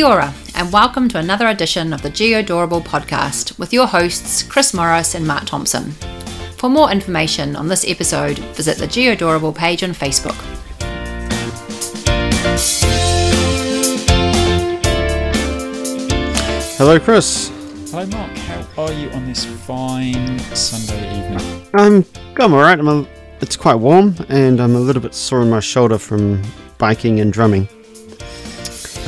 Kia 0.00 0.08
ora, 0.08 0.32
and 0.54 0.72
welcome 0.72 1.10
to 1.10 1.18
another 1.18 1.46
edition 1.48 1.92
of 1.92 2.00
the 2.00 2.08
Geodorable 2.08 2.80
podcast 2.80 3.58
with 3.58 3.70
your 3.70 3.86
hosts 3.86 4.42
Chris 4.42 4.72
Morris 4.72 5.14
and 5.14 5.26
Mark 5.26 5.44
Thompson. 5.44 5.92
For 6.56 6.70
more 6.70 6.90
information 6.90 7.54
on 7.54 7.68
this 7.68 7.84
episode, 7.86 8.38
visit 8.56 8.78
the 8.78 8.86
Geodorable 8.86 9.54
page 9.54 9.82
on 9.82 9.90
Facebook. 9.90 10.38
Hello, 16.78 16.98
Chris. 16.98 17.52
Hello, 17.90 18.06
Mark. 18.06 18.38
How 18.38 18.84
are 18.84 18.92
you 18.94 19.10
on 19.10 19.26
this 19.26 19.44
fine 19.44 20.38
Sunday 20.54 21.18
evening? 21.18 21.66
Um, 21.74 22.06
I'm 22.38 22.42
I'm 22.42 22.54
all 22.54 22.60
right. 22.60 22.78
I'm 22.78 22.88
a, 22.88 23.06
it's 23.42 23.54
quite 23.54 23.74
warm, 23.74 24.16
and 24.30 24.60
I'm 24.60 24.76
a 24.76 24.80
little 24.80 25.02
bit 25.02 25.12
sore 25.12 25.42
in 25.42 25.50
my 25.50 25.60
shoulder 25.60 25.98
from 25.98 26.40
biking 26.78 27.20
and 27.20 27.30
drumming 27.30 27.68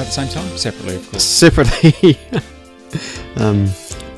At 0.03 0.07
the 0.07 0.27
same 0.27 0.29
time, 0.31 0.59
separately, 0.59 0.97
of 0.97 1.09
course. 1.13 1.23
separately. 1.23 2.19
um, 3.37 3.69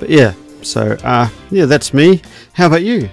but 0.00 0.08
yeah, 0.08 0.32
so 0.62 0.96
uh, 1.04 1.28
yeah, 1.50 1.66
that's 1.66 1.92
me. 1.92 2.22
How 2.54 2.68
about 2.68 2.82
you? 2.84 3.10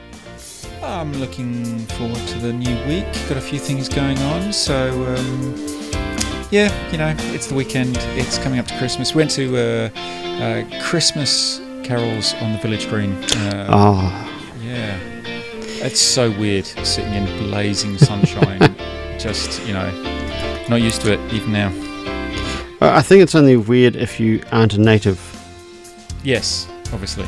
I'm 0.81 1.11
looking 1.15 1.79
forward 1.79 2.25
to 2.29 2.39
the 2.39 2.53
new 2.53 2.73
week. 2.87 3.03
Got 3.27 3.35
a 3.35 3.41
few 3.41 3.59
things 3.59 3.89
going 3.89 4.17
on, 4.19 4.53
so 4.53 4.89
um, 5.17 5.53
yeah, 6.49 6.71
you 6.93 6.97
know, 6.97 7.13
it's 7.33 7.47
the 7.47 7.55
weekend. 7.55 7.97
It's 8.15 8.37
coming 8.37 8.57
up 8.57 8.67
to 8.67 8.77
Christmas. 8.77 9.13
We 9.13 9.19
Went 9.19 9.31
to 9.31 9.57
uh, 9.57 9.89
uh, 10.41 10.81
Christmas 10.81 11.59
carols 11.83 12.35
on 12.35 12.53
the 12.53 12.59
village 12.59 12.87
green. 12.87 13.11
Uh, 13.35 13.67
Oh, 13.69 14.55
Yeah, 14.61 14.97
it's 15.83 15.99
so 15.99 16.31
weird 16.39 16.65
sitting 16.65 17.15
in 17.15 17.25
blazing 17.49 17.97
sunshine. 17.97 18.73
just 19.19 19.61
you 19.67 19.73
know, 19.73 19.91
not 20.69 20.77
used 20.81 21.01
to 21.01 21.11
it 21.11 21.33
even 21.33 21.51
now. 21.51 21.90
I 22.81 22.97
I 22.97 23.01
think 23.01 23.21
it's 23.23 23.35
only 23.35 23.57
weird 23.57 23.95
if 23.95 24.19
you 24.19 24.41
aren't 24.51 24.73
a 24.73 24.79
native 24.79 25.19
Yes, 26.23 26.67
obviously. 26.93 27.25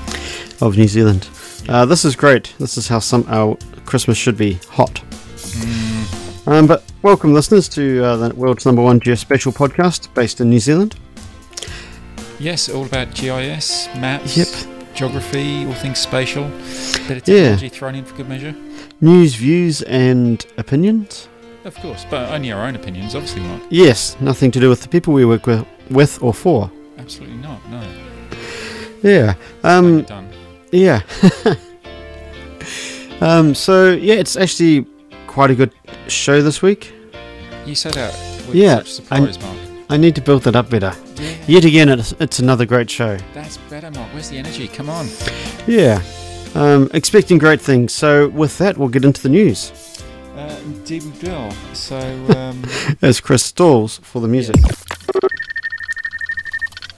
of 0.62 0.78
New 0.78 0.88
Zealand. 0.88 1.28
Uh, 1.68 1.86
this 1.86 2.06
is 2.06 2.16
great. 2.16 2.54
This 2.60 2.78
is 2.78 2.88
how 2.88 3.00
some 3.00 3.26
our 3.30 3.58
Christmas 3.86 4.18
should 4.18 4.38
be 4.38 4.54
hot. 4.70 5.02
Mm, 5.38 6.48
Um, 6.48 6.68
but 6.68 6.84
welcome, 7.04 7.34
listeners, 7.34 7.70
to 7.70 8.04
uh, 8.04 8.18
the 8.18 8.36
world's 8.36 8.66
number 8.66 8.82
one 8.82 9.00
geospatial 9.00 9.54
podcast 9.54 10.14
based 10.14 10.42
in 10.42 10.50
New 10.50 10.60
Zealand. 10.60 10.96
Yes, 12.40 12.68
all 12.70 12.86
about 12.86 13.14
GIS, 13.16 13.88
maps, 13.98 14.36
Yep. 14.38 14.48
geography, 14.94 15.66
all 15.66 15.74
things 15.74 16.00
spatial. 16.00 16.44
Bit 17.08 17.18
of 17.18 17.28
Yeah. 17.28 17.36
technology 17.56 17.70
thrown 17.70 17.96
in 17.96 18.04
for 18.04 18.16
good 18.16 18.28
measure. 18.28 18.54
News, 19.00 19.36
views, 19.36 19.82
and 19.84 20.46
opinions. 20.58 21.28
Of 21.66 21.76
course, 21.76 22.06
but 22.10 22.30
only 22.34 22.52
our 22.52 22.66
own 22.66 22.76
opinions, 22.76 23.16
obviously 23.16 23.42
not. 23.44 23.62
Yes, 23.72 24.18
nothing 24.20 24.52
to 24.52 24.60
do 24.60 24.70
with 24.70 24.82
the 24.82 24.90
people 24.90 25.14
we 25.14 25.24
work 25.26 25.46
with, 25.48 25.66
with 25.90 26.22
or 26.22 26.34
for. 26.34 26.70
Absolutely 26.98 27.38
not, 27.38 27.60
no. 27.70 27.82
Yeah. 29.02 29.36
Um, 29.64 30.04
done. 30.04 30.30
Yeah. 30.72 31.02
um. 33.22 33.54
So 33.56 33.92
yeah, 33.92 34.16
it's 34.16 34.36
actually 34.36 34.86
quite 35.28 35.52
a 35.52 35.56
good 35.56 35.74
show 36.08 36.42
this 36.42 36.62
week. 36.62 36.94
You 37.66 37.76
said 37.76 37.94
that 37.94 38.14
with 38.48 38.56
Yeah, 38.56 38.84
surprise, 38.84 39.40
Mark. 39.42 39.58
I 39.90 39.98
need 39.98 40.16
to 40.16 40.22
build 40.22 40.44
that 40.44 40.56
up 40.56 40.70
better. 40.70 40.94
Yeah, 41.16 41.36
Yet 41.48 41.66
again, 41.66 41.90
it's, 41.90 42.14
it's 42.14 42.40
another 42.40 42.66
great 42.66 42.90
show. 42.90 43.18
that's 43.34 43.58
better, 43.70 43.92
Mark. 43.92 44.12
Where's 44.14 44.30
the 44.30 44.38
energy? 44.38 44.68
Come 44.68 44.90
on. 44.90 45.08
Yeah. 45.68 46.02
Um, 46.56 46.90
expecting 46.94 47.38
great 47.38 47.62
things. 47.62 47.94
So 47.94 48.30
with 48.30 48.58
that, 48.58 48.78
we'll 48.78 48.90
get 48.90 49.06
into 49.06 49.22
the 49.22 49.30
news. 49.30 49.72
Uh, 50.44 50.60
indeed, 50.66 51.04
we. 51.22 51.52
So, 51.74 51.98
um, 52.36 52.66
As 53.02 53.22
Chris 53.22 53.46
stalls 53.46 54.00
for 54.00 54.20
the 54.20 54.28
music. 54.28 54.58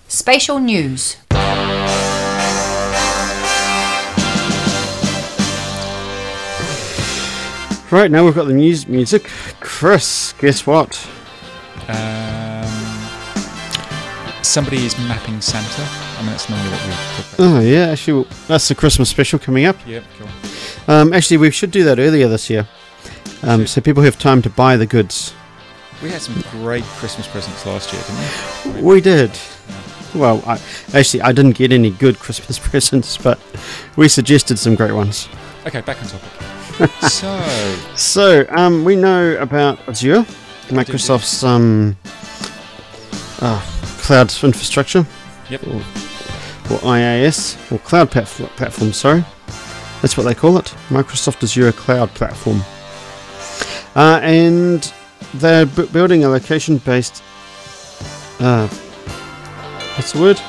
Spatial 0.08 0.60
news. 0.60 1.18
Right 7.92 8.10
now, 8.10 8.26
we've 8.26 8.34
got 8.34 8.48
the 8.48 8.54
news 8.54 8.88
music. 8.88 9.30
Chris, 9.60 10.34
guess 10.40 10.66
what? 10.66 11.08
um, 11.88 12.66
somebody 14.42 14.86
is 14.88 14.98
mapping 14.98 15.40
Santa. 15.40 15.84
I 15.84 16.22
mean, 16.22 16.32
that's 16.32 16.50
normally 16.50 16.72
what 16.72 16.84
we 16.84 16.92
talk 16.92 17.34
about. 17.34 17.40
Oh 17.40 17.60
yeah, 17.60 17.90
actually, 17.90 18.28
that's 18.48 18.68
the 18.68 18.76
Christmas 18.76 19.10
special 19.10 19.38
coming 19.38 19.66
up. 19.66 19.78
Yep, 19.86 20.04
cool. 20.18 20.28
Um, 20.88 21.14
actually, 21.14 21.38
we 21.38 21.52
should 21.52 21.70
do 21.70 21.84
that 21.84 22.00
earlier 22.00 22.28
this 22.28 22.50
year, 22.50 22.68
um, 23.46 23.66
so 23.68 23.80
people 23.82 24.04
have 24.04 24.18
time 24.20 24.42
to 24.42 24.50
buy 24.50 24.76
the 24.78 24.86
goods. 24.86 25.34
We 26.04 26.10
had 26.10 26.22
some 26.22 26.42
great 26.52 26.84
Christmas 26.84 27.28
presents 27.28 27.66
last 27.66 27.94
year, 27.94 28.02
didn't 28.66 28.76
we? 28.76 28.82
We 28.96 29.02
did. 29.02 29.32
Well, 30.14 30.44
I, 30.46 30.60
actually, 30.94 31.22
I 31.22 31.32
didn't 31.32 31.54
get 31.58 31.72
any 31.72 31.90
good 31.90 32.20
Christmas 32.20 32.60
presents, 32.70 33.18
but 33.18 33.40
we 33.96 34.08
suggested 34.08 34.60
some 34.60 34.76
great 34.76 34.92
ones. 34.94 35.30
Okay, 35.66 35.82
back 35.82 35.98
on 36.02 36.08
topic. 36.10 36.92
so, 37.10 37.40
So, 37.96 38.46
um, 38.50 38.84
we 38.84 38.96
know 38.98 39.36
about 39.38 39.80
Azure, 39.88 40.26
Microsoft's 40.68 41.44
um, 41.44 41.96
uh, 43.42 43.62
cloud 44.02 44.32
infrastructure, 44.44 45.06
Yep. 45.50 45.68
or, 45.68 45.76
or 45.76 46.80
IaaS, 46.80 47.56
or 47.72 47.80
cloud 47.80 48.12
platf- 48.12 48.46
platform. 48.58 48.92
Sorry, 48.94 49.24
that's 50.02 50.18
what 50.18 50.24
they 50.24 50.36
call 50.36 50.58
it. 50.58 50.74
Microsoft 50.90 51.44
Azure 51.44 51.72
Cloud 51.72 52.10
Platform, 52.14 52.62
uh, 53.96 54.20
and 54.22 54.92
they're 55.36 55.66
bu- 55.66 55.88
building 55.88 56.24
a 56.24 56.30
location-based. 56.30 57.24
Uh, 58.40 58.68
what's 59.96 60.12
the 60.14 60.20
word? 60.22 60.40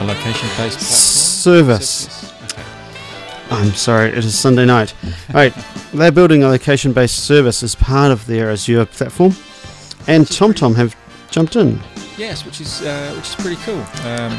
a 0.00 0.04
location-based 0.04 0.78
platform 0.78 0.78
Service. 0.78 2.32
Okay. 2.44 2.62
I'm 3.50 3.72
sorry, 3.72 4.08
it 4.10 4.18
is 4.18 4.38
Sunday 4.38 4.64
night. 4.64 4.94
Right, 5.34 5.52
they're 5.92 6.10
building 6.12 6.42
a 6.42 6.48
location-based 6.48 7.24
service 7.24 7.62
as 7.62 7.74
part 7.74 8.10
of 8.12 8.24
their 8.26 8.50
Azure 8.50 8.86
platform, 8.86 9.32
and 10.06 10.24
TomTom 10.26 10.74
have 10.76 10.96
jumped 11.30 11.54
in. 11.56 11.80
Yes, 12.16 12.44
which 12.46 12.60
is 12.62 12.80
uh, 12.82 13.12
which 13.14 13.28
is 13.28 13.34
pretty 13.34 13.56
cool. 13.62 13.80
Um, 14.06 14.32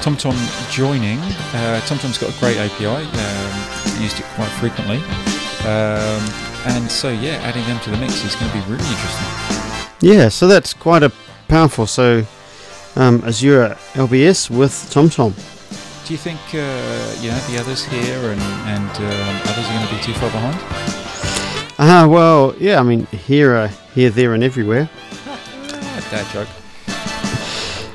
TomTom 0.00 0.34
joining. 0.72 1.18
Uh, 1.18 1.80
TomTom's 1.86 2.16
got 2.18 2.34
a 2.34 2.40
great 2.40 2.56
API. 2.56 2.86
Um, 2.86 4.02
used 4.02 4.18
it 4.18 4.24
quite 4.34 4.48
frequently. 4.60 4.96
Um, 5.68 6.22
and 6.66 6.90
so 6.90 7.10
yeah, 7.10 7.36
adding 7.42 7.64
them 7.64 7.80
to 7.80 7.90
the 7.90 7.96
mix 7.96 8.24
is 8.24 8.34
going 8.34 8.50
to 8.50 8.56
be 8.56 8.64
really 8.64 8.84
interesting. 8.84 9.26
Yeah, 10.00 10.28
so 10.28 10.46
that's 10.46 10.74
quite 10.74 11.02
a 11.02 11.12
powerful. 11.48 11.86
So 11.86 12.24
um, 12.96 13.22
Azure 13.24 13.76
LBS 13.94 14.50
with 14.50 14.72
TomTom. 14.72 15.34
Do 16.06 16.14
you 16.14 16.18
think 16.18 16.40
uh, 16.54 17.16
you 17.20 17.30
know 17.30 17.38
the 17.50 17.58
others 17.60 17.84
here 17.84 18.30
and 18.30 18.40
and 18.40 18.90
um, 18.90 19.36
others 19.44 19.66
are 19.66 19.74
going 19.74 19.88
to 19.88 19.94
be 19.94 20.02
too 20.02 20.14
far 20.14 20.30
behind? 20.30 20.56
Ah, 21.80 22.08
well, 22.08 22.56
yeah. 22.58 22.80
I 22.80 22.82
mean, 22.82 23.06
here, 23.06 23.54
uh, 23.54 23.68
here, 23.94 24.10
there, 24.10 24.34
and 24.34 24.42
everywhere. 24.42 24.90
Dad 26.10 26.26
joke. 26.32 26.48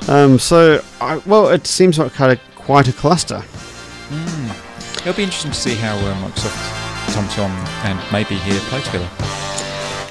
Um, 0.08 0.38
so, 0.38 0.82
I, 1.00 1.16
well, 1.26 1.48
it 1.48 1.66
seems 1.66 1.98
like 1.98 2.12
kind 2.12 2.32
of 2.32 2.40
quite 2.54 2.88
a 2.88 2.94
cluster. 2.94 3.42
Mm. 4.08 5.00
It'll 5.00 5.12
be 5.12 5.24
interesting 5.24 5.50
to 5.50 5.56
see 5.56 5.74
how 5.74 5.96
uh, 5.96 6.14
Microsoft, 6.14 6.83
TomTom, 7.12 7.50
and 7.84 8.12
maybe 8.12 8.34
here 8.36 8.58
play 8.70 8.80
together. 8.82 9.08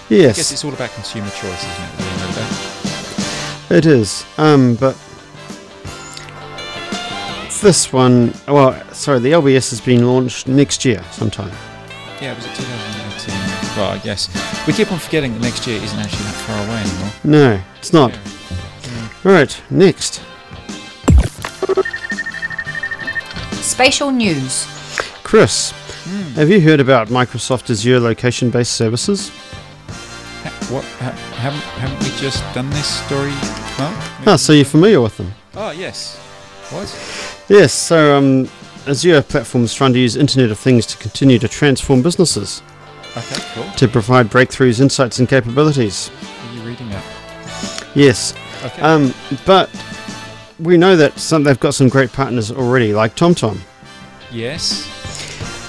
Yes. 0.10 0.12
I 0.12 0.28
guess 0.28 0.38
Yes, 0.38 0.52
it's 0.52 0.64
all 0.66 0.74
about 0.74 0.92
consumer 0.92 1.30
choice, 1.30 1.64
isn't 1.64 1.84
it? 1.84 1.92
At 1.92 1.98
the 1.98 2.06
end 2.06 2.22
of 2.22 2.36
the 2.36 2.42
day? 2.42 3.78
it 3.78 3.86
is. 3.86 4.26
Um, 4.38 4.76
but 4.76 4.96
this 7.62 7.94
one, 7.94 8.34
well, 8.48 8.74
sorry, 8.94 9.20
the 9.20 9.32
LBS 9.32 9.70
has 9.70 9.80
been 9.82 10.06
launched 10.06 10.48
next 10.48 10.84
year 10.86 11.02
sometime. 11.12 11.52
Yeah, 12.22 12.34
it 12.34 12.36
was 12.36 12.46
it 12.46 12.56
2018? 12.56 13.78
Well, 13.78 13.92
I 13.92 13.98
guess 14.00 14.30
we 14.68 14.74
keep 14.74 14.92
on 14.92 15.00
forgetting 15.00 15.34
that 15.34 15.42
next 15.42 15.66
year 15.66 15.82
isn't 15.82 15.98
actually 15.98 16.24
that 16.24 16.36
far 16.46 16.58
away 16.68 16.82
anymore. 16.82 17.12
No, 17.24 17.62
it's 17.80 17.94
not. 17.94 18.12
Yeah. 18.84 19.10
Right, 19.24 19.62
next. 19.70 20.22
Spatial 23.64 24.12
news. 24.12 24.68
Chris, 25.24 25.74
Mm. 26.04 26.34
have 26.34 26.50
you 26.50 26.60
heard 26.60 26.80
about 26.82 27.08
Microsoft 27.08 27.70
Azure 27.70 28.00
location 28.00 28.50
based 28.50 28.74
services? 28.74 29.30
Ha- 29.30 30.68
what? 30.70 30.84
Ha- 31.00 31.12
haven't 31.38 31.62
haven't 31.80 32.00
we 32.04 32.10
just 32.20 32.44
done 32.54 32.70
this 32.72 32.86
story? 33.06 33.32
Mark? 33.80 34.28
Ah, 34.28 34.36
so 34.36 34.52
you're 34.54 34.66
familiar 34.66 35.00
with 35.02 35.16
them? 35.18 35.32
Oh 35.56 35.72
yes. 35.72 36.18
What? 36.72 36.90
Yes, 37.50 37.72
so 37.74 38.18
um, 38.18 38.50
Azure 38.88 39.22
platform 39.22 39.64
is 39.64 39.74
trying 39.74 39.94
to 39.94 40.00
use 40.00 40.16
Internet 40.16 40.52
of 40.52 40.60
Things 40.60 40.86
to 40.88 40.98
continue 40.98 41.38
to 41.40 41.48
transform 41.48 42.02
businesses, 42.02 42.62
Okay, 43.16 43.42
cool. 43.54 43.72
to 43.78 43.88
provide 43.88 44.28
breakthroughs, 44.28 44.80
insights, 44.82 45.20
and 45.20 45.30
capabilities. 45.30 46.10
Are 46.50 46.56
you 46.56 46.62
reading 46.64 46.90
that? 46.90 47.04
Yes, 47.96 48.34
Okay. 48.66 48.82
um, 48.82 49.14
but 49.46 49.70
we 50.60 50.78
know 50.78 50.96
that 50.96 51.20
some, 51.20 51.44
they've 51.44 51.60
got 51.60 51.76
some 51.76 51.90
great 51.90 52.12
partners 52.12 52.50
already, 52.52 52.94
like 52.94 53.16
TomTom, 53.16 53.60
yes. 54.32 54.90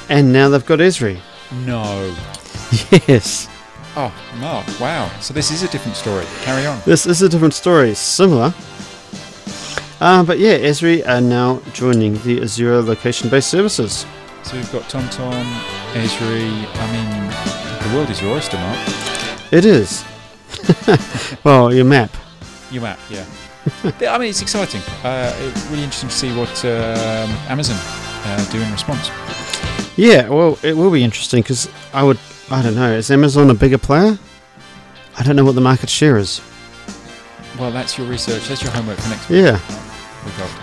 And 0.08 0.32
now 0.32 0.48
they've 0.48 0.64
got 0.64 0.78
Esri. 0.78 1.18
No. 1.64 2.14
Yes. 3.06 3.48
Oh, 3.96 4.12
Mark, 4.40 4.66
wow. 4.80 5.08
So 5.20 5.32
this 5.32 5.52
is 5.52 5.62
a 5.62 5.68
different 5.68 5.96
story. 5.96 6.24
Carry 6.42 6.66
on. 6.66 6.80
This 6.84 7.06
is 7.06 7.22
a 7.22 7.28
different 7.28 7.54
story, 7.54 7.94
similar. 7.94 8.52
Uh, 10.00 10.24
but 10.24 10.38
yeah, 10.38 10.58
Esri 10.58 11.06
are 11.06 11.20
now 11.20 11.60
joining 11.72 12.14
the 12.22 12.42
Azure 12.42 12.82
location-based 12.82 13.48
services. 13.48 14.04
So 14.42 14.56
we've 14.56 14.72
got 14.72 14.82
TomTom, 14.84 15.44
Esri. 15.92 16.66
I 16.74 16.86
mean, 16.92 17.88
the 17.88 17.96
world 17.96 18.10
is 18.10 18.20
your 18.20 18.32
oyster, 18.34 18.56
Mark. 18.56 18.78
It 19.52 19.64
is. 19.64 20.04
well, 21.44 21.72
your 21.72 21.84
map. 21.84 22.10
Your 22.72 22.82
map, 22.82 22.98
yeah. 23.08 23.24
I 24.10 24.18
mean, 24.18 24.30
it's 24.30 24.42
exciting. 24.42 24.82
Uh, 25.02 25.32
it's 25.38 25.64
really 25.66 25.84
interesting 25.84 26.08
to 26.08 26.14
see 26.14 26.36
what 26.36 26.64
um, 26.64 27.30
Amazon 27.48 27.76
uh, 27.78 28.44
do 28.50 28.60
in 28.60 28.70
response. 28.72 29.10
Yeah, 29.96 30.29
well, 30.29 30.58
it 30.62 30.76
will 30.76 30.91
be 30.91 31.05
interesting 31.05 31.43
because 31.43 31.69
I 31.93 32.02
would, 32.02 32.19
I 32.50 32.62
don't 32.62 32.75
know, 32.75 32.93
is 32.93 33.11
Amazon 33.11 33.50
a 33.50 33.55
bigger 33.55 33.79
player? 33.79 34.19
I 35.17 35.23
don't 35.23 35.37
know 35.37 35.44
what 35.44 35.55
the 35.55 35.61
market 35.61 35.88
share 35.88 36.19
is. 36.19 36.41
Well, 37.58 37.70
that's 37.70 37.96
your 37.96 38.08
research. 38.08 38.49
That's 38.49 38.62
your 38.62 38.73
homework 38.73 38.99
for 38.99 39.11
next 39.11 39.29
week. 39.29 39.43
Yeah, 39.43 39.61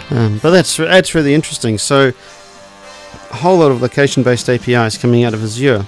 um, 0.09 0.39
but 0.43 0.51
that's 0.51 0.75
that's 0.75 1.15
really 1.15 1.33
interesting. 1.33 1.77
So, 1.77 2.11
a 3.31 3.35
whole 3.35 3.57
lot 3.59 3.71
of 3.71 3.81
location-based 3.81 4.49
APIs 4.49 4.97
coming 4.97 5.23
out 5.23 5.33
of 5.33 5.41
Azure. 5.41 5.85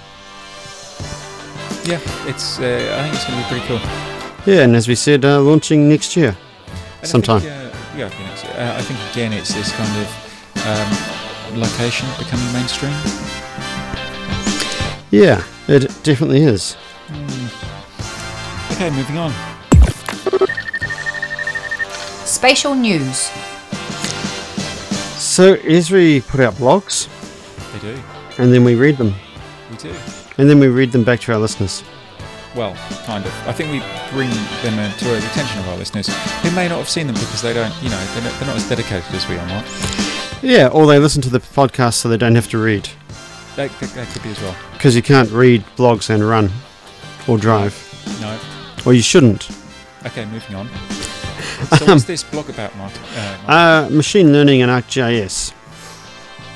Yeah, 1.83 1.99
it's. 2.29 2.59
Uh, 2.59 2.95
I 2.97 3.03
think 3.03 3.15
it's 3.15 3.25
going 3.25 3.37
to 3.37 3.43
be 3.43 3.49
pretty 3.49 3.67
cool. 3.67 3.79
Yeah, 4.45 4.63
and 4.63 4.75
as 4.77 4.87
we 4.87 4.95
said, 4.95 5.25
uh, 5.25 5.41
launching 5.41 5.89
next 5.89 6.15
year. 6.15 6.37
And 6.99 7.07
Sometime. 7.07 7.37
I 7.37 7.39
think, 7.41 7.75
uh, 7.75 7.97
yeah, 7.97 8.05
okay, 8.05 8.23
next 8.23 8.43
year. 8.45 8.53
Uh, 8.53 8.77
I 8.77 8.81
think 8.81 8.99
again, 9.11 9.33
it's 9.33 9.53
this 9.53 9.73
kind 9.73 10.01
of 10.01 10.07
um, 10.65 11.12
location 11.57 12.07
becoming 12.17 12.51
mainstream. 12.53 12.93
Yeah, 15.11 15.43
it 15.67 15.81
definitely 16.03 16.41
is. 16.43 16.75
Okay, 18.73 18.89
moving 18.89 19.17
on. 19.17 19.31
Spatial 22.25 22.75
news. 22.75 23.29
So 25.19 25.55
Esri 25.57 26.25
put 26.27 26.39
out 26.39 26.53
blogs, 26.55 27.07
They 27.73 27.79
do. 27.93 28.01
and 28.37 28.53
then 28.53 28.63
we 28.63 28.75
read 28.75 28.97
them, 28.97 29.13
We 29.71 29.77
do. 29.77 29.93
and 30.37 30.49
then 30.49 30.59
we 30.59 30.67
read 30.67 30.91
them 30.91 31.03
back 31.03 31.21
to 31.21 31.33
our 31.33 31.39
listeners. 31.39 31.83
Well, 32.55 32.75
kind 33.05 33.25
of. 33.25 33.31
I 33.47 33.51
think 33.51 33.71
we 33.71 33.79
bring 34.15 34.29
them 34.61 34.77
uh, 34.77 34.91
to 34.97 35.05
the 35.05 35.17
attention 35.17 35.59
of 35.59 35.69
our 35.69 35.77
listeners 35.77 36.07
who 36.41 36.51
may 36.51 36.67
not 36.69 36.77
have 36.77 36.89
seen 36.89 37.07
them 37.07 37.15
because 37.15 37.41
they 37.41 37.53
don't, 37.53 37.73
you 37.81 37.89
know, 37.89 38.05
they're 38.13 38.23
not, 38.23 38.39
they're 38.39 38.47
not 38.47 38.57
as 38.57 38.69
dedicated 38.69 39.11
as 39.15 39.27
we 39.27 39.37
are, 39.37 39.45
Mark. 39.47 39.65
Yeah, 40.43 40.67
or 40.67 40.85
they 40.85 40.99
listen 40.99 41.21
to 41.23 41.29
the 41.29 41.39
podcast 41.39 41.93
so 41.95 42.09
they 42.09 42.17
don't 42.17 42.35
have 42.35 42.49
to 42.49 42.57
read, 42.57 42.89
That, 43.55 43.71
that, 43.79 43.89
that 43.91 44.07
could 44.09 44.23
be 44.23 44.29
as 44.29 44.41
well. 44.41 44.55
because 44.73 44.95
you 44.95 45.01
can't 45.01 45.31
read 45.31 45.63
blogs 45.77 46.09
and 46.09 46.27
run, 46.27 46.51
or 47.27 47.37
drive, 47.37 47.73
No. 48.19 48.37
or 48.85 48.93
you 48.93 49.01
shouldn't. 49.01 49.49
Okay, 50.05 50.25
moving 50.25 50.55
on. 50.55 50.69
So 51.77 51.85
what's 51.85 52.03
this 52.03 52.23
blog 52.23 52.49
about, 52.49 52.75
Mark? 52.75 52.91
Uh, 53.15 53.37
Mark? 53.47 53.49
Uh, 53.49 53.89
machine 53.95 54.33
learning 54.33 54.61
and 54.63 54.69
ArcGIS. 54.71 55.53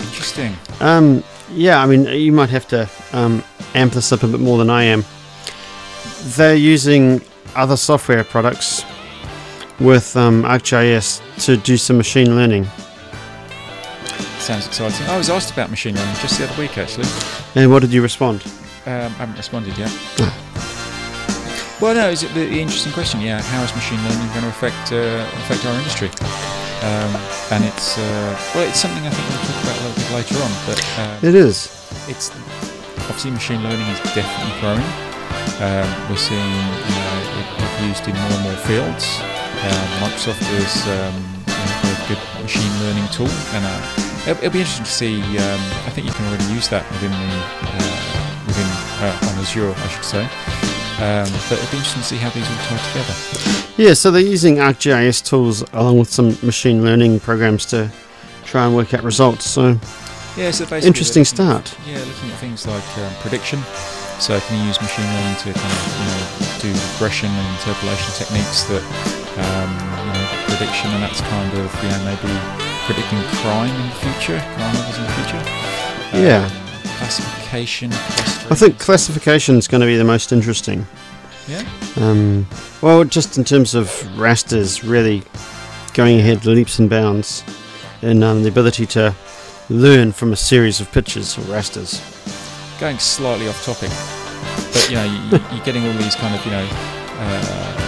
Interesting. 0.01 0.54
Um, 0.81 1.24
yeah, 1.54 1.81
I 1.81 1.86
mean, 1.86 2.06
you 2.07 2.31
might 2.33 2.50
have 2.50 2.68
to 2.69 2.90
um, 3.13 3.42
amp 3.74 3.94
this 3.94 4.12
up 4.12 4.24
a 4.24 4.28
bit 4.28 4.40
more 4.42 4.57
than 4.57 4.69
I 4.69 4.83
am. 4.83 5.06
They're 6.36 6.56
using 6.56 7.22
other 7.56 7.78
software 7.78 8.24
products 8.25 8.83
with 9.80 10.16
um, 10.18 10.44
ArcGIS 10.44 11.22
to 11.45 11.56
do 11.56 11.78
some 11.78 11.95
machine 11.98 12.36
learning. 12.36 12.68
Sounds 14.47 14.65
exciting. 14.65 15.05
I 15.07 15.17
was 15.17 15.29
asked 15.29 15.51
about 15.51 15.69
machine 15.69 15.94
learning 15.94 16.15
just 16.23 16.39
the 16.39 16.47
other 16.47 16.55
week, 16.55 16.77
actually. 16.77 17.03
And 17.59 17.69
what 17.69 17.81
did 17.81 17.91
you 17.91 18.01
respond? 18.01 18.45
Um, 18.88 19.11
I 19.19 19.27
haven't 19.27 19.35
responded 19.35 19.77
yet. 19.77 19.91
Ah. 20.23 20.31
Well, 21.81 21.94
no, 21.94 22.07
is 22.07 22.23
it 22.23 22.31
the, 22.33 22.47
the 22.47 22.61
interesting 22.61 22.94
question? 22.94 23.19
Yeah, 23.19 23.41
how 23.41 23.61
is 23.67 23.75
machine 23.75 23.99
learning 24.07 24.23
going 24.31 24.47
to 24.47 24.53
affect 24.55 24.95
uh, 24.95 25.27
affect 25.44 25.65
our 25.67 25.75
industry? 25.75 26.07
Um, 26.79 27.11
and 27.51 27.67
it's 27.67 27.99
uh, 27.99 28.39
well, 28.55 28.63
it's 28.63 28.79
something 28.79 29.03
I 29.03 29.11
think 29.11 29.27
we'll 29.27 29.44
talk 29.51 29.59
about 29.67 29.75
a 29.75 29.83
little 29.83 29.99
bit 29.99 30.11
later 30.15 30.39
on. 30.39 30.51
But 30.63 30.79
uh, 30.95 31.27
It 31.27 31.35
is. 31.35 31.67
it's 32.07 32.31
obviously 33.11 33.31
machine 33.35 33.59
learning 33.67 33.83
is 33.91 33.99
definitely 34.15 34.55
growing. 34.63 34.88
Um, 35.59 35.91
we're 36.07 36.15
seeing 36.15 36.39
you 36.88 36.95
know, 37.03 37.19
it, 37.35 37.47
it 37.67 37.83
used 37.91 38.07
in 38.07 38.15
more 38.15 38.31
and 38.31 38.44
more 38.47 38.59
fields. 38.63 39.03
Um, 39.59 40.07
Microsoft 40.07 40.39
is 40.55 40.88
um, 40.88 41.19
a 41.51 41.95
good 42.07 42.21
machine 42.39 42.71
learning 42.79 43.11
tool, 43.11 43.27
and 43.51 43.67
uh, 43.67 43.83
it'll, 44.27 44.38
it'll 44.44 44.51
be 44.53 44.59
interesting 44.59 44.85
to 44.85 44.91
see. 44.91 45.21
Um, 45.21 45.62
I 45.88 45.89
think 45.91 46.07
you 46.07 46.13
can 46.13 46.25
already 46.27 46.45
use 46.53 46.68
that 46.69 46.83
within 46.91 47.12
the 47.12 47.31
uh, 47.63 48.44
within 48.47 48.68
uh, 49.01 49.29
on 49.31 49.39
Azure, 49.39 49.74
I 49.75 49.88
should 49.88 50.06
say. 50.06 50.24
Um, 50.97 51.29
but 51.50 51.59
it'll 51.59 51.71
be 51.71 51.77
interesting 51.77 52.01
to 52.01 52.07
see 52.07 52.18
how 52.18 52.29
these 52.31 52.47
all 52.50 52.57
tie 52.65 52.81
together. 52.89 53.13
Yeah, 53.77 53.94
so 53.94 54.09
they're 54.09 54.21
using 54.21 54.56
ArcGIS 54.56 55.24
tools 55.24 55.62
along 55.74 56.00
with 56.00 56.09
some 56.09 56.29
machine 56.41 56.83
learning 56.83 57.19
programs 57.19 57.65
to 57.68 57.91
try 58.45 58.65
and 58.65 58.75
work 58.75 58.94
out 58.95 59.03
results. 59.03 59.45
So 59.45 59.77
Yeah, 60.35 60.50
so 60.51 60.65
basically 60.65 60.88
interesting 60.88 61.23
they're 61.23 61.53
at- 61.56 61.68
start. 61.68 61.77
Yeah, 61.88 62.00
looking 62.00 62.31
at 62.31 62.39
things 62.39 62.65
like 62.65 62.97
um, 62.97 63.13
prediction. 63.21 63.59
So 64.19 64.39
can 64.39 64.57
you 64.59 64.65
use 64.65 64.81
machine 64.81 65.06
learning 65.06 65.38
to 65.45 65.53
kind 65.53 65.73
of 65.77 65.81
you 66.01 66.06
know 66.09 66.73
do 66.73 66.80
regression 66.94 67.30
and 67.30 67.47
interpolation 67.62 68.09
techniques 68.18 68.63
that 68.65 68.81
um, 69.38 69.69
you 70.07 70.13
know 70.18 70.25
prediction, 70.50 70.89
and 70.89 71.03
that's 71.03 71.21
kind 71.21 71.53
of 71.53 71.69
you 71.83 71.89
know 71.94 72.01
maybe 72.09 72.67
predicting 72.88 73.19
crime 73.42 73.69
in 73.69 73.89
the 73.89 73.95
future, 73.95 74.39
crime 74.39 74.74
levels 74.74 74.98
in 74.98 75.04
the 75.04 75.12
future. 75.12 75.44
Yeah. 76.18 76.50
Classification. 76.98 77.92
I 77.92 78.56
think 78.56 78.80
classification 78.80 79.57
is 79.57 79.68
going 79.68 79.81
to 79.81 79.88
be 79.88 79.98
the 79.98 80.06
most 80.06 80.31
interesting. 80.31 80.88
Yeah. 81.50 81.68
Um, 81.98 82.48
well, 82.81 83.04
just 83.04 83.38
in 83.38 83.44
terms 83.44 83.75
of 83.75 84.18
rasters, 84.18 84.86
really 84.86 85.22
going 85.94 86.18
ahead 86.19 86.45
leaps 86.45 86.80
and 86.80 86.89
bounds 86.89 87.44
in 88.01 88.24
um, 88.24 88.44
the 88.44 88.50
ability 88.50 88.86
to 88.86 89.13
learn 89.69 90.13
from 90.13 90.31
a 90.31 90.38
series 90.38 90.80
of 90.80 90.90
pictures 90.94 91.38
or 91.38 91.42
rasters. 91.42 92.01
Going 92.80 93.00
slightly 93.00 93.50
off 93.50 93.66
topic, 93.66 93.90
but 94.72 94.90
you 94.90 94.95
know 94.95 95.04
you, 95.04 95.56
you're 95.56 95.66
getting 95.66 95.86
all 95.86 95.94
these 95.94 96.16
kind 96.16 96.33
of 96.33 96.45
you 96.45 96.51
know. 96.51 96.68
Uh, 97.19 97.87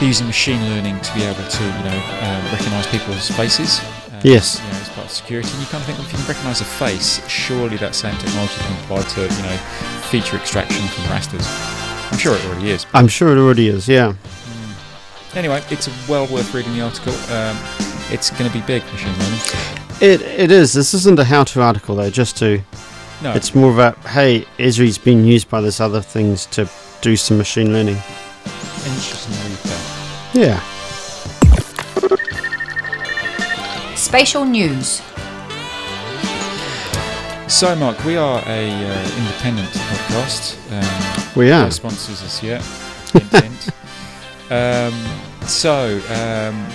using 0.00 0.26
machine 0.26 0.60
learning 0.70 1.00
to 1.00 1.14
be 1.14 1.22
able 1.22 1.42
to, 1.44 1.62
you 1.64 1.84
know, 1.84 2.00
uh, 2.20 2.48
recognise 2.52 2.86
people's 2.86 3.30
faces. 3.30 3.80
Uh, 3.80 4.20
Yes. 4.22 4.60
You 4.60 4.70
know, 4.70 4.78
as 4.80 4.88
part 4.90 5.06
of 5.06 5.12
security, 5.12 5.48
and 5.50 5.60
you 5.60 5.66
kind 5.66 5.80
of 5.80 5.86
think, 5.86 5.98
well, 5.98 6.06
if 6.06 6.12
you 6.12 6.18
can 6.18 6.28
recognise 6.28 6.60
a 6.60 6.64
face, 6.64 7.26
surely 7.26 7.78
that 7.78 7.94
same 7.94 8.14
technology 8.18 8.54
can 8.58 8.84
apply 8.84 9.02
to, 9.02 9.20
you 9.22 9.42
know, 9.42 9.56
feature 10.10 10.36
extraction 10.36 10.86
from 10.88 11.04
rasters. 11.04 11.46
I'm 12.12 12.18
sure 12.18 12.34
it 12.34 12.44
already 12.44 12.70
is. 12.70 12.84
I'm 12.92 13.08
sure 13.08 13.34
it 13.34 13.40
already 13.40 13.68
is, 13.68 13.88
yeah. 13.88 14.12
Anyway, 15.34 15.62
it's 15.70 15.88
well 16.08 16.26
worth 16.26 16.52
reading 16.52 16.74
the 16.74 16.82
article. 16.82 17.14
Um, 17.32 17.56
it's 18.10 18.30
going 18.30 18.50
to 18.50 18.52
be 18.52 18.60
big, 18.66 18.82
machine 18.92 19.16
learning. 19.18 19.40
It, 20.00 20.20
it 20.22 20.50
is. 20.50 20.72
This 20.74 20.92
isn't 20.92 21.18
a 21.18 21.24
how 21.24 21.44
to 21.44 21.62
article, 21.62 21.94
though, 21.96 22.10
just 22.10 22.36
to. 22.38 22.60
No, 23.22 23.32
It's 23.32 23.54
more 23.54 23.72
about 23.72 23.96
hey, 24.06 24.46
Esri's 24.58 24.98
been 24.98 25.24
used 25.24 25.48
by 25.50 25.60
this 25.60 25.78
other 25.80 26.00
things 26.00 26.46
to 26.46 26.68
do 27.00 27.16
some 27.16 27.36
machine 27.38 27.72
learning. 27.72 27.98
Interesting 30.34 30.40
read 30.40 30.40
though. 30.40 30.40
Yeah. 30.40 30.60
Spatial 33.94 34.44
news. 34.44 35.02
So, 37.48 37.74
Mark, 37.76 38.02
we 38.04 38.16
are 38.16 38.38
a 38.46 38.70
uh, 38.70 39.18
independent 39.18 39.68
podcast. 39.68 40.56
Um, 40.72 41.32
We 41.36 41.50
are. 41.50 41.64
No 41.64 41.70
sponsors 41.70 42.22
as 42.22 42.42
yet. 42.42 42.62
Hint, 43.12 43.32
hint. 43.32 43.70
um, 44.52 44.94
so, 45.46 45.98
um, 46.10 46.66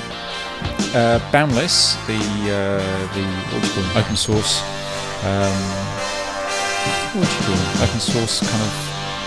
uh, 0.93 1.19
Boundless, 1.31 1.95
the 2.07 2.13
uh, 2.13 3.13
the 3.13 3.23
what 3.51 3.61
do 3.61 3.67
you 3.67 3.73
call 3.73 3.83
them? 3.83 3.97
Open 3.97 4.15
source. 4.17 4.61
Um, 5.23 5.53
what 7.15 7.25
do 7.25 7.33
you 7.33 7.41
call 7.45 7.55
them? 7.55 7.83
Open 7.83 7.99
source 8.01 8.39
kind 8.41 8.61
of 8.61 8.73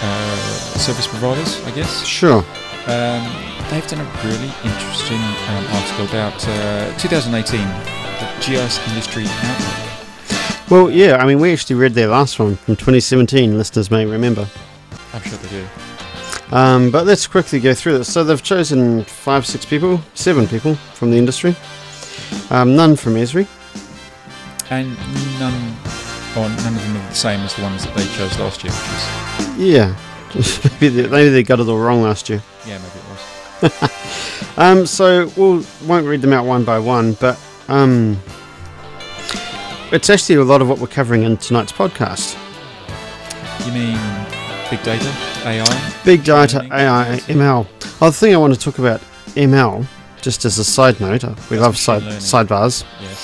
uh, 0.02 0.36
service 0.78 1.06
providers, 1.06 1.64
I 1.64 1.70
guess. 1.70 2.04
Sure. 2.04 2.44
They've 3.70 3.86
done 3.86 4.00
a 4.00 4.10
really 4.24 4.50
interesting 4.64 5.18
um, 5.20 5.66
article 5.70 6.06
about 6.06 6.48
uh, 6.48 6.96
2018, 6.98 7.60
the 7.60 8.26
GIS 8.40 8.78
industry 8.88 9.24
outlook. 9.28 10.70
Well, 10.70 10.90
yeah, 10.90 11.16
I 11.16 11.26
mean, 11.26 11.38
we 11.38 11.52
actually 11.52 11.76
read 11.76 11.92
their 11.92 12.08
last 12.08 12.38
one 12.38 12.56
from 12.56 12.76
2017, 12.76 13.58
listeners 13.58 13.90
may 13.90 14.06
remember. 14.06 14.48
I'm 15.12 15.20
sure 15.22 15.36
they 15.38 15.48
do. 15.48 15.66
Um, 16.50 16.90
but 16.90 17.04
let's 17.04 17.26
quickly 17.26 17.60
go 17.60 17.74
through 17.74 17.98
this. 17.98 18.10
So 18.10 18.24
they've 18.24 18.42
chosen 18.42 19.04
five, 19.04 19.46
six 19.46 19.66
people, 19.66 20.00
seven 20.14 20.46
people 20.48 20.74
from 20.94 21.10
the 21.10 21.18
industry, 21.18 21.54
um, 22.50 22.74
none 22.74 22.96
from 22.96 23.14
Esri. 23.16 23.46
And 24.70 24.96
none, 25.38 25.76
or 26.36 26.48
none 26.48 26.74
of 26.74 26.82
them 26.82 26.96
are 26.96 27.08
the 27.08 27.14
same 27.14 27.40
as 27.40 27.54
the 27.54 27.62
ones 27.62 27.84
that 27.84 27.94
they 27.94 28.06
chose 28.16 28.38
last 28.38 28.64
year, 28.64 28.72
which 28.72 29.58
is 29.58 29.58
Yeah, 29.58 29.94
maybe, 30.80 31.28
they, 31.30 31.42
got 31.42 31.60
it 31.60 31.68
all 31.68 31.78
wrong 31.78 32.02
last 32.02 32.30
year. 32.30 32.42
yeah, 32.66 32.78
maybe. 32.78 32.97
Um, 34.58 34.86
so 34.86 35.30
we'll 35.36 35.64
won't 35.86 36.04
read 36.04 36.20
them 36.20 36.32
out 36.32 36.44
one 36.44 36.64
by 36.64 36.80
one, 36.80 37.12
but 37.12 37.38
um, 37.68 38.20
it's 39.92 40.10
actually 40.10 40.34
a 40.34 40.42
lot 40.42 40.60
of 40.60 40.68
what 40.68 40.80
we're 40.80 40.88
covering 40.88 41.22
in 41.22 41.36
tonight's 41.36 41.70
podcast. 41.70 42.36
You 43.64 43.72
mean 43.72 43.96
big 44.68 44.82
data, 44.82 45.14
AI. 45.44 45.92
Big 46.04 46.24
data, 46.24 46.66
AI, 46.72 47.18
ML. 47.28 47.68
Oh, 48.00 48.06
the 48.10 48.12
thing 48.12 48.34
I 48.34 48.38
want 48.38 48.52
to 48.52 48.58
talk 48.58 48.80
about 48.80 49.00
ML, 49.36 49.86
just 50.20 50.44
as 50.44 50.58
a 50.58 50.64
side 50.64 50.98
note, 50.98 51.22
uh, 51.22 51.28
we 51.50 51.56
That's 51.56 51.60
love 51.60 51.76
side, 51.78 52.02
learning. 52.02 52.18
sidebars. 52.18 52.84
Yeah. 53.00 53.14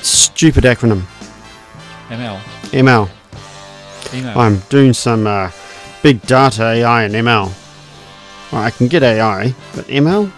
Stupid 0.00 0.64
acronym, 0.64 1.02
ML. 2.08 2.40
ML. 2.70 3.10
Email. 4.14 4.38
I'm 4.38 4.60
doing 4.70 4.94
some 4.94 5.26
uh, 5.26 5.50
big 6.02 6.22
data, 6.22 6.62
AI, 6.64 7.02
and 7.02 7.12
ML. 7.12 7.52
Well, 8.52 8.62
I 8.62 8.70
can 8.70 8.88
get 8.88 9.02
AI, 9.02 9.54
but 9.74 9.86
ML? 9.86 10.30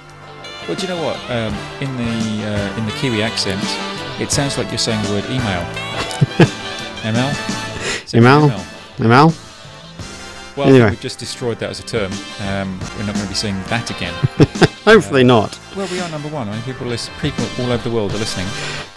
Well, 0.67 0.77
do 0.77 0.83
you 0.87 0.89
know 0.89 1.03
what? 1.03 1.17
Um, 1.31 1.55
in 1.81 1.97
the 1.97 2.47
uh, 2.47 2.79
in 2.79 2.87
the 2.87 2.93
Kiwi 2.93 3.23
accent, 3.23 3.61
it 4.21 4.31
sounds 4.31 4.59
like 4.59 4.69
you're 4.69 4.79
saying 4.79 5.03
the 5.05 5.11
word 5.11 5.25
email. 5.27 5.63
ML. 7.03 8.15
Email? 8.15 8.45
email? 8.45 8.61
ML? 8.99 9.47
Well, 10.57 10.69
Anyway. 10.69 10.91
we've 10.91 11.01
just 11.01 11.19
destroyed 11.19 11.59
that 11.61 11.71
as 11.71 11.79
a 11.81 11.85
term. 11.85 12.13
Um, 12.41 12.79
we're 12.99 13.07
not 13.07 13.15
going 13.15 13.25
to 13.25 13.29
be 13.29 13.35
saying 13.35 13.55
that 13.69 13.91
again. 13.91 14.13
Hopefully 14.85 15.23
not. 15.25 15.59
Well, 15.77 15.89
we 15.91 16.01
are 16.01 16.09
number 16.11 16.29
one. 16.29 16.49
I 16.49 16.53
mean, 16.53 16.63
people 16.63 16.87
listen, 16.87 17.15
people 17.21 17.45
all 17.61 17.71
over 17.71 17.89
the 17.89 17.95
world 17.95 18.13
are 18.13 18.19
listening. 18.19 18.47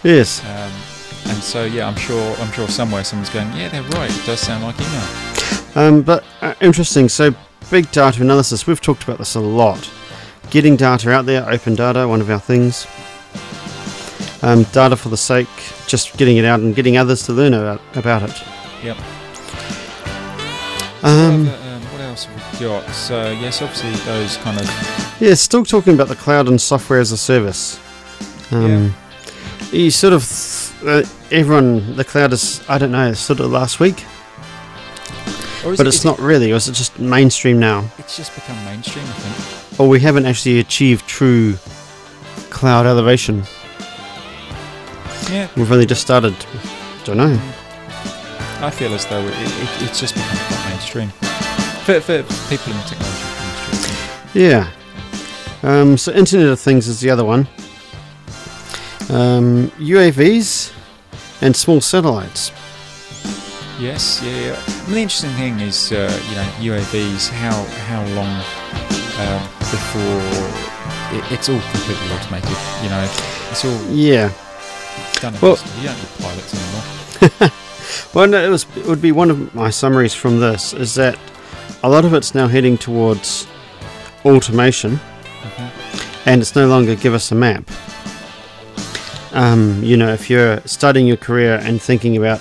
Yes. 0.02 0.42
Um, 0.44 1.30
and 1.30 1.42
so, 1.42 1.64
yeah, 1.64 1.86
I'm 1.86 1.96
sure, 1.96 2.36
I'm 2.38 2.52
sure 2.52 2.68
somewhere 2.68 3.04
someone's 3.04 3.30
going, 3.30 3.50
yeah, 3.54 3.68
they're 3.68 3.82
right. 3.82 4.10
It 4.10 4.26
does 4.26 4.40
sound 4.40 4.64
like 4.64 4.74
email. 4.78 5.08
Um, 5.76 6.02
but 6.02 6.24
uh, 6.42 6.54
interesting. 6.60 7.08
So, 7.08 7.32
big 7.70 7.90
data 7.90 8.22
analysis. 8.22 8.66
We've 8.66 8.80
talked 8.80 9.04
about 9.04 9.18
this 9.18 9.34
a 9.34 9.40
lot. 9.40 9.90
Getting 10.50 10.76
data 10.76 11.10
out 11.10 11.26
there, 11.26 11.48
open 11.48 11.74
data, 11.74 12.06
one 12.06 12.20
of 12.20 12.30
our 12.30 12.40
things. 12.40 12.86
Um, 14.42 14.64
data 14.72 14.96
for 14.96 15.08
the 15.08 15.16
sake, 15.16 15.48
just 15.86 16.16
getting 16.16 16.36
it 16.36 16.44
out 16.44 16.60
and 16.60 16.74
getting 16.74 16.96
others 16.96 17.24
to 17.26 17.32
learn 17.32 17.54
about, 17.54 17.80
about 17.94 18.22
it. 18.28 18.42
Yep. 18.82 18.96
Um, 21.02 21.46
what, 21.46 21.54
other, 21.54 21.74
um, 21.74 21.82
what 21.92 22.00
else 22.00 22.24
have 22.24 22.60
we 22.60 22.66
got? 22.66 22.90
So, 22.90 23.30
yes, 23.32 23.62
obviously 23.62 23.90
those 24.04 24.36
kind 24.38 24.60
of 24.60 25.16
yeah, 25.20 25.34
still 25.34 25.64
talking 25.64 25.94
about 25.94 26.08
the 26.08 26.16
cloud 26.16 26.48
and 26.48 26.60
software 26.60 27.00
as 27.00 27.12
a 27.12 27.16
service. 27.16 27.80
Um, 28.50 28.94
You 29.72 29.90
sort 29.90 30.12
of, 30.12 30.22
uh, 30.86 31.02
everyone, 31.32 31.96
the 31.96 32.04
cloud 32.04 32.32
is, 32.32 32.62
I 32.68 32.78
don't 32.78 32.92
know, 32.92 33.12
sort 33.14 33.40
of 33.40 33.50
last 33.50 33.80
week, 33.80 34.04
Or 35.64 35.76
but 35.76 35.86
it- 35.86 35.88
it's 35.88 36.04
not 36.04 36.18
really. 36.18 36.52
Or 36.52 36.56
is 36.56 36.68
it 36.68 36.72
just 36.72 36.98
mainstream 36.98 37.58
now? 37.58 37.84
It's 37.98 38.16
just 38.16 38.34
become 38.34 38.62
mainstream, 38.64 39.04
I 39.06 39.12
think. 39.12 39.80
Or 39.80 39.88
we 39.88 40.00
haven't 40.00 40.26
actually 40.26 40.60
achieved 40.60 41.06
true 41.06 41.56
cloud 42.50 42.86
elevation. 42.86 43.44
Yeah, 45.30 45.48
We've 45.56 45.72
only 45.72 45.86
just 45.86 46.02
started. 46.02 46.34
Don't 47.04 47.16
know. 47.16 47.38
I 48.60 48.70
feel 48.70 48.92
as 48.94 49.04
though 49.06 49.20
it, 49.20 49.34
it, 49.34 49.82
it's 49.88 49.98
just 50.00 50.14
become 50.14 50.36
quite 50.36 50.68
mainstream 50.70 51.08
for, 51.84 52.00
for 52.00 52.22
people 52.48 52.72
in 52.72 52.78
the 52.78 52.84
technology 52.86 53.24
industry. 53.72 54.40
Yeah. 54.42 54.70
Um, 55.62 55.96
so 55.98 56.12
Internet 56.12 56.48
of 56.48 56.60
Things 56.60 56.86
is 56.88 57.00
the 57.00 57.10
other 57.10 57.24
one. 57.24 57.48
Um, 59.10 59.70
UAVs 59.78 60.72
and 61.42 61.54
small 61.56 61.80
satellites. 61.80 62.52
Yes, 63.78 64.22
yeah, 64.22 64.40
yeah. 64.52 64.73
The 64.88 64.98
interesting 65.00 65.30
thing 65.32 65.60
is, 65.60 65.92
uh, 65.92 66.12
you 66.28 66.34
know, 66.70 66.76
UAVs. 66.76 67.30
How 67.30 67.54
how 67.88 68.02
long 68.14 68.32
um, 69.24 69.42
before 69.58 70.20
it, 71.16 71.32
it's 71.32 71.48
all 71.48 71.60
completely 71.72 72.08
automated? 72.14 72.56
You 72.82 72.90
know, 72.90 73.08
it's 73.50 73.64
all 73.64 73.80
Yeah. 73.90 74.30
done. 75.20 75.34
Well- 75.40 75.58
you 75.80 75.88
don't 75.88 75.98
need 75.98 76.18
pilots 76.20 76.54
anymore. 76.54 77.50
Well, 78.14 78.26
no, 78.28 78.42
it, 78.44 78.48
was, 78.48 78.64
it 78.76 78.86
would 78.86 79.02
be 79.02 79.12
one 79.12 79.30
of 79.30 79.54
my 79.54 79.68
summaries 79.70 80.14
from 80.14 80.40
this 80.40 80.72
is 80.72 80.94
that 80.94 81.18
a 81.82 81.88
lot 81.88 82.04
of 82.04 82.14
it's 82.14 82.34
now 82.34 82.46
heading 82.48 82.78
towards 82.78 83.46
automation 84.24 84.98
Mhm. 85.42 85.70
and 86.26 86.40
it's 86.40 86.54
no 86.56 86.66
longer 86.66 86.94
give 86.94 87.12
us 87.12 87.30
a 87.32 87.34
map. 87.34 87.68
Um, 89.32 89.82
you 89.82 89.96
know, 89.96 90.12
if 90.12 90.30
you're 90.30 90.60
starting 90.64 91.06
your 91.06 91.16
career 91.18 91.60
and 91.62 91.80
thinking 91.82 92.16
about, 92.16 92.40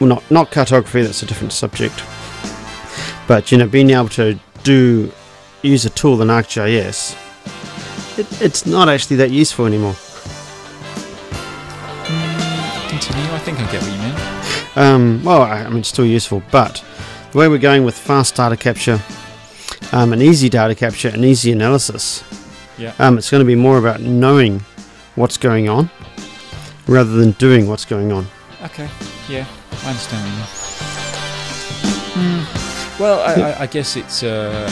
well, 0.00 0.08
not 0.08 0.30
not 0.30 0.50
cartography, 0.50 1.02
that's 1.02 1.22
a 1.22 1.26
different 1.26 1.52
subject, 1.52 2.02
but 3.26 3.50
you 3.52 3.58
know, 3.58 3.66
being 3.66 3.90
able 3.90 4.08
to 4.10 4.38
do 4.62 5.12
use 5.62 5.84
a 5.84 5.90
tool 5.90 6.20
in 6.20 6.28
ArcGIS, 6.28 7.16
it, 8.18 8.42
it's 8.42 8.66
not 8.66 8.88
actually 8.88 9.16
that 9.16 9.30
useful 9.30 9.66
anymore. 9.66 9.94
Continue. 12.88 13.24
I 13.32 13.38
think 13.38 13.58
I 13.60 13.72
get 13.72 13.82
what 13.82 13.92
you 13.92 13.98
mean. 13.98 14.14
Um, 14.76 15.24
well, 15.24 15.42
I, 15.42 15.62
I 15.62 15.68
mean, 15.68 15.78
it's 15.78 15.88
still 15.88 16.04
useful, 16.06 16.42
but 16.50 16.84
the 17.32 17.38
way 17.38 17.48
we're 17.48 17.58
going 17.58 17.84
with 17.84 17.96
fast 17.96 18.36
data 18.36 18.56
capture, 18.56 19.00
um, 19.92 20.12
and 20.12 20.22
easy 20.22 20.48
data 20.48 20.74
capture, 20.74 21.08
and 21.08 21.24
easy 21.24 21.50
analysis, 21.52 22.22
Yeah. 22.78 22.92
um, 22.98 23.18
it's 23.18 23.30
going 23.30 23.40
to 23.40 23.46
be 23.46 23.54
more 23.54 23.78
about 23.78 24.00
knowing 24.00 24.60
what's 25.16 25.36
going 25.36 25.68
on 25.68 25.90
rather 26.86 27.10
than 27.12 27.32
doing 27.32 27.68
what's 27.68 27.84
going 27.84 28.12
on. 28.12 28.26
Okay. 28.64 28.88
Yeah, 29.28 29.46
I 29.82 29.88
understand 29.90 30.22
what 30.22 30.30
you 30.30 32.22
mean. 32.22 32.44
Hmm. 32.44 33.02
Well, 33.02 33.18
I, 33.20 33.32
I, 33.50 33.62
I 33.62 33.66
guess 33.66 33.96
it's 33.96 34.22
uh, 34.22 34.70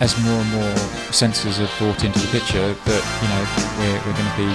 as 0.00 0.16
more 0.24 0.32
and 0.40 0.50
more 0.52 0.74
sensors 1.12 1.60
are 1.60 1.68
brought 1.78 2.04
into 2.04 2.18
the 2.18 2.28
picture 2.28 2.72
that 2.72 3.02
you 3.20 3.28
know 3.28 3.42
we're, 3.78 3.98
we're 4.06 4.16
going 4.16 4.30
to 4.32 4.38
be 4.40 4.50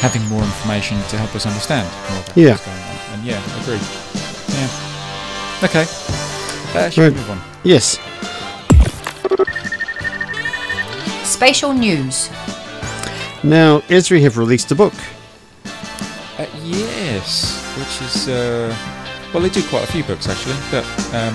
having 0.00 0.22
more 0.28 0.42
information 0.42 0.96
to 1.10 1.18
help 1.18 1.34
us 1.34 1.44
understand 1.46 1.86
more 2.08 2.20
about 2.22 2.36
Yeah. 2.36 2.50
what's 2.52 2.64
going 2.64 2.78
on. 2.78 3.18
And 3.18 3.24
yeah, 3.24 3.60
agreed. 3.60 3.82
Yeah. 4.54 5.66
Okay. 5.66 5.84
Uh, 6.72 6.88
should 6.88 7.02
Right. 7.02 7.12
we 7.12 7.18
move 7.18 7.30
on? 7.30 7.40
Yes. 7.64 7.98
Spatial 11.24 11.72
news. 11.72 12.28
Now, 13.42 13.80
Esri 13.88 14.20
have 14.22 14.36
released 14.38 14.70
a 14.70 14.74
book. 14.74 14.92
Uh, 16.38 16.46
yes, 16.64 17.56
which 17.78 18.02
is 18.08 18.28
uh, 18.28 18.74
well, 19.32 19.42
they 19.42 19.48
do 19.48 19.62
quite 19.68 19.84
a 19.84 19.92
few 19.92 20.04
books 20.04 20.28
actually, 20.28 20.56
but 20.70 20.84
um, 21.14 21.34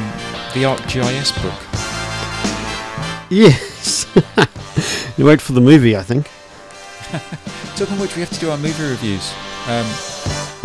the 0.54 0.64
ArcGIS 0.64 1.32
book. 1.42 1.62
Yes. 3.30 4.06
you 5.18 5.26
wait 5.26 5.42
for 5.42 5.54
the 5.54 5.62
movie, 5.62 5.96
I 5.98 6.04
think. 6.04 6.30
Talking 7.76 7.96
of 7.96 8.02
which, 8.02 8.16
we 8.16 8.22
have 8.22 8.30
to 8.32 8.40
do 8.40 8.50
our 8.52 8.58
movie 8.58 8.84
reviews. 8.90 9.32
Um, 9.68 9.86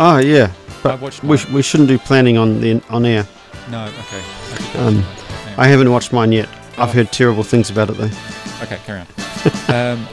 Oh, 0.03 0.17
yeah. 0.23 0.51
But 0.81 0.99
we, 1.23 1.37
sh- 1.37 1.45
we 1.49 1.61
shouldn't 1.61 1.89
do 1.89 1.99
planning 1.99 2.37
on 2.37 2.59
the 2.59 2.81
on 2.89 3.05
air. 3.05 3.27
No, 3.69 3.85
okay. 3.85 4.21
I 4.73 4.77
Um. 4.77 4.95
Anyway. 4.97 5.05
I 5.57 5.67
haven't 5.67 5.91
watched 5.91 6.11
mine 6.11 6.31
yet. 6.31 6.49
I've 6.77 6.89
Oh. 6.89 6.93
heard 6.93 7.11
terrible 7.11 7.43
things 7.43 7.69
about 7.69 7.89
it 7.91 7.97
though. 7.97 8.09
Okay, 8.63 8.79
carry 8.85 9.01
on. 9.01 9.07
um, 9.99 10.07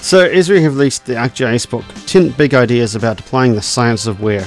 So, 0.00 0.26
Esri 0.28 0.62
have 0.62 0.74
released 0.76 1.04
the 1.06 1.14
ArcGIS 1.14 1.68
book 1.68 1.84
10 2.06 2.30
Big 2.30 2.54
Ideas 2.54 2.94
About 2.94 3.20
Applying 3.20 3.54
the 3.54 3.60
Science 3.62 4.06
of 4.06 4.20
Where. 4.22 4.46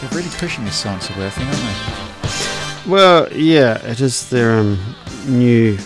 They're 0.00 0.10
really 0.10 0.30
pushing 0.38 0.64
this 0.64 0.76
science 0.76 1.08
of 1.10 1.16
where 1.16 1.30
thing, 1.30 1.46
aren't 1.46 1.58
they? 1.58 2.90
Well, 2.90 3.28
yeah, 3.32 3.84
it 3.86 4.00
is 4.00 4.28
their 4.30 4.58
um, 4.58 4.78
new 5.26 5.76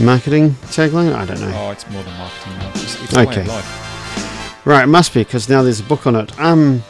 marketing 0.00 0.50
tagline. 0.72 1.14
I 1.14 1.24
don't 1.26 1.40
know. 1.40 1.52
Oh, 1.54 1.70
it's 1.70 1.88
more 1.90 2.02
than 2.02 2.16
marketing. 2.16 2.52
It's, 2.82 3.02
it's 3.02 3.16
Okay. 3.16 3.42
of 3.42 3.46
life. 3.48 4.66
Right, 4.66 4.84
it 4.84 4.88
must 4.88 5.12
be 5.12 5.20
because 5.24 5.48
now 5.48 5.62
there's 5.62 5.80
a 5.80 5.84
book 5.84 6.06
on 6.06 6.16
it. 6.16 6.38
Um, 6.40 6.82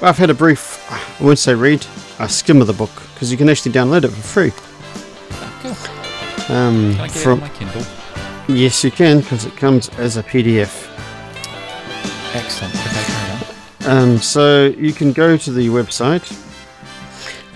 well, 0.00 0.10
I've 0.10 0.18
had 0.18 0.30
a 0.30 0.34
brief, 0.34 0.90
I 0.90 1.00
won't 1.22 1.38
say 1.38 1.54
read, 1.54 1.86
a 2.18 2.28
skim 2.28 2.60
of 2.60 2.66
the 2.66 2.72
book 2.72 2.90
because 3.14 3.30
you 3.30 3.36
can 3.38 3.48
actually 3.48 3.72
download 3.72 4.04
it 4.04 4.08
for 4.08 4.22
free. 4.22 4.52
Oh, 5.32 5.58
cool. 5.62 6.54
Um, 6.56 6.92
Can 6.94 7.00
I 7.00 7.06
get 7.08 7.16
it 7.16 7.18
from 7.20 7.32
on 7.34 7.40
my 7.40 7.48
Kindle? 7.50 7.84
yes, 8.48 8.82
you 8.84 8.90
can 8.90 9.20
because 9.20 9.44
it 9.44 9.56
comes 9.56 9.88
as 9.98 10.16
a 10.16 10.22
PDF. 10.22 10.86
Excellent. 12.34 12.74
Okay, 13.88 13.96
carry 13.96 14.08
on. 14.08 14.12
Um, 14.14 14.18
so 14.18 14.66
you 14.66 14.92
can 14.92 15.12
go 15.12 15.36
to 15.36 15.52
the 15.52 15.68
website, 15.68 16.22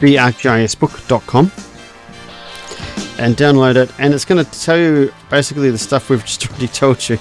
thearcgisbook.com, 0.01 1.53
and 3.19 3.37
download 3.37 3.77
it, 3.77 3.91
and 3.99 4.15
it's 4.15 4.25
going 4.25 4.45
to 4.45 4.51
tell 4.61 4.77
you 4.79 5.13
basically 5.31 5.71
the 5.71 5.79
stuff 5.79 6.09
we've 6.11 6.25
just 6.25 6.49
already 6.49 6.69
told 6.69 7.09
you. 7.09 7.19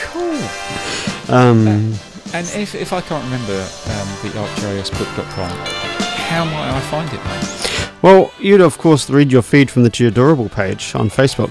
Cool. 0.00 1.34
Um, 1.34 1.66
And 2.34 2.46
if, 2.54 2.74
if 2.74 2.92
I 2.92 3.00
can't 3.00 3.24
remember 3.24 3.54
um, 3.54 4.08
the 4.22 4.28
arcgisbook.com, 4.38 5.50
how 6.28 6.44
might 6.44 6.70
I 6.70 6.80
find 6.90 7.08
it, 7.12 7.24
mate? 7.24 7.92
well, 8.02 8.30
you'd 8.38 8.60
of 8.60 8.78
course 8.78 9.08
read 9.10 9.32
your 9.32 9.42
feed 9.42 9.70
from 9.70 9.82
the 9.82 9.90
Geodorable 9.90 10.50
page 10.52 10.94
on 10.94 11.08
Facebook, 11.10 11.50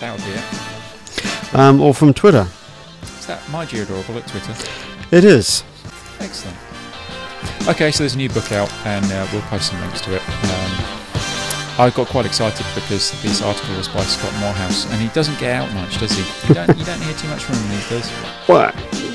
That 0.00 0.16
would 0.16 0.24
be 0.24 0.32
it. 0.32 1.54
um, 1.54 1.80
or 1.80 1.94
from 1.94 2.12
Twitter. 2.12 2.46
Is 3.02 3.26
that 3.26 3.40
my 3.50 3.64
Geodorable 3.64 4.16
at 4.16 4.26
Twitter? 4.28 4.54
It 5.10 5.24
is. 5.24 5.64
Excellent. 6.20 6.56
Okay, 7.68 7.90
so 7.90 8.02
there's 8.04 8.14
a 8.14 8.18
new 8.18 8.28
book 8.28 8.52
out, 8.52 8.72
and 8.86 9.04
uh, 9.06 9.26
we'll 9.32 9.42
post 9.42 9.70
some 9.70 9.80
links 9.80 10.00
to 10.02 10.14
it. 10.14 10.22
Um, 10.28 10.86
I 11.78 11.90
got 11.94 12.08
quite 12.08 12.26
excited 12.26 12.64
because 12.74 13.10
this 13.22 13.42
article 13.42 13.76
was 13.76 13.88
by 13.88 14.02
Scott 14.02 14.32
Morehouse, 14.40 14.84
and 14.90 15.00
he 15.00 15.08
doesn't 15.08 15.38
get 15.38 15.52
out 15.56 15.72
much, 15.74 15.98
does 15.98 16.12
he? 16.12 16.22
You 16.48 16.54
don't, 16.54 16.76
you 16.78 16.84
don't 16.84 17.00
hear 17.02 17.14
too 17.14 17.28
much 17.28 17.42
from 17.44 17.56
him 17.56 17.70
these 17.70 17.88
days. 17.88 18.12
Well, 18.48 18.72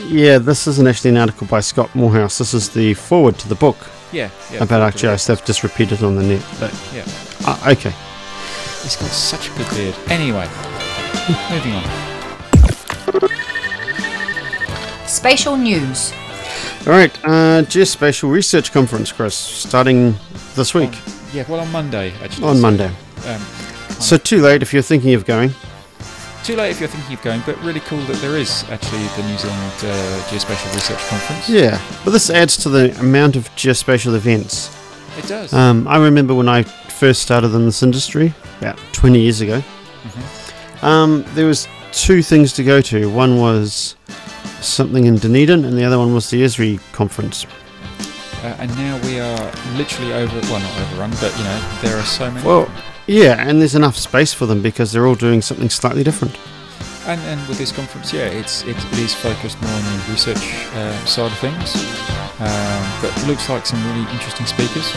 yeah, 0.08 0.38
this 0.38 0.68
isn't 0.68 0.88
actually 0.88 1.12
an 1.12 1.18
article 1.18 1.48
by 1.48 1.60
Scott 1.60 1.94
Morehouse. 1.96 2.38
This 2.40 2.54
is 2.54 2.70
the 2.70 2.94
foreword 2.96 3.38
to 3.40 3.48
the 3.50 3.56
book. 3.56 3.78
Yeah, 4.12 4.30
yeah. 4.52 4.64
about 4.64 4.94
ArcGIS. 4.94 5.28
They've 5.28 5.46
just 5.46 5.64
repeated 5.64 6.04
on 6.04 6.16
the 6.16 6.24
net. 6.24 6.46
But 6.60 6.74
Yeah. 6.94 7.06
uh, 7.46 7.72
okay. 7.72 7.94
He's 8.84 8.96
got 8.96 9.10
such 9.10 9.50
a 9.50 9.54
good 9.58 9.70
beard. 9.72 9.96
Anyway, 10.10 10.48
moving 11.52 11.74
on. 11.74 13.42
Spatial 15.16 15.56
news. 15.56 16.12
All 16.86 16.92
right. 16.94 17.18
Uh, 17.24 17.64
Geospatial 17.64 18.30
Research 18.30 18.74
Conference, 18.74 19.12
Chris, 19.14 19.34
starting 19.36 20.14
this 20.56 20.74
week 20.74 20.90
On- 20.90 21.14
yeah, 21.34 21.46
well, 21.48 21.62
on 21.62 21.72
Monday, 21.72 22.14
actually. 22.22 22.46
on 22.48 22.56
so, 22.58 22.62
Monday. 22.62 22.92
Um, 23.26 23.42
So 24.02 24.18
too 24.18 24.42
late 24.42 24.62
if 24.62 24.74
you're 24.74 24.82
thinking 24.84 25.14
of 25.14 25.26
going. 25.26 25.52
too 26.44 26.58
late 26.58 26.72
if 26.72 26.80
you're 26.82 26.90
thinking 26.90 27.14
of 27.16 27.22
going, 27.24 27.42
but 27.46 27.58
really 27.64 27.80
cool 27.80 28.02
that 28.08 28.18
there 28.18 28.36
is 28.38 28.66
actually 28.70 29.08
the 29.16 29.24
New 29.24 29.38
Zealand 29.38 29.74
uh, 29.84 30.22
Geospatial 30.30 30.74
Research 30.76 31.00
Conference. 31.08 31.48
Yeah, 31.50 31.80
but 32.04 32.12
this 32.12 32.30
adds 32.30 32.58
to 32.58 32.70
the 32.70 32.98
amount 33.00 33.38
of 33.38 33.50
geospatial 33.56 34.14
events. 34.16 34.70
It 35.18 35.28
does. 35.28 35.54
Um, 35.54 35.88
I 35.88 35.98
remember 35.98 36.36
when 36.36 36.50
I 36.50 36.64
first 36.64 37.22
started 37.22 37.54
in 37.56 37.66
this 37.66 37.82
industry 37.82 38.34
about 38.60 38.78
20 38.92 39.20
years 39.22 39.40
ago. 39.40 39.64
Mhm. 40.04 40.84
Um, 40.84 41.26
there 41.36 41.46
was 41.48 41.68
two 41.94 42.22
things 42.22 42.52
to 42.54 42.64
go 42.66 42.82
to. 42.82 43.10
One 43.10 43.40
was 43.40 43.96
something 44.62 45.06
in 45.06 45.18
Dunedin, 45.18 45.66
and 45.66 45.78
the 45.78 45.84
other 45.84 45.98
one 45.98 46.14
was 46.14 46.30
the 46.30 46.42
Esri 46.42 46.80
conference. 46.92 47.46
Uh, 48.44 48.56
and 48.60 48.70
now 48.78 49.00
we 49.04 49.20
are 49.20 49.52
literally 49.76 50.14
over, 50.14 50.40
well, 50.42 50.60
not 50.60 50.82
overrun, 50.82 51.12
but 51.20 51.36
you 51.38 51.44
know, 51.44 51.80
there 51.82 51.98
are 51.98 52.06
so 52.06 52.30
many. 52.30 52.46
Well, 52.46 52.70
yeah, 53.08 53.48
and 53.48 53.60
there's 53.60 53.76
enough 53.76 53.96
space 53.98 54.34
for 54.34 54.46
them 54.46 54.62
because 54.62 54.92
they're 54.92 55.08
all 55.08 55.16
doing 55.16 55.42
something 55.42 55.70
slightly 55.70 56.04
different. 56.04 56.38
And, 57.08 57.22
and 57.22 57.48
with 57.48 57.58
this 57.58 57.72
conference, 57.72 58.12
yeah, 58.14 58.26
it's 58.26 58.64
it, 58.64 58.76
it 58.78 59.00
is 59.00 59.14
focused 59.14 59.62
more 59.62 59.72
on 59.72 59.84
the 59.84 60.06
research 60.12 60.38
uh, 60.74 61.06
side 61.06 61.32
of 61.32 61.38
things, 61.40 61.76
um, 62.40 63.02
but 63.02 63.28
looks 63.28 63.48
like 63.50 63.66
some 63.66 63.84
really 63.86 64.10
interesting 64.12 64.46
speakers. 64.46 64.92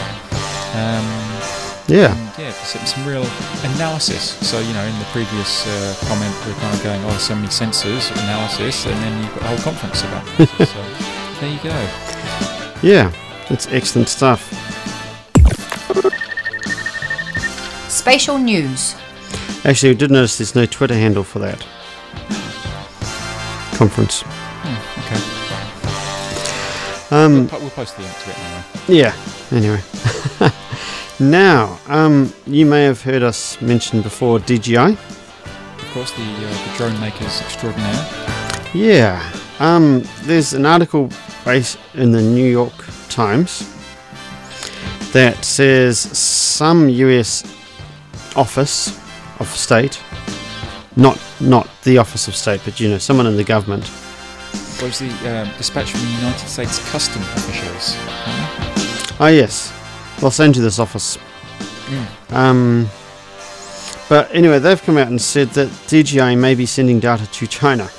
Um, 0.73 1.38
Yeah, 1.89 2.13
and 2.15 2.37
yeah, 2.37 2.51
some, 2.51 2.85
some 2.85 3.05
real 3.07 3.25
analysis. 3.75 4.37
So 4.47 4.59
you 4.59 4.73
know, 4.73 4.83
in 4.85 4.97
the 4.99 5.05
previous 5.05 5.65
uh, 5.65 5.95
comment, 6.07 6.33
we're 6.45 6.53
kind 6.61 6.75
of 6.75 6.83
going, 6.83 7.03
oh, 7.05 7.17
so 7.17 7.33
many 7.35 7.47
sensors 7.47 8.11
analysis, 8.23 8.85
and 8.85 8.93
then 9.01 9.23
you've 9.23 9.33
got 9.33 9.41
a 9.43 9.47
whole 9.47 9.57
conference 9.57 10.03
about 10.03 10.23
this. 10.37 10.49
so 10.71 10.83
there 11.41 11.51
you 11.51 11.59
go. 11.63 11.73
yeah, 12.83 13.11
it's 13.49 13.65
excellent 13.67 14.07
stuff. 14.07 14.53
Spatial 17.89 18.37
news. 18.37 18.95
Actually, 19.65 19.89
we 19.89 19.95
did 19.95 20.11
notice 20.11 20.37
there's 20.37 20.53
no 20.55 20.65
Twitter 20.67 20.93
handle 20.93 21.23
for 21.23 21.39
that 21.39 21.59
conference. 23.77 24.21
Hmm, 24.25 24.77
okay, 27.09 27.25
Um, 27.25 27.33
we'll, 27.33 27.47
po- 27.47 27.59
we'll 27.59 27.69
post 27.71 27.95
the 27.97 28.03
link 28.03 28.15
to 28.19 28.29
it 28.29 28.37
anyway. 28.37 28.63
Yeah, 28.87 29.13
anyway. 29.51 29.81
now, 31.19 31.77
um, 31.87 32.33
you 32.47 32.65
may 32.65 32.85
have 32.85 33.01
heard 33.01 33.23
us 33.23 33.61
mention 33.61 34.01
before 34.01 34.39
DJI. 34.39 34.77
Of 34.77 35.89
course, 35.93 36.11
the 36.11 36.21
uh, 36.21 36.67
the 36.67 36.73
drone 36.77 36.99
makers 36.99 37.41
extraordinaire. 37.41 38.09
Yeah, 38.73 39.31
um, 39.59 40.03
there's 40.21 40.53
an 40.53 40.65
article 40.65 41.09
based 41.43 41.77
in 41.95 42.11
the 42.11 42.21
New 42.21 42.49
York 42.49 42.73
Times 43.09 43.75
that 45.11 45.43
says 45.43 45.99
some 45.99 46.87
US 46.87 47.43
office 48.35 48.97
of 49.39 49.47
state, 49.47 50.01
not 50.95 51.19
not 51.39 51.67
the 51.83 51.97
office 51.97 52.27
of 52.27 52.35
state, 52.35 52.61
but 52.63 52.79
you 52.79 52.89
know, 52.89 52.97
someone 52.97 53.27
in 53.27 53.35
the 53.35 53.43
government, 53.43 53.83
was 54.81 54.99
the 54.99 55.09
um, 55.29 55.49
dispatch 55.57 55.91
from 55.91 56.01
the 56.01 56.07
United 56.07 56.47
States 56.47 56.79
Custom 56.91 57.21
officials. 57.21 57.95
Oh 59.19 59.27
yes, 59.27 59.73
Los 60.21 60.39
Angeles 60.39 60.79
office. 60.79 61.17
Mm. 61.87 62.33
Um, 62.33 62.89
but 64.09 64.33
anyway, 64.33 64.59
they've 64.59 64.81
come 64.81 64.97
out 64.97 65.07
and 65.07 65.21
said 65.21 65.49
that 65.49 65.69
DJI 65.87 66.35
may 66.35 66.55
be 66.55 66.65
sending 66.65 66.99
data 66.99 67.29
to 67.31 67.47
China. 67.47 67.89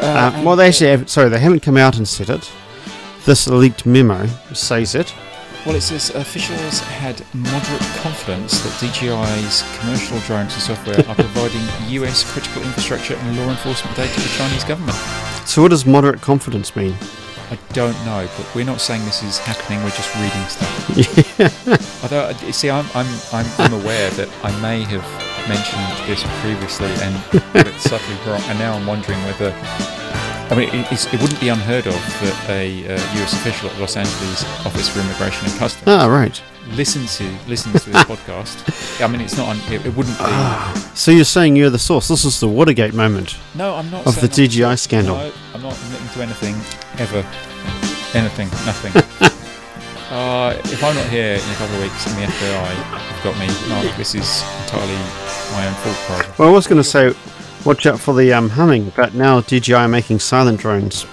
Uh, 0.00 0.32
and, 0.34 0.46
well, 0.46 0.54
they 0.54 0.66
uh, 0.66 0.68
actually 0.68 0.90
have, 0.90 1.10
sorry, 1.10 1.28
they 1.28 1.40
haven't 1.40 1.60
come 1.60 1.76
out 1.76 1.96
and 1.96 2.06
said 2.06 2.30
it. 2.30 2.50
This 3.24 3.48
leaked 3.48 3.84
memo 3.84 4.26
says 4.54 4.94
it. 4.94 5.12
Well, 5.66 5.74
it 5.74 5.80
says 5.80 6.10
officials 6.14 6.78
had 6.78 7.20
moderate 7.34 7.82
confidence 8.00 8.60
that 8.60 8.72
DJI's 8.80 9.64
commercial 9.80 10.18
drones 10.20 10.54
and 10.54 10.62
software 10.62 10.98
are 11.08 11.14
providing 11.16 11.60
US 12.00 12.30
critical 12.32 12.62
infrastructure 12.62 13.16
and 13.16 13.36
law 13.36 13.50
enforcement 13.50 13.96
data 13.96 14.14
to 14.14 14.20
the 14.20 14.28
Chinese 14.28 14.64
government. 14.64 14.96
So, 15.46 15.60
what 15.62 15.72
does 15.72 15.84
moderate 15.84 16.20
confidence 16.20 16.76
mean? 16.76 16.94
I 17.50 17.58
don't 17.72 17.96
know, 18.04 18.28
but 18.36 18.54
we're 18.54 18.64
not 18.66 18.80
saying 18.80 19.04
this 19.04 19.22
is 19.22 19.38
happening. 19.38 19.82
We're 19.82 19.90
just 19.90 20.14
reading 20.16 20.44
stuff. 20.48 22.02
Although, 22.02 22.22
uh, 22.24 22.34
see, 22.52 22.68
I'm, 22.70 22.84
I'm, 22.94 23.06
I'm, 23.32 23.46
I'm 23.58 23.72
aware 23.72 24.10
that 24.10 24.28
I 24.44 24.50
may 24.60 24.82
have 24.82 25.04
mentioned 25.48 26.08
this 26.08 26.22
previously 26.42 26.88
and 27.02 27.14
got 27.54 27.66
it 27.66 27.80
subtly 27.80 28.14
wrong, 28.30 28.42
and 28.48 28.58
now 28.58 28.74
I'm 28.74 28.86
wondering 28.86 29.18
whether. 29.24 29.54
I 30.50 30.54
mean, 30.54 30.68
it, 30.72 30.90
it 31.12 31.20
wouldn't 31.20 31.40
be 31.40 31.48
unheard 31.50 31.86
of 31.86 31.92
that 31.94 32.46
a 32.48 32.86
uh, 32.86 32.92
US 33.22 33.34
official 33.34 33.68
at 33.68 33.78
Los 33.78 33.96
Angeles 33.98 34.44
Office 34.64 34.88
for 34.88 35.00
Immigration 35.00 35.46
and 35.46 35.58
Customs 35.58 35.84
Ah, 35.86 36.06
right. 36.06 36.42
listens 36.72 37.18
to 37.18 37.24
listens 37.46 37.84
to 37.84 37.90
this 37.90 38.02
podcast. 38.12 39.02
I 39.04 39.08
mean, 39.08 39.20
it's 39.20 39.36
not. 39.36 39.48
Un, 39.48 39.72
it, 39.72 39.84
it 39.84 39.94
wouldn't 39.94 40.16
be. 40.16 40.24
Ah, 40.26 40.90
so 40.94 41.10
you're 41.10 41.24
saying 41.24 41.56
you're 41.56 41.68
the 41.68 41.78
source. 41.78 42.08
This 42.08 42.24
is 42.24 42.40
the 42.40 42.48
Watergate 42.48 42.94
moment. 42.94 43.36
no, 43.54 43.74
I'm 43.74 43.90
not. 43.90 44.06
of 44.06 44.18
the 44.22 44.28
DJI 44.28 44.76
scandal. 44.76 45.16
No, 45.16 45.32
not 45.68 45.78
admitting 45.84 46.08
to 46.08 46.22
anything 46.22 46.54
ever. 46.98 47.18
Anything. 48.16 48.48
Nothing. 48.64 48.92
uh, 50.10 50.56
if 50.64 50.82
I'm 50.82 50.94
not 50.94 51.08
here 51.08 51.34
in 51.34 51.40
a 51.40 51.54
couple 51.54 51.76
of 51.76 51.82
weeks 51.82 52.06
and 52.06 52.16
the 52.16 52.26
FBI 52.26 52.72
have 52.72 53.24
got 53.24 53.38
me, 53.38 53.46
this 53.96 54.14
is 54.14 54.42
entirely 54.62 54.94
my 55.52 55.66
own 55.66 55.74
fault. 55.74 55.96
Probably. 56.06 56.34
Well, 56.38 56.48
I 56.48 56.52
was 56.52 56.66
going 56.66 56.82
to 56.82 56.88
say, 56.88 57.14
watch 57.64 57.86
out 57.86 58.00
for 58.00 58.14
the 58.14 58.32
um, 58.32 58.48
humming, 58.48 58.92
but 58.96 59.14
now 59.14 59.40
DJI 59.42 59.74
are 59.74 59.88
making 59.88 60.20
silent 60.20 60.60
drones. 60.60 61.06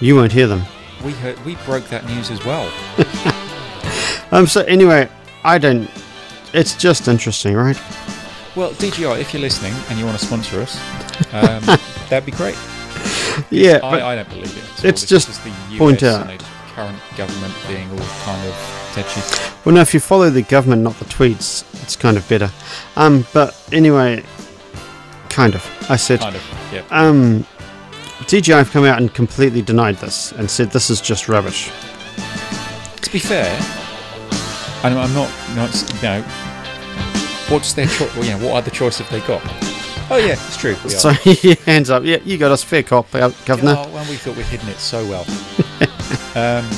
You 0.00 0.16
won't 0.16 0.32
hear 0.32 0.46
them. 0.46 0.62
We 1.04 1.12
heard, 1.12 1.42
we 1.44 1.54
broke 1.64 1.86
that 1.88 2.06
news 2.06 2.30
as 2.30 2.44
well. 2.44 2.70
Um. 4.32 4.48
So 4.48 4.62
anyway, 4.62 5.08
I 5.44 5.56
don't. 5.56 5.88
It's 6.52 6.74
just 6.74 7.06
interesting, 7.06 7.54
right? 7.54 7.80
Well, 8.56 8.72
DJI, 8.72 9.20
if 9.20 9.32
you're 9.32 9.40
listening 9.40 9.72
and 9.88 10.00
you 10.00 10.04
want 10.04 10.18
to 10.18 10.26
sponsor 10.26 10.60
us, 10.60 10.80
um, 11.32 11.62
that'd 12.10 12.26
be 12.26 12.32
great. 12.32 12.58
Yeah. 13.50 13.80
I, 13.82 14.12
I 14.12 14.14
don't 14.16 14.28
believe 14.28 14.44
it. 14.56 14.62
at 14.62 14.78
all. 14.78 14.84
Let's 14.84 15.02
This 15.02 15.04
just 15.08 15.28
US 15.46 15.78
point 15.78 16.02
out. 16.02 16.26
current 16.74 16.98
government 17.16 17.54
being 17.68 17.90
all 17.90 17.98
kind 18.24 18.46
of 18.48 18.90
tetchy. 18.94 19.20
Well, 19.64 19.74
no, 19.74 19.80
if 19.80 19.92
you 19.94 20.00
follow 20.00 20.30
the 20.30 20.42
government, 20.42 20.82
not 20.82 20.98
the 20.98 21.04
tweets, 21.06 21.64
it's 21.82 21.96
kind 21.96 22.16
of 22.16 22.28
better. 22.28 22.50
Um, 22.96 23.26
but 23.32 23.54
anyway, 23.72 24.22
kind 25.28 25.54
of. 25.54 25.64
I 25.90 25.96
said, 25.96 26.20
Kind 26.20 26.36
of. 26.36 26.42
Yeah. 26.72 26.82
um, 26.90 27.46
DJI 28.26 28.52
have 28.52 28.70
come 28.70 28.84
out 28.84 28.98
and 29.00 29.12
completely 29.12 29.62
denied 29.62 29.96
this 29.96 30.32
and 30.32 30.50
said 30.50 30.70
this 30.70 30.88
is 30.90 31.00
just 31.00 31.28
rubbish. 31.28 31.70
To 33.02 33.10
be 33.12 33.18
fair, 33.18 33.46
and 34.82 34.98
I'm 34.98 35.12
not, 35.14 35.30
not 35.54 35.72
you 35.96 36.02
know, 36.02 36.22
what's 37.48 37.72
their 37.74 37.86
choice? 37.86 38.14
Well, 38.16 38.24
yeah, 38.24 38.36
what 38.42 38.54
other 38.56 38.70
choice 38.70 38.98
have 38.98 39.10
they 39.10 39.20
got? 39.26 39.42
Oh 40.08 40.16
yeah, 40.16 40.32
it's 40.34 40.56
true. 40.56 40.76
We 40.84 40.90
So 40.90 41.10
hands 41.64 41.90
up. 41.90 42.04
Yeah, 42.04 42.18
you 42.24 42.38
got 42.38 42.50
us 42.52 42.62
fair 42.62 42.82
cop 42.82 43.10
governor. 43.10 43.74
Oh, 43.76 43.90
well, 43.92 44.08
we 44.08 44.16
thought 44.16 44.36
we'd 44.36 44.46
hidden 44.46 44.68
it 44.68 44.78
so 44.78 45.04
well. 45.06 45.26
um, 46.36 46.70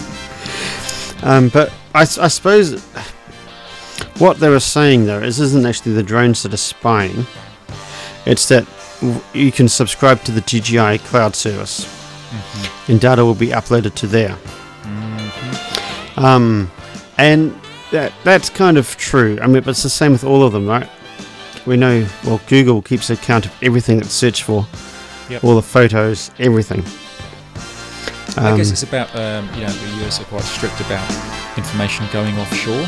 Um, 1.22 1.48
but 1.48 1.72
I 1.94 2.04
suppose 2.04 2.80
what 4.18 4.38
they 4.38 4.48
were 4.48 4.60
saying 4.60 5.06
though 5.06 5.20
is 5.20 5.40
isn't 5.40 5.66
actually 5.66 5.92
the 5.94 6.02
drones 6.02 6.42
that 6.44 6.54
are 6.54 6.56
spying. 6.56 7.26
It's 8.24 8.46
that 8.48 8.66
you 9.34 9.50
can 9.52 9.68
subscribe 9.68 10.22
to 10.24 10.32
the 10.32 10.40
DJI 10.42 10.98
cloud 10.98 11.34
service, 11.36 11.84
mhm, 11.84 12.88
and 12.90 13.00
data 13.00 13.24
will 13.24 13.34
be 13.34 13.48
uploaded 13.48 13.94
to 13.96 14.06
there. 14.06 14.36
mhm. 14.84 16.18
Um, 16.18 16.70
and 17.16 17.58
that 17.90 18.12
that's 18.24 18.48
kind 18.50 18.76
of 18.78 18.96
true. 18.96 19.38
I 19.42 19.46
mean, 19.46 19.62
but 19.62 19.70
it's 19.70 19.82
the 19.82 19.90
same 19.90 20.12
with 20.12 20.24
all 20.24 20.42
of 20.44 20.52
them, 20.52 20.66
right? 20.66 20.88
We 21.66 21.76
know. 21.76 22.06
Well, 22.24 22.40
Google 22.48 22.82
keeps 22.82 23.10
account 23.10 23.46
of 23.46 23.52
everything 23.62 23.98
that's 23.98 24.12
searched 24.14 24.42
for, 24.42 24.66
Yep. 25.28 25.44
all 25.44 25.54
the 25.56 25.62
photos, 25.62 26.30
everything. 26.38 26.84
I 28.36 28.56
guess 28.56 28.68
Um, 28.68 28.72
it's 28.72 28.82
about 28.84 29.14
um, 29.16 29.48
you 29.54 29.62
know 29.66 29.72
the 29.72 30.06
US 30.06 30.20
are 30.20 30.24
quite 30.24 30.44
strict 30.44 30.80
about 30.80 31.04
information 31.56 32.06
going 32.12 32.38
offshore. 32.38 32.86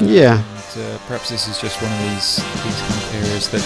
Um, 0.00 0.08
Yeah. 0.08 0.38
And, 0.76 0.82
uh, 0.84 0.98
perhaps 1.06 1.28
this 1.28 1.46
is 1.46 1.58
just 1.60 1.80
one 1.82 1.92
of 1.92 1.98
these 2.10 2.36
these 2.64 2.80
kind 2.80 3.02
of 3.02 3.14
areas 3.14 3.48
that 3.50 3.62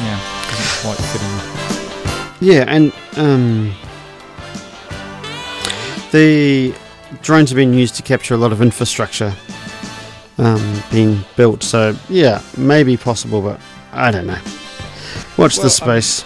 yeah 0.00 0.18
isn't 0.52 0.82
quite 0.82 0.98
fitting. 1.12 2.48
Yeah, 2.52 2.64
and 2.68 2.92
um, 3.16 3.74
the 6.12 6.74
drones 7.22 7.50
have 7.50 7.56
been 7.56 7.74
used 7.74 7.94
to 7.96 8.02
capture 8.02 8.34
a 8.34 8.36
lot 8.38 8.52
of 8.52 8.62
infrastructure 8.62 9.34
um, 10.38 10.82
being 10.90 11.24
built. 11.36 11.62
So 11.62 11.96
yeah, 12.08 12.42
maybe 12.56 12.96
possible, 12.96 13.40
but 13.42 13.60
I 13.92 14.10
don't 14.10 14.26
know. 14.26 14.40
Watch 15.36 15.56
Well, 15.56 15.64
this 15.64 15.80
um, 15.82 15.88
space. 15.88 16.24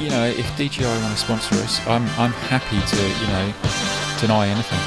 You 0.00 0.10
know, 0.10 0.24
if 0.24 0.46
DJI 0.56 0.84
want 0.84 1.14
to 1.14 1.20
sponsor 1.20 1.54
us, 1.56 1.86
I'm 1.86 2.04
I'm 2.18 2.32
happy 2.32 2.80
to 2.80 2.96
you 3.20 3.26
know 3.28 3.52
deny 4.20 4.48
anything. 4.48 4.80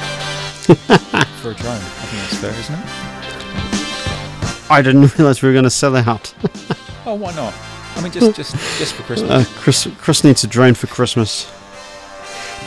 for 1.43 1.51
a 1.51 1.55
drone. 1.55 1.75
I 1.75 1.79
think 1.79 2.21
that's 2.21 2.37
fair, 2.37 2.51
isn't 2.57 2.75
it? 2.75 2.85
I 4.71 4.81
didn't 4.81 5.17
realise 5.17 5.41
we 5.41 5.49
were 5.49 5.53
going 5.53 5.65
to 5.65 5.69
sell 5.69 5.95
out. 5.97 6.33
Oh, 7.05 7.15
why 7.15 7.33
not? 7.35 7.53
I 7.95 8.01
mean, 8.01 8.11
just 8.11 8.35
just 8.35 8.55
just 8.79 8.93
for 8.93 9.03
Christmas. 9.07 9.29
Uh, 9.29 9.43
Chris, 9.59 9.87
Chris 9.97 10.23
needs 10.23 10.43
a 10.43 10.47
drone 10.47 10.73
for 10.73 10.87
Christmas. 10.87 11.51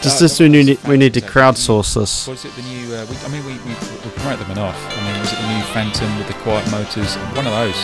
Just 0.03 0.17
Uh, 0.17 0.25
this, 0.25 0.39
we 0.41 0.49
need, 0.49 0.79
we 0.85 0.97
need 0.97 1.15
to 1.15 1.21
crowdsource 1.21 1.95
this. 1.95 2.29
Was 2.29 2.45
it 2.45 2.55
the 2.55 2.63
new? 2.63 2.95
Uh, 2.95 3.07
we, 3.11 3.17
I 3.17 3.29
mean, 3.29 3.45
we, 3.45 3.53
we, 3.65 3.71
we 4.05 4.11
promote 4.17 4.39
them 4.39 4.51
enough. 4.53 4.77
I 4.97 5.11
mean, 5.11 5.21
was 5.21 5.33
it 5.33 5.37
the 5.37 5.49
new 5.57 5.63
Phantom 5.73 6.19
with 6.19 6.27
the 6.29 6.35
quiet 6.35 6.71
motors? 6.71 7.15
One 7.35 7.47
of 7.47 7.53
those, 7.53 7.77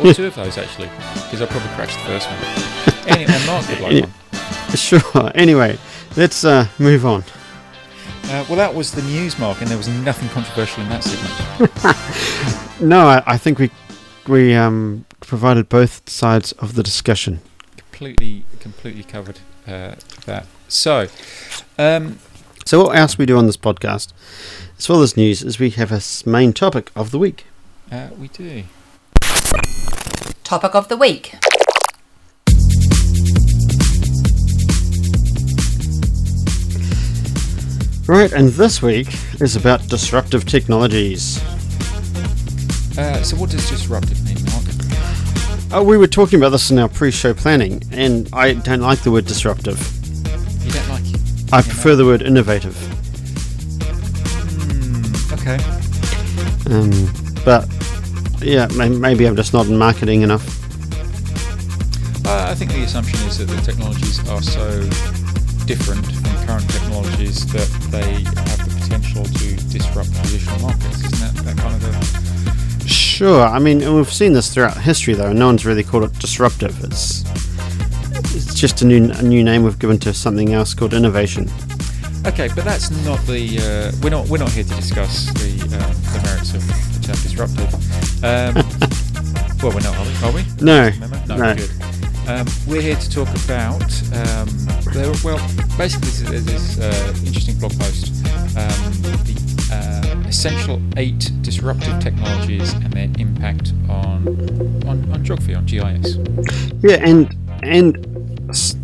or 0.00 0.12
two 0.14 0.26
of 0.26 0.34
those 0.34 0.58
actually, 0.58 0.88
because 1.24 1.40
I 1.40 1.46
probably 1.46 1.70
crashed 1.70 1.98
the 1.98 2.04
first 2.04 2.28
one. 2.28 3.08
anyway, 3.08 3.38
Mark 3.46 3.68
would 3.68 3.80
like 3.80 4.04
one. 4.70 4.76
Sure. 4.76 5.30
Anyway, 5.34 5.78
let's 6.16 6.44
uh, 6.44 6.66
move 6.78 7.04
on. 7.06 7.22
Uh, 8.24 8.44
well, 8.48 8.56
that 8.56 8.74
was 8.74 8.92
the 8.92 9.02
news, 9.02 9.38
Mark, 9.38 9.60
and 9.60 9.68
there 9.70 9.76
was 9.76 9.88
nothing 9.88 10.28
controversial 10.30 10.82
in 10.82 10.88
that 10.90 11.04
segment. 11.04 12.48
No, 12.80 13.06
I, 13.06 13.22
I 13.26 13.36
think 13.38 13.58
we 13.60 13.70
we 14.26 14.54
um, 14.54 15.04
provided 15.20 15.68
both 15.68 16.08
sides 16.10 16.50
of 16.52 16.74
the 16.74 16.82
discussion. 16.82 17.40
Completely, 17.92 18.44
completely 18.60 19.02
covered 19.02 19.38
uh, 19.66 19.94
that. 20.26 20.46
So, 20.68 21.08
um, 21.78 22.18
So 22.64 22.84
what 22.84 22.96
else 22.96 23.18
we 23.18 23.26
do 23.26 23.36
on 23.36 23.46
this 23.46 23.56
podcast, 23.56 24.12
as 24.78 24.88
well 24.88 25.02
as 25.02 25.16
news, 25.16 25.42
is 25.42 25.58
we 25.58 25.70
have 25.70 25.92
a 25.92 25.96
s- 25.96 26.24
main 26.24 26.52
topic 26.52 26.90
of 26.96 27.10
the 27.10 27.18
week. 27.18 27.44
uh, 27.90 28.08
we 28.18 28.28
do. 28.28 28.64
Topic 30.44 30.74
of 30.74 30.88
the 30.88 30.96
week. 30.96 31.34
Right, 38.08 38.32
and 38.32 38.48
this 38.50 38.82
week 38.82 39.08
is 39.40 39.54
about 39.56 39.86
disruptive 39.88 40.44
technologies. 40.44 41.40
Uh, 42.98 43.22
so, 43.22 43.36
what 43.36 43.48
does 43.50 43.68
disruptive 43.70 44.21
mean, 44.21 44.21
Mark? 44.21 44.21
Uh, 45.74 45.82
we 45.82 45.96
were 45.96 46.06
talking 46.06 46.38
about 46.38 46.50
this 46.50 46.70
in 46.70 46.78
our 46.78 46.88
pre-show 46.88 47.32
planning, 47.32 47.82
and 47.92 48.28
I 48.34 48.52
don't 48.52 48.80
like 48.80 49.00
the 49.00 49.10
word 49.10 49.24
disruptive. 49.24 49.78
You 50.66 50.70
don't 50.72 50.88
like 50.90 51.04
it? 51.06 51.52
I 51.52 51.62
prefer 51.62 51.96
the 51.96 52.04
word 52.04 52.20
innovative. 52.20 52.76
Hmm, 54.60 55.32
okay. 55.32 55.56
Um, 56.70 57.10
but 57.42 57.66
yeah, 58.42 58.66
may- 58.76 58.90
maybe 58.90 59.24
I'm 59.26 59.34
just 59.34 59.54
not 59.54 59.66
in 59.66 59.78
marketing 59.78 60.20
enough. 60.20 60.44
Uh, 62.26 62.48
I 62.50 62.54
think 62.54 62.72
the 62.72 62.82
assumption 62.82 63.18
is 63.26 63.38
that 63.38 63.46
the 63.46 63.60
technologies 63.62 64.18
are 64.28 64.42
so 64.42 64.82
different 65.64 66.04
from 66.04 66.46
current 66.46 66.68
technologies 66.68 67.46
that 67.52 67.68
they 67.90 68.24
have 68.24 68.68
the 68.68 68.78
potential 68.82 69.24
to 69.24 69.56
disrupt 69.72 70.12
traditional 70.16 70.58
markets. 70.60 71.02
Isn't 71.02 71.34
that, 71.34 71.44
that 71.46 71.56
kind 71.56 71.74
of 71.74 71.80
the. 71.80 72.31
Sure, 73.12 73.42
I 73.44 73.58
mean 73.58 73.78
we've 73.94 74.10
seen 74.12 74.32
this 74.32 74.52
throughout 74.54 74.78
history, 74.78 75.12
though. 75.12 75.28
and 75.30 75.38
No 75.38 75.46
one's 75.46 75.66
really 75.66 75.82
called 75.84 76.04
it 76.04 76.18
disruptive. 76.18 76.82
It's 76.82 77.24
it's 78.34 78.54
just 78.54 78.80
a 78.80 78.86
new 78.86 79.10
a 79.12 79.22
new 79.22 79.44
name 79.44 79.64
we've 79.64 79.78
given 79.78 79.98
to 79.98 80.14
something 80.14 80.54
else 80.54 80.72
called 80.72 80.94
innovation. 80.94 81.50
Okay, 82.26 82.48
but 82.54 82.64
that's 82.64 82.90
not 83.04 83.18
the. 83.26 83.58
Uh, 83.58 83.92
we're 84.02 84.08
not. 84.10 84.28
We're 84.28 84.38
not 84.38 84.50
here 84.52 84.64
to 84.64 84.74
discuss 84.76 85.26
the, 85.34 85.50
um, 85.76 85.92
the 86.14 86.20
merits 86.24 86.54
of 86.54 86.66
the 86.66 87.00
term 87.06 87.16
disruptive. 87.16 87.70
Um, 88.24 88.54
well, 89.62 89.72
we're 89.74 89.80
not, 89.82 89.94
are 89.98 90.06
we? 90.06 90.28
Are 90.28 90.32
we? 90.32 90.44
No, 90.64 90.90
No, 91.28 91.36
no. 91.36 91.54
good. 91.54 91.70
Um, 92.28 92.46
we're 92.66 92.80
here 92.80 92.96
to 92.96 93.10
talk 93.10 93.28
about. 93.44 93.82
Um, 94.14 94.48
there, 94.94 95.12
well, 95.22 95.38
basically, 95.76 96.08
this 96.08 96.20
is 96.22 96.30
there's 96.30 96.44
this 96.46 96.78
uh, 96.78 97.14
interesting 97.26 97.58
blog 97.58 97.78
post. 97.78 98.08
Um, 98.56 98.92
the 99.02 99.41
uh, 99.72 100.24
essential 100.26 100.80
eight 100.96 101.30
disruptive 101.42 102.00
technologies 102.00 102.72
and 102.74 102.92
their 102.92 103.10
impact 103.18 103.72
on 103.88 104.28
on, 104.86 105.10
on 105.12 105.24
geography, 105.24 105.54
on 105.54 105.66
GIS. 105.66 106.16
Yeah, 106.82 106.96
and 107.00 107.34
and 107.62 108.08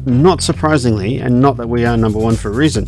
not 0.07 0.43
surprisingly, 0.43 1.19
and 1.19 1.41
not 1.41 1.57
that 1.57 1.69
we 1.69 1.85
are 1.85 1.97
number 1.97 2.19
one 2.19 2.37
for 2.37 2.49
a 2.49 2.55
reason. 2.55 2.87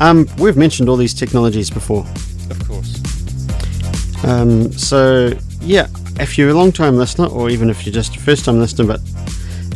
Um, 0.00 0.28
we've 0.38 0.56
mentioned 0.56 0.88
all 0.88 0.96
these 0.96 1.14
technologies 1.14 1.70
before. 1.70 2.06
Of 2.50 2.68
course. 2.68 4.24
Um, 4.24 4.72
so 4.72 5.32
yeah, 5.60 5.88
if 6.20 6.38
you're 6.38 6.50
a 6.50 6.54
long 6.54 6.72
time 6.72 6.96
listener, 6.96 7.26
or 7.26 7.50
even 7.50 7.70
if 7.70 7.84
you're 7.84 7.92
just 7.92 8.16
a 8.16 8.20
first 8.20 8.44
time 8.44 8.58
listener 8.58 8.86
but 8.86 9.00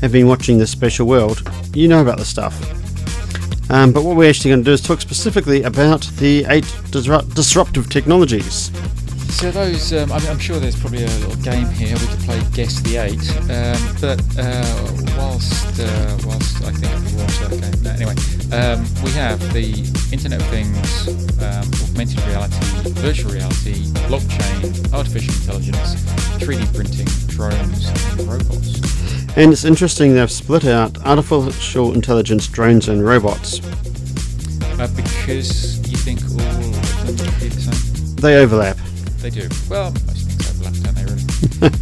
have 0.01 0.13
been 0.13 0.27
watching 0.27 0.59
this 0.59 0.71
special 0.71 1.07
world, 1.07 1.43
you 1.75 1.89
know 1.89 2.03
about 2.03 2.19
the 2.19 2.25
stuff. 2.25 2.82
Um, 3.73 3.91
but 3.91 4.05
what 4.05 4.17
we're 4.17 4.29
actually 4.29 4.51
going 4.51 4.61
to 4.61 4.65
do 4.65 4.73
is 4.73 4.83
talk 4.83 5.01
specifically 5.01 5.63
about 5.63 6.03
the 6.19 6.45
eight 6.51 6.71
disrupt- 6.91 7.35
disruptive 7.35 7.89
technologies. 7.89 8.71
So 9.33 9.51
those, 9.51 9.95
um, 9.95 10.13
I 10.13 10.19
I'm 10.29 10.39
sure 10.39 10.59
there's 10.61 10.79
probably 10.79 11.05
a 11.05 11.07
little 11.07 11.37
game 11.37 11.67
here. 11.71 11.97
We 11.97 12.07
could 12.07 12.21
play 12.21 12.43
guess 12.53 12.81
the 12.83 12.99
eight, 12.99 13.25
um, 13.49 13.81
but 13.99 14.21
uh, 14.39 15.17
whilst 15.17 15.81
uh, 15.81 16.19
whilst 16.27 16.63
I 16.63 16.71
think 16.73 16.93
of 16.93 17.11
the 17.11 17.49
water 17.49 17.57
game. 17.57 17.83
No, 17.83 17.91
anyway, 17.91 18.15
um, 18.53 18.85
we 19.03 19.11
have 19.13 19.41
the 19.55 19.73
Internet 20.13 20.43
of 20.43 20.49
Things, 20.49 21.09
um, 21.41 21.65
augmented 21.83 22.21
reality, 22.27 22.61
virtual 23.01 23.33
reality, 23.33 23.87
blockchain, 24.07 24.93
artificial 24.93 25.33
intelligence, 25.35 25.97
3D 26.39 26.75
printing, 26.75 27.09
drones, 27.29 27.89
and 27.89 28.29
robots. 28.29 29.12
And 29.35 29.51
it's 29.53 29.65
interesting 29.65 30.15
they've 30.15 30.31
split 30.31 30.67
out 30.67 30.99
artificial 31.07 31.95
intelligence, 31.95 32.47
drones, 32.49 32.89
and 32.89 33.05
robots. 33.05 33.61
Uh, 34.79 34.89
because 34.95 35.79
you 35.91 35.97
think 35.97 36.21
all 36.23 36.41
of 36.41 37.17
them 37.17 37.41
be 37.41 37.49
the 37.49 37.61
same? 37.61 38.17
They 38.17 38.37
overlap. 38.39 38.77
They 39.19 39.31
do. 39.31 39.49
Well, 39.71 39.91
most 39.93 40.29
things 40.29 40.51
overlap, 40.51 40.75
don't 40.85 40.95
they? 40.95 41.05
Really. 41.05 41.23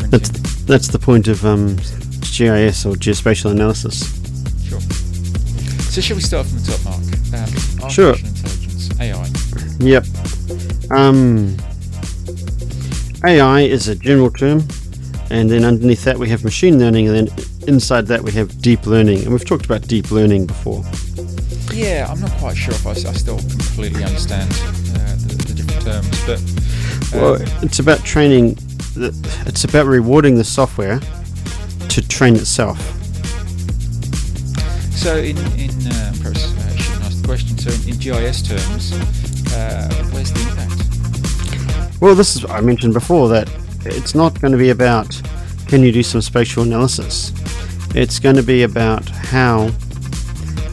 3D 0.00 0.10
That's 0.10 0.30
that's 0.64 0.88
the 0.88 0.98
point 1.00 1.26
of 1.26 1.44
um, 1.44 1.76
GIS 2.20 2.86
or 2.86 2.94
geospatial 2.94 3.50
analysis. 3.50 4.00
Sure. 4.68 4.80
So 5.90 6.00
shall 6.00 6.16
we 6.16 6.22
start 6.22 6.46
from 6.46 6.58
the 6.58 6.70
top, 6.70 6.84
Mark? 6.84 7.82
Um, 7.82 7.90
Sure. 7.90 8.10
artificial 8.10 8.28
intelligence, 8.28 9.00
AI. 9.00 9.26
Yep. 9.80 10.06
Um, 10.92 11.56
AI 13.24 13.60
is 13.62 13.88
a 13.88 13.96
general 13.96 14.30
term, 14.30 14.60
and 15.30 15.48
then 15.48 15.64
underneath 15.64 16.04
that 16.04 16.18
we 16.18 16.28
have 16.28 16.44
machine 16.44 16.78
learning, 16.78 17.08
and 17.08 17.28
then 17.28 17.38
inside 17.68 18.06
that 18.08 18.22
we 18.22 18.32
have 18.32 18.60
deep 18.60 18.86
learning. 18.86 19.20
And 19.22 19.30
we've 19.32 19.44
talked 19.44 19.64
about 19.64 19.82
deep 19.82 20.10
learning 20.10 20.46
before. 20.46 20.84
Yeah, 21.72 22.08
I'm 22.10 22.20
not 22.20 22.32
quite 22.32 22.56
sure 22.56 22.74
if 22.74 22.86
I 22.86 22.94
still 22.94 23.38
completely 23.38 24.02
understand 24.04 24.50
uh, 24.50 25.14
the, 25.28 25.44
the 25.46 25.54
different 25.54 25.82
terms, 25.82 26.26
but 26.26 27.16
um, 27.16 27.20
Well, 27.22 27.62
it's 27.62 27.78
about 27.78 28.04
training. 28.04 28.54
The, 28.94 29.14
it's 29.46 29.62
about 29.64 29.86
rewarding 29.86 30.34
the 30.34 30.44
software 30.44 31.00
to 31.88 32.08
train 32.08 32.34
itself. 32.34 32.78
so 34.96 35.16
in 35.16 35.36
in 35.58 35.70
uh, 35.86 36.12
perhaps 36.20 36.52
I 36.58 36.76
shouldn't 36.76 37.04
ask 37.04 37.22
the 37.22 37.26
question. 37.26 37.56
So 37.56 37.70
in, 37.70 37.94
in 37.94 37.98
GIS 38.00 38.42
terms, 38.42 38.92
uh, 39.54 39.88
where's 40.10 40.32
the 40.32 40.40
impact? 40.50 42.00
Well, 42.00 42.14
this 42.16 42.34
is 42.34 42.44
I 42.46 42.60
mentioned 42.60 42.94
before 42.94 43.28
that 43.28 43.48
it's 43.84 44.14
not 44.14 44.40
going 44.40 44.52
to 44.52 44.58
be 44.58 44.70
about 44.70 45.20
can 45.68 45.82
you 45.82 45.92
do 45.92 46.02
some 46.02 46.20
spatial 46.20 46.62
analysis. 46.62 47.32
It's 47.94 48.18
going 48.18 48.36
to 48.36 48.42
be 48.42 48.62
about 48.62 49.08
how 49.08 49.70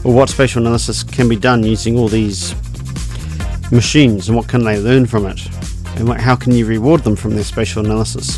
or 0.04 0.14
what 0.14 0.28
spatial 0.28 0.62
analysis 0.62 1.02
can 1.02 1.28
be 1.28 1.36
done 1.36 1.62
using 1.62 1.96
all 1.98 2.08
these 2.08 2.54
machines 3.70 4.28
and 4.28 4.36
what 4.36 4.48
can 4.48 4.64
they 4.64 4.78
learn 4.78 5.06
from 5.06 5.26
it 5.26 5.40
and 5.96 6.08
what, 6.08 6.20
how 6.20 6.36
can 6.36 6.52
you 6.52 6.64
reward 6.66 7.02
them 7.02 7.16
from 7.16 7.34
their 7.34 7.44
spatial 7.44 7.84
analysis. 7.84 8.36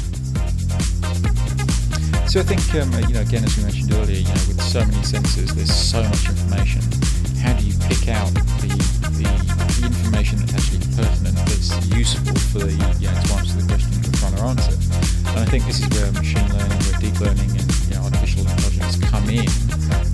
So 2.31 2.41
I 2.41 2.45
think 2.45 2.63
um, 2.75 2.93
you 3.09 3.15
know 3.15 3.23
again 3.23 3.45
as 3.45 3.57
we 3.57 3.65
mentioned 3.65 3.93
earlier, 3.93 4.19
you 4.19 4.25
know 4.25 4.45
with 4.47 4.61
so 4.63 4.81
many 4.81 4.99
sensors, 4.99 5.53
there's 5.53 5.75
so 5.75 6.03
much 6.03 6.29
information. 6.29 6.83
How 7.43 7.55
do 7.55 7.65
you 7.67 7.75
pick 7.89 8.09
out 8.09 8.33
the, 8.61 8.69
the, 9.19 9.87
information 9.87 10.39
that's 10.39 10.55
actually 10.55 10.81
pertinent, 10.95 11.37
that's 11.37 11.87
useful 11.89 12.35
for 12.53 12.59
the 12.61 12.73
you 13.01 13.09
know, 13.09 13.21
to 13.21 13.33
answer 13.35 13.57
the 13.61 13.67
question 13.67 13.90
answer? 14.45 14.73
And 15.31 15.39
I 15.39 15.45
think 15.45 15.65
this 15.67 15.81
is 15.81 15.89
where 15.91 16.11
machine 16.13 16.47
learning, 16.49 16.79
where 16.79 17.01
deep 17.01 17.21
learning, 17.21 17.51
and 17.51 17.89
you 17.89 17.95
know, 17.95 18.03
artificial 18.03 18.43
intelligence 18.43 18.97
come 19.11 19.29
in. 19.31 19.47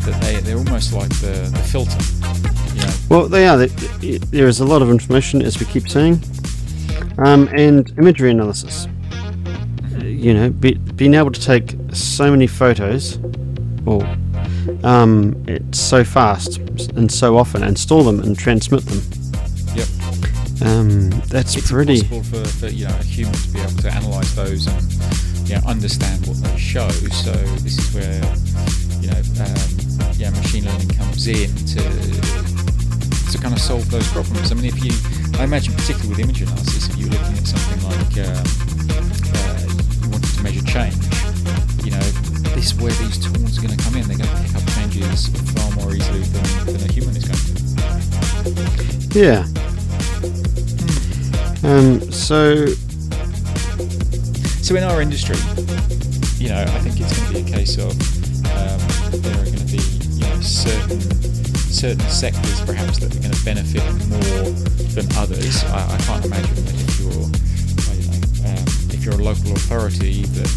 That 0.05 0.19
they 0.21 0.41
they're 0.41 0.59
almost 0.59 0.93
like 0.93 1.09
the, 1.21 1.51
the 1.53 1.59
filter. 1.59 1.99
You 2.75 2.83
know, 2.83 2.93
Well, 3.09 3.29
they 3.29 3.47
are. 3.47 3.67
There 3.67 4.47
is 4.47 4.61
a 4.61 4.65
lot 4.65 4.83
of 4.83 4.91
information, 4.91 5.43
as 5.43 5.59
we 5.59 5.67
keep 5.67 5.89
saying, 5.89 6.23
um, 7.19 7.49
and 7.57 7.93
imagery 7.99 8.31
analysis. 8.31 8.87
You 10.03 10.35
know, 10.35 10.51
be, 10.51 10.75
being 10.75 11.15
able 11.15 11.31
to 11.33 11.41
take 11.41 11.75
so 11.93 12.31
many 12.31 12.47
photos, 12.47 13.19
or 13.87 14.03
um, 14.85 15.45
it's 15.49 15.79
so 15.79 16.05
fast 16.05 16.59
and 16.97 17.11
so 17.11 17.37
often, 17.37 17.63
and 17.63 17.79
store 17.79 18.05
them 18.05 18.21
and 18.21 18.39
transmit 18.39 18.85
them. 18.87 19.01
Um, 20.63 21.11
that's 21.29 21.57
it's 21.57 21.71
pretty. 21.71 22.01
impossible 22.01 22.23
for, 22.23 22.49
for 22.49 22.67
you 22.69 22.89
know 22.89 22.97
a 22.99 23.03
human 23.05 23.35
to 23.35 23.49
be 23.51 23.61
able 23.61 23.77
to 23.83 23.91
analyze 23.93 24.35
those 24.35 24.67
and 24.67 25.49
you 25.49 25.55
know 25.55 25.63
understand 25.67 26.27
what 26.27 26.37
they 26.43 26.57
show. 26.59 26.89
So 26.89 27.33
this 27.61 27.79
is 27.79 27.95
where 27.95 28.21
you 29.01 29.11
know 29.11 29.21
um, 29.45 30.13
yeah 30.17 30.31
machine 30.31 30.65
learning 30.65 30.89
comes 30.91 31.27
in 31.27 31.55
to 31.55 31.83
to 33.33 33.39
kind 33.39 33.53
of 33.55 33.61
solve 33.61 33.91
those 33.91 34.07
problems. 34.09 34.51
I 34.51 34.55
mean, 34.55 34.67
if 34.67 34.83
you 34.83 34.93
I 35.39 35.45
imagine, 35.45 35.75
particularly 35.75 36.09
with 36.09 36.19
image 36.21 36.41
analysis, 36.41 36.89
if 36.89 36.97
you're 36.97 37.11
looking 37.11 37.37
at 37.37 37.47
something 37.47 37.83
like 37.85 38.17
um, 38.25 38.41
uh, 39.37 39.61
you 40.03 40.09
wanted 40.09 40.33
to 40.33 40.43
measure 40.43 40.65
change, 40.65 40.97
you 41.85 41.91
know, 41.91 42.01
this 42.57 42.73
is 42.73 42.75
where 42.81 42.93
these 42.93 43.19
tools 43.19 43.59
are 43.59 43.63
going 43.63 43.77
to 43.77 43.85
come 43.85 43.97
in. 43.97 44.09
They're 44.09 44.17
going 44.17 44.31
to 44.31 44.43
pick 44.43 44.55
up 44.57 44.65
changes 44.73 45.29
far 45.53 45.71
more 45.73 45.95
easily 45.95 46.21
than, 46.21 46.67
than 46.67 46.89
a 46.89 46.93
human 46.93 47.17
is 47.17 47.29
going 47.29 47.37
to. 49.13 49.19
Yeah. 49.19 49.66
Um, 51.67 52.01
so 52.13 52.67
So 54.63 54.77
in 54.77 54.85
our 54.85 55.03
industry, 55.03 55.37
you 56.39 56.49
know, 56.49 56.63
I 56.63 56.79
think 56.79 57.01
it's 57.01 57.19
going 57.19 57.35
to 57.35 57.43
be 57.43 57.51
a 57.51 57.57
case 57.57 57.77
of 57.79 57.91
um, 58.55 58.79
there 59.21 59.35
are 59.35 59.45
going 59.45 59.59
to 59.59 59.71
be 59.75 59.83
you 60.15 60.27
know, 60.27 60.41
certain 60.41 61.01
certain 61.01 62.09
sectors 62.09 62.61
perhaps 62.63 62.99
that 62.99 63.15
are 63.15 63.19
going 63.19 63.35
to 63.35 63.45
benefit 63.45 63.83
more 64.07 64.51
than 64.95 65.07
others. 65.17 65.65
I, 65.65 65.95
I 65.95 65.99
can't 66.07 66.25
imagine 66.25 66.55
that 66.55 66.75
if 66.75 67.01
you're 67.01 67.13
know, 67.13 68.49
um, 68.49 68.65
if 68.95 69.05
you're 69.05 69.15
a 69.15 69.25
local 69.25 69.53
authority 69.53 70.23
that 70.23 70.51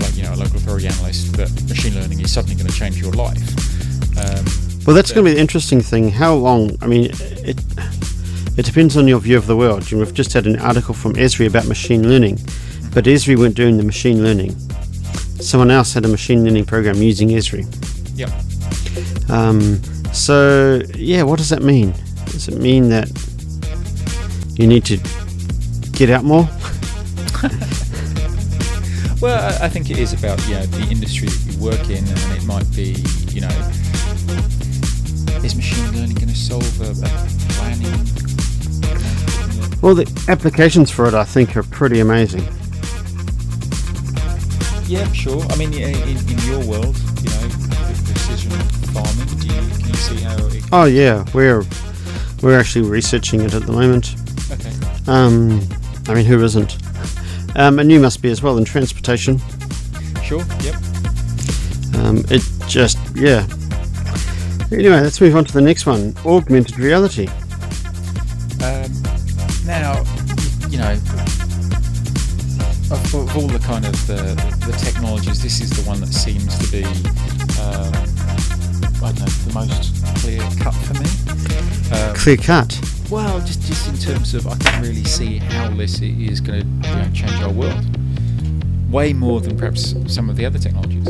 like 0.00 0.16
you 0.16 0.22
know 0.22 0.32
a 0.32 0.40
local 0.40 0.56
authority 0.56 0.86
analyst 0.86 1.36
that 1.36 1.50
machine 1.68 1.94
learning 1.94 2.20
is 2.20 2.32
suddenly 2.32 2.56
going 2.56 2.66
to 2.66 2.76
change 2.76 2.96
your 3.00 3.12
life. 3.12 3.44
Um, 4.16 4.44
Well, 4.86 4.96
that's 4.96 5.12
going 5.12 5.24
to 5.24 5.30
be 5.30 5.34
the 5.34 5.40
interesting 5.40 5.80
thing. 5.80 6.10
How 6.10 6.34
long? 6.34 6.76
I 6.82 6.86
mean, 6.86 7.10
it 7.44 7.60
it 8.56 8.64
depends 8.64 8.96
on 8.96 9.08
your 9.08 9.18
view 9.20 9.36
of 9.36 9.46
the 9.46 9.56
world. 9.56 9.90
We've 9.90 10.14
just 10.14 10.32
had 10.32 10.46
an 10.46 10.58
article 10.60 10.94
from 10.94 11.14
Esri 11.14 11.46
about 11.46 11.66
machine 11.66 12.08
learning, 12.08 12.36
but 12.92 13.04
Esri 13.04 13.36
weren't 13.36 13.56
doing 13.56 13.76
the 13.76 13.82
machine 13.82 14.22
learning. 14.22 14.58
Someone 15.40 15.70
else 15.70 15.92
had 15.92 16.04
a 16.04 16.08
machine 16.08 16.44
learning 16.44 16.64
program 16.66 16.96
using 16.96 17.28
Esri. 17.30 17.64
yeah. 18.16 18.30
Um, 19.28 19.82
so, 20.12 20.80
yeah, 20.94 21.22
what 21.24 21.38
does 21.38 21.48
that 21.48 21.62
mean? 21.62 21.92
Does 22.26 22.48
it 22.48 22.58
mean 22.60 22.88
that 22.90 23.08
you 24.56 24.66
need 24.66 24.84
to 24.86 24.98
get 25.92 26.10
out 26.10 26.24
more? 26.24 26.48
Well, 29.20 29.40
I, 29.40 29.66
I 29.66 29.68
think 29.70 29.88
it 29.88 29.96
is 29.96 30.12
about 30.12 30.38
you 30.46 30.54
know 30.54 30.66
the 30.66 30.90
industry 30.90 31.28
that 31.28 31.50
you 31.50 31.58
work 31.58 31.88
in, 31.88 32.04
and 32.04 32.32
it 32.36 32.44
might 32.44 32.70
be 32.76 32.92
you 33.32 33.40
know 33.40 33.48
is 35.42 35.54
machine 35.56 35.84
learning 35.92 36.16
going 36.16 36.28
to 36.28 36.36
solve 36.36 36.80
a, 36.82 36.90
a 36.90 37.08
planning? 37.54 38.23
Well, 39.84 39.94
the 39.94 40.24
applications 40.28 40.90
for 40.90 41.06
it, 41.06 41.12
I 41.12 41.24
think, 41.24 41.58
are 41.58 41.62
pretty 41.62 42.00
amazing. 42.00 42.40
Yeah, 44.86 45.06
sure. 45.12 45.42
I 45.50 45.56
mean, 45.56 45.74
in, 45.74 46.16
in 46.16 46.38
your 46.48 46.64
world, 46.64 46.96
you 47.20 47.28
know, 47.28 47.42
with 47.44 48.04
precision 48.06 48.50
farming, 48.94 49.26
do 49.40 49.46
you, 49.46 49.60
can 49.60 49.86
you 49.86 49.94
see 49.94 50.20
how 50.22 50.46
it? 50.46 50.64
Oh, 50.72 50.84
yeah, 50.86 51.26
we're 51.34 51.64
we're 52.40 52.58
actually 52.58 52.88
researching 52.88 53.42
it 53.42 53.52
at 53.52 53.66
the 53.66 53.72
moment. 53.72 54.14
Okay. 54.50 54.72
Um, 55.06 55.60
I 56.08 56.14
mean, 56.14 56.24
who 56.24 56.42
isn't? 56.42 56.78
Um, 57.54 57.78
and 57.78 57.92
you 57.92 58.00
must 58.00 58.22
be 58.22 58.30
as 58.30 58.42
well 58.42 58.56
in 58.56 58.64
transportation. 58.64 59.38
Sure. 60.22 60.42
Yep. 60.60 60.76
Um, 61.96 62.24
it 62.30 62.42
just, 62.68 62.96
yeah. 63.14 63.46
Anyway, 64.72 65.00
let's 65.02 65.20
move 65.20 65.36
on 65.36 65.44
to 65.44 65.52
the 65.52 65.60
next 65.60 65.84
one 65.84 66.16
augmented 66.24 66.78
reality. 66.78 67.28
Of, 73.14 73.28
of 73.28 73.36
all 73.36 73.46
the 73.48 73.58
kind 73.58 73.84
of 73.84 74.06
the, 74.06 74.34
the 74.66 74.72
technologies, 74.78 75.42
this 75.42 75.60
is 75.60 75.70
the 75.70 75.82
one 75.88 76.00
that 76.00 76.12
seems 76.12 76.56
to 76.58 76.70
be, 76.72 76.84
um, 77.60 77.92
I 79.02 79.12
don't 79.12 79.20
know, 79.20 79.26
the 79.26 79.52
most 79.54 80.04
clear 80.18 80.40
cut 80.60 80.74
for 80.74 80.94
me. 80.94 81.08
Um, 81.92 82.14
Clear 82.14 82.36
cut. 82.36 82.80
well, 83.10 83.38
just 83.40 83.62
just 83.62 83.88
in 83.88 83.96
terms 83.96 84.34
of, 84.34 84.46
I 84.46 84.56
can 84.56 84.82
really 84.82 85.04
see 85.04 85.38
how 85.38 85.68
this 85.70 86.00
is 86.00 86.40
going 86.40 86.60
to 86.82 86.88
you 86.88 86.94
know, 86.96 87.10
change 87.12 87.42
our 87.42 87.50
world. 87.52 87.84
Way 88.90 89.12
more 89.12 89.40
than 89.40 89.56
perhaps 89.56 89.94
some 90.06 90.30
of 90.30 90.36
the 90.36 90.46
other 90.46 90.58
technologies. 90.58 91.08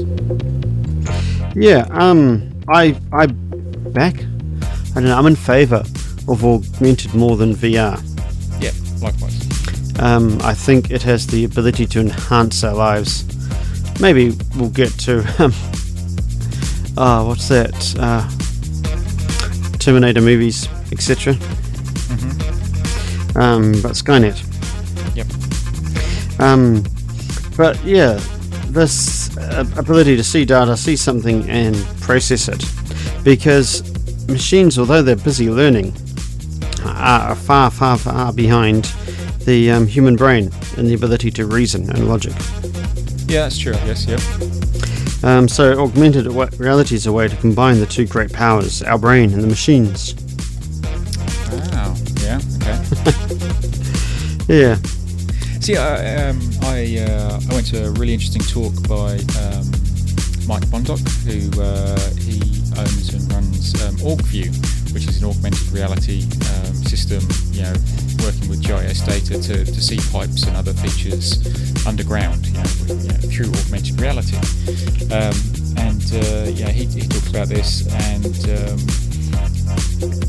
Yeah, 1.55 1.87
um, 1.91 2.51
I, 2.69 2.99
I 3.13 3.27
back. 3.27 4.17
I 4.17 4.95
don't 4.95 5.05
know, 5.05 5.17
I'm 5.19 5.27
in 5.27 5.37
favour 5.37 5.85
of 6.29 6.45
augmented 6.45 7.15
more 7.15 7.37
than 7.37 7.55
VR. 7.55 8.14
Um, 10.05 10.39
I 10.43 10.53
think 10.53 10.91
it 10.91 11.03
has 11.05 11.27
the 11.27 11.45
ability 11.45 11.87
to 11.87 12.01
enhance 12.01 12.63
our 12.63 12.75
lives. 12.75 13.25
Maybe 14.03 14.37
we'll 14.55 14.69
get 14.69 14.91
to, 15.01 15.21
um, 15.43 15.51
oh, 16.99 17.25
what's 17.29 17.49
that? 17.49 17.73
Uh, 17.99 18.29
Terminator 19.79 20.21
movies, 20.21 20.69
etc. 20.93 21.33
hmm 21.33 23.39
Um, 23.39 23.73
but 23.81 23.93
Skynet. 23.93 24.37
Yep. 25.17 25.27
Um, 26.39 26.85
but 27.57 27.83
yeah, 27.83 28.21
this 28.67 29.35
uh, 29.39 29.65
ability 29.79 30.19
to 30.19 30.25
see 30.25 30.45
data, 30.45 30.77
see 30.77 30.97
something, 30.97 31.49
and 31.49 31.75
process 32.03 32.49
it, 32.49 32.63
because 33.25 33.83
machines, 34.29 34.79
although 34.79 35.01
they're 35.01 35.17
busy 35.17 35.49
learning, 35.49 35.95
are 36.85 37.35
far, 37.35 37.71
far, 37.71 37.97
far 37.97 38.35
behind 38.35 38.93
the 39.45 39.71
um, 39.71 39.87
human 39.87 40.17
brain 40.17 40.51
and 40.77 40.89
the 40.89 40.95
ability 40.95 41.31
to 41.33 41.47
reason 41.47 41.91
and 41.91 42.09
logic. 42.09 42.33
Yeah, 43.27 43.43
that's 43.43 43.59
true. 43.59 43.73
Yes. 43.85 44.07
Yep. 44.07 45.25
Um, 45.25 45.49
so, 45.49 45.83
augmented 45.83 46.27
reality 46.59 46.95
is 46.95 47.07
a 47.07 47.13
way 47.13 47.29
to 47.29 47.37
combine 47.37 47.81
the 47.81 47.87
two 47.87 48.07
great 48.07 48.33
powers, 48.33 48.83
our 48.83 48.99
brain 48.99 49.33
and 49.33 49.43
the 49.43 49.47
machines. 49.47 50.15
Wow. 51.73 51.95
Yeah. 52.21 52.41
Okay. 52.57 53.11
Yeah. 54.47 54.77
See, 55.61 55.79
I, 55.79 56.29
um, 56.29 56.39
I, 56.65 56.99
uh, 56.99 57.41
I 57.51 57.55
went 57.55 57.67
to 57.69 57.87
a 57.87 57.91
really 57.93 58.13
interesting 58.13 58.43
talk 58.43 58.75
by 58.87 59.17
um, 59.41 59.65
Mike 60.47 60.69
Bondock, 60.69 61.01
who 61.25 61.49
uh, 61.63 61.99
he 62.21 62.41
owns 62.77 63.15
and 63.15 63.33
runs 63.33 63.73
um, 63.83 63.97
AugView, 63.97 64.53
which 64.93 65.09
is 65.09 65.23
an 65.23 65.31
augmented 65.31 65.67
reality 65.73 66.25
um, 66.25 66.75
system, 66.85 67.27
you 67.53 67.63
know, 67.63 67.73
working 68.23 68.49
with 68.49 68.63
GIS 68.63 69.01
data 69.01 69.41
to, 69.41 69.65
to 69.65 69.81
see 69.83 69.99
pipes 70.13 70.45
and 70.45 70.57
other 70.57 70.73
features 70.73 71.39
underground, 71.87 72.47
you 72.47 72.53
know, 72.55 72.63
with, 72.63 73.03
you 73.03 73.09
know 73.09 73.19
through 73.31 73.51
augmented 73.61 74.01
reality. 74.01 74.37
Um, 75.13 75.35
and 75.77 76.03
uh, 76.15 76.51
yeah, 76.55 76.71
he, 76.71 76.85
he 76.87 77.07
talked 77.09 77.29
about 77.29 77.49
this, 77.49 77.87
and 78.13 78.37
um, 78.59 78.79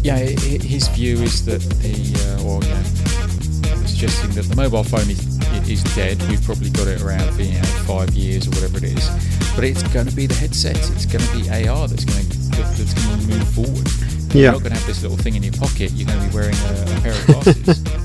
yeah, 0.04 0.18
hi- 0.18 0.36
hi- 0.40 0.64
his 0.66 0.88
view 0.90 1.18
is 1.22 1.46
that 1.46 1.62
the, 1.82 2.40
uh, 2.40 2.48
or 2.48 2.64
you 2.64 2.70
know, 2.70 3.86
suggesting 3.86 4.32
that 4.32 4.44
the 4.50 4.56
mobile 4.56 4.84
phone 4.84 5.10
is 5.10 5.22
is 5.70 5.84
dead. 5.96 6.22
We've 6.30 6.44
probably 6.44 6.70
got 6.70 6.88
it 6.88 7.02
around 7.02 7.34
for 7.34 7.42
you 7.42 7.54
know, 7.58 7.64
five 7.88 8.12
years 8.12 8.48
or 8.48 8.52
whatever 8.52 8.78
it 8.78 8.84
is, 8.84 9.10
but 9.56 9.64
it's 9.64 9.82
going 9.94 10.08
to 10.08 10.16
be 10.16 10.28
the 10.28 10.36
headset. 10.36 10.78
It's 10.92 11.06
going 11.06 11.24
to 11.24 11.32
be 11.38 11.50
AR 11.68 11.88
that's 11.88 12.06
going 12.06 12.28
to 12.30 12.38
that's 12.78 12.94
going 12.94 13.20
to 13.20 13.28
move 13.28 13.48
forward. 13.54 13.88
Yeah. 14.36 14.42
You're 14.42 14.52
not 14.52 14.62
going 14.64 14.74
to 14.74 14.78
have 14.80 14.88
this 14.88 15.02
little 15.02 15.18
thing 15.18 15.36
in 15.36 15.44
your 15.44 15.54
pocket. 15.54 15.92
You're 15.94 16.08
going 16.08 16.20
to 16.20 16.28
be 16.28 16.36
wearing 16.36 16.56
a, 16.56 16.98
a 16.98 17.02
pair 17.02 17.14
of 17.14 17.26
glasses. 17.26 17.84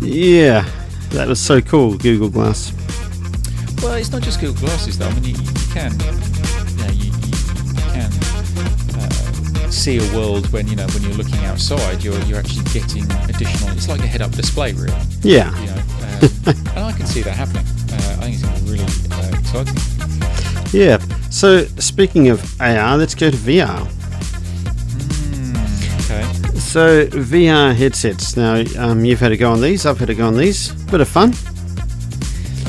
You 0.00 0.08
know? 0.08 0.16
Yeah. 0.16 0.70
That 1.10 1.26
was 1.26 1.40
so 1.40 1.60
cool, 1.60 1.96
Google 1.96 2.28
Glass. 2.28 2.72
Well, 3.82 3.94
it's 3.94 4.12
not 4.12 4.22
just 4.22 4.40
Google 4.40 4.60
Glasses, 4.60 4.98
though. 4.98 5.08
I 5.08 5.14
mean, 5.14 5.24
you, 5.24 5.30
you 5.30 5.66
can, 5.72 5.92
you 5.92 6.06
know, 6.76 6.90
you, 6.92 7.10
you, 7.10 7.34
you 7.64 7.82
can 7.90 8.12
uh, 8.98 9.70
see 9.70 9.98
a 9.98 10.16
world 10.16 10.52
when 10.52 10.68
you 10.68 10.76
know 10.76 10.86
when 10.88 11.02
you're 11.02 11.14
looking 11.14 11.44
outside. 11.44 12.04
You're 12.04 12.20
you're 12.22 12.38
actually 12.38 12.64
getting 12.72 13.10
additional. 13.28 13.70
It's 13.70 13.88
like 13.88 14.00
a 14.00 14.06
head-up 14.06 14.32
display, 14.32 14.72
really. 14.72 14.94
Yeah. 15.22 15.50
You 15.60 15.66
know, 15.66 15.76
um, 15.76 16.56
and 16.76 16.84
I 16.84 16.92
can 16.92 17.06
see 17.06 17.22
that 17.22 17.34
happening. 17.34 17.64
Uh, 17.90 18.18
I 18.20 18.30
think 18.30 18.34
it's 18.34 18.42
going 18.42 18.54
to 18.54 18.64
be 18.64 18.70
really 18.70 18.84
uh, 19.10 19.38
exciting. 19.38 20.78
Yeah. 20.78 20.98
So, 21.30 21.64
speaking 21.80 22.28
of 22.28 22.60
AR, 22.60 22.96
let's 22.96 23.14
go 23.14 23.30
to 23.30 23.36
VR. 23.36 23.88
So, 26.68 27.06
VR 27.06 27.74
headsets. 27.74 28.36
Now, 28.36 28.62
um, 28.78 29.02
you've 29.02 29.20
had 29.20 29.32
a 29.32 29.38
go 29.38 29.50
on 29.50 29.62
these, 29.62 29.86
I've 29.86 29.98
had 29.98 30.10
a 30.10 30.14
go 30.14 30.26
on 30.26 30.36
these. 30.36 30.70
Bit 30.90 31.00
of 31.00 31.08
fun. 31.08 31.32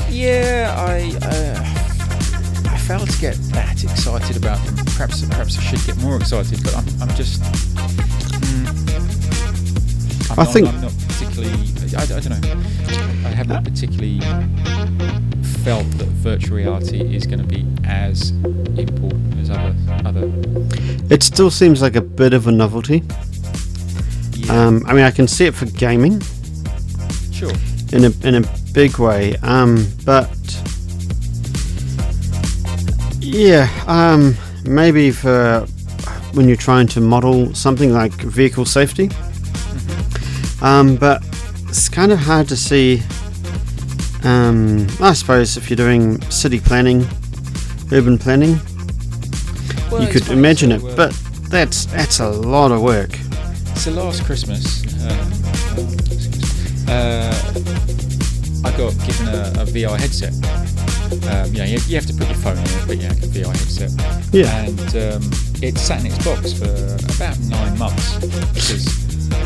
Yeah, 0.08 0.74
I 0.74 1.12
uh, 1.22 2.72
I 2.72 2.78
failed 2.78 3.10
to 3.10 3.20
get 3.20 3.34
that 3.52 3.84
excited 3.84 4.38
about 4.38 4.56
them. 4.64 4.76
Perhaps 4.86 5.22
perhaps 5.26 5.58
I 5.58 5.62
should 5.62 5.84
get 5.86 5.98
more 6.02 6.16
excited, 6.16 6.62
but 6.64 6.74
I'm, 6.76 6.86
I'm 7.02 7.14
just. 7.14 7.42
Mm, 8.40 8.70
I'm 10.30 10.40
I 10.40 10.44
not, 10.44 10.52
think- 10.52 10.68
I'm 10.68 10.80
not 10.80 10.92
particularly. 11.06 11.52
I, 11.94 12.02
I 12.02 12.20
don't 12.20 12.40
know. 12.42 13.28
I 13.28 13.32
haven't 13.32 13.64
particularly 13.64 14.20
felt 15.62 15.84
that 15.98 16.08
virtual 16.24 16.56
reality 16.56 17.14
is 17.14 17.26
going 17.26 17.40
to 17.40 17.46
be 17.46 17.66
as 17.84 18.30
important 18.78 19.38
as 19.40 19.50
other 19.50 19.74
other. 20.06 20.32
It 21.14 21.22
still 21.22 21.50
seems 21.50 21.82
like 21.82 21.96
a 21.96 22.00
bit 22.02 22.32
of 22.32 22.46
a 22.46 22.50
novelty. 22.52 23.02
Um, 24.50 24.82
I 24.86 24.92
mean, 24.94 25.04
I 25.04 25.10
can 25.12 25.28
see 25.28 25.46
it 25.46 25.54
for 25.54 25.66
gaming 25.66 26.20
sure. 27.32 27.52
in 27.92 28.04
a 28.04 28.10
in 28.26 28.34
a 28.44 28.48
big 28.72 28.98
way. 28.98 29.36
Um, 29.42 29.86
but 30.04 30.28
yeah, 33.20 33.68
um, 33.86 34.34
maybe 34.64 35.10
for 35.12 35.66
when 36.32 36.48
you're 36.48 36.56
trying 36.56 36.86
to 36.88 37.00
model 37.00 37.54
something 37.54 37.92
like 37.92 38.12
vehicle 38.12 38.64
safety. 38.64 39.10
Um, 40.62 40.96
but 40.96 41.22
it's 41.68 41.88
kind 41.88 42.12
of 42.12 42.18
hard 42.18 42.48
to 42.48 42.56
see. 42.56 43.02
Um, 44.24 44.86
I 45.00 45.14
suppose 45.14 45.56
if 45.56 45.70
you're 45.70 45.76
doing 45.78 46.20
city 46.30 46.60
planning, 46.60 47.06
urban 47.90 48.18
planning, 48.18 48.58
Well, 49.90 50.02
you 50.02 50.08
could 50.08 50.28
imagine 50.28 50.78
so, 50.78 50.86
it. 50.86 50.92
uh, 50.92 50.96
But 50.96 51.12
that's 51.48 51.86
that's 51.86 52.20
a 52.20 52.28
lot 52.28 52.72
of 52.72 52.82
work. 52.82 53.10
So 53.76 53.90
last 53.92 54.24
Christmas, 54.24 54.84
um, 55.04 55.32
uh, 56.88 57.34
I 58.64 58.70
got 58.76 58.92
given 59.06 59.28
a, 59.28 59.62
a 59.62 59.66
VR 59.66 59.98
headset. 59.98 60.34
Um, 61.32 61.52
you 61.52 61.58
know, 61.58 61.64
you, 61.64 61.78
you 61.86 61.96
have 61.96 62.06
to 62.06 62.14
put 62.14 62.26
your 62.28 62.36
phone 62.36 62.58
in 62.58 62.64
it, 62.64 62.84
but 62.86 62.96
yeah, 62.98 63.08
like 63.08 63.22
a 63.22 63.26
VR 63.26 63.46
headset. 63.46 63.90
Yeah. 64.32 64.64
And 64.64 64.80
um, 64.96 65.30
it 65.62 65.78
sat 65.78 66.00
in 66.00 66.06
its 66.06 66.24
box 66.24 66.52
for 66.52 66.70
about 67.16 67.38
nine 67.40 67.78
months 67.78 68.18
because 68.54 68.86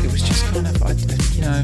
it 0.03 0.11
was 0.11 0.21
just 0.21 0.45
kind 0.53 0.67
of, 0.67 0.83
I, 0.83 0.91
you 1.33 1.41
know, 1.41 1.61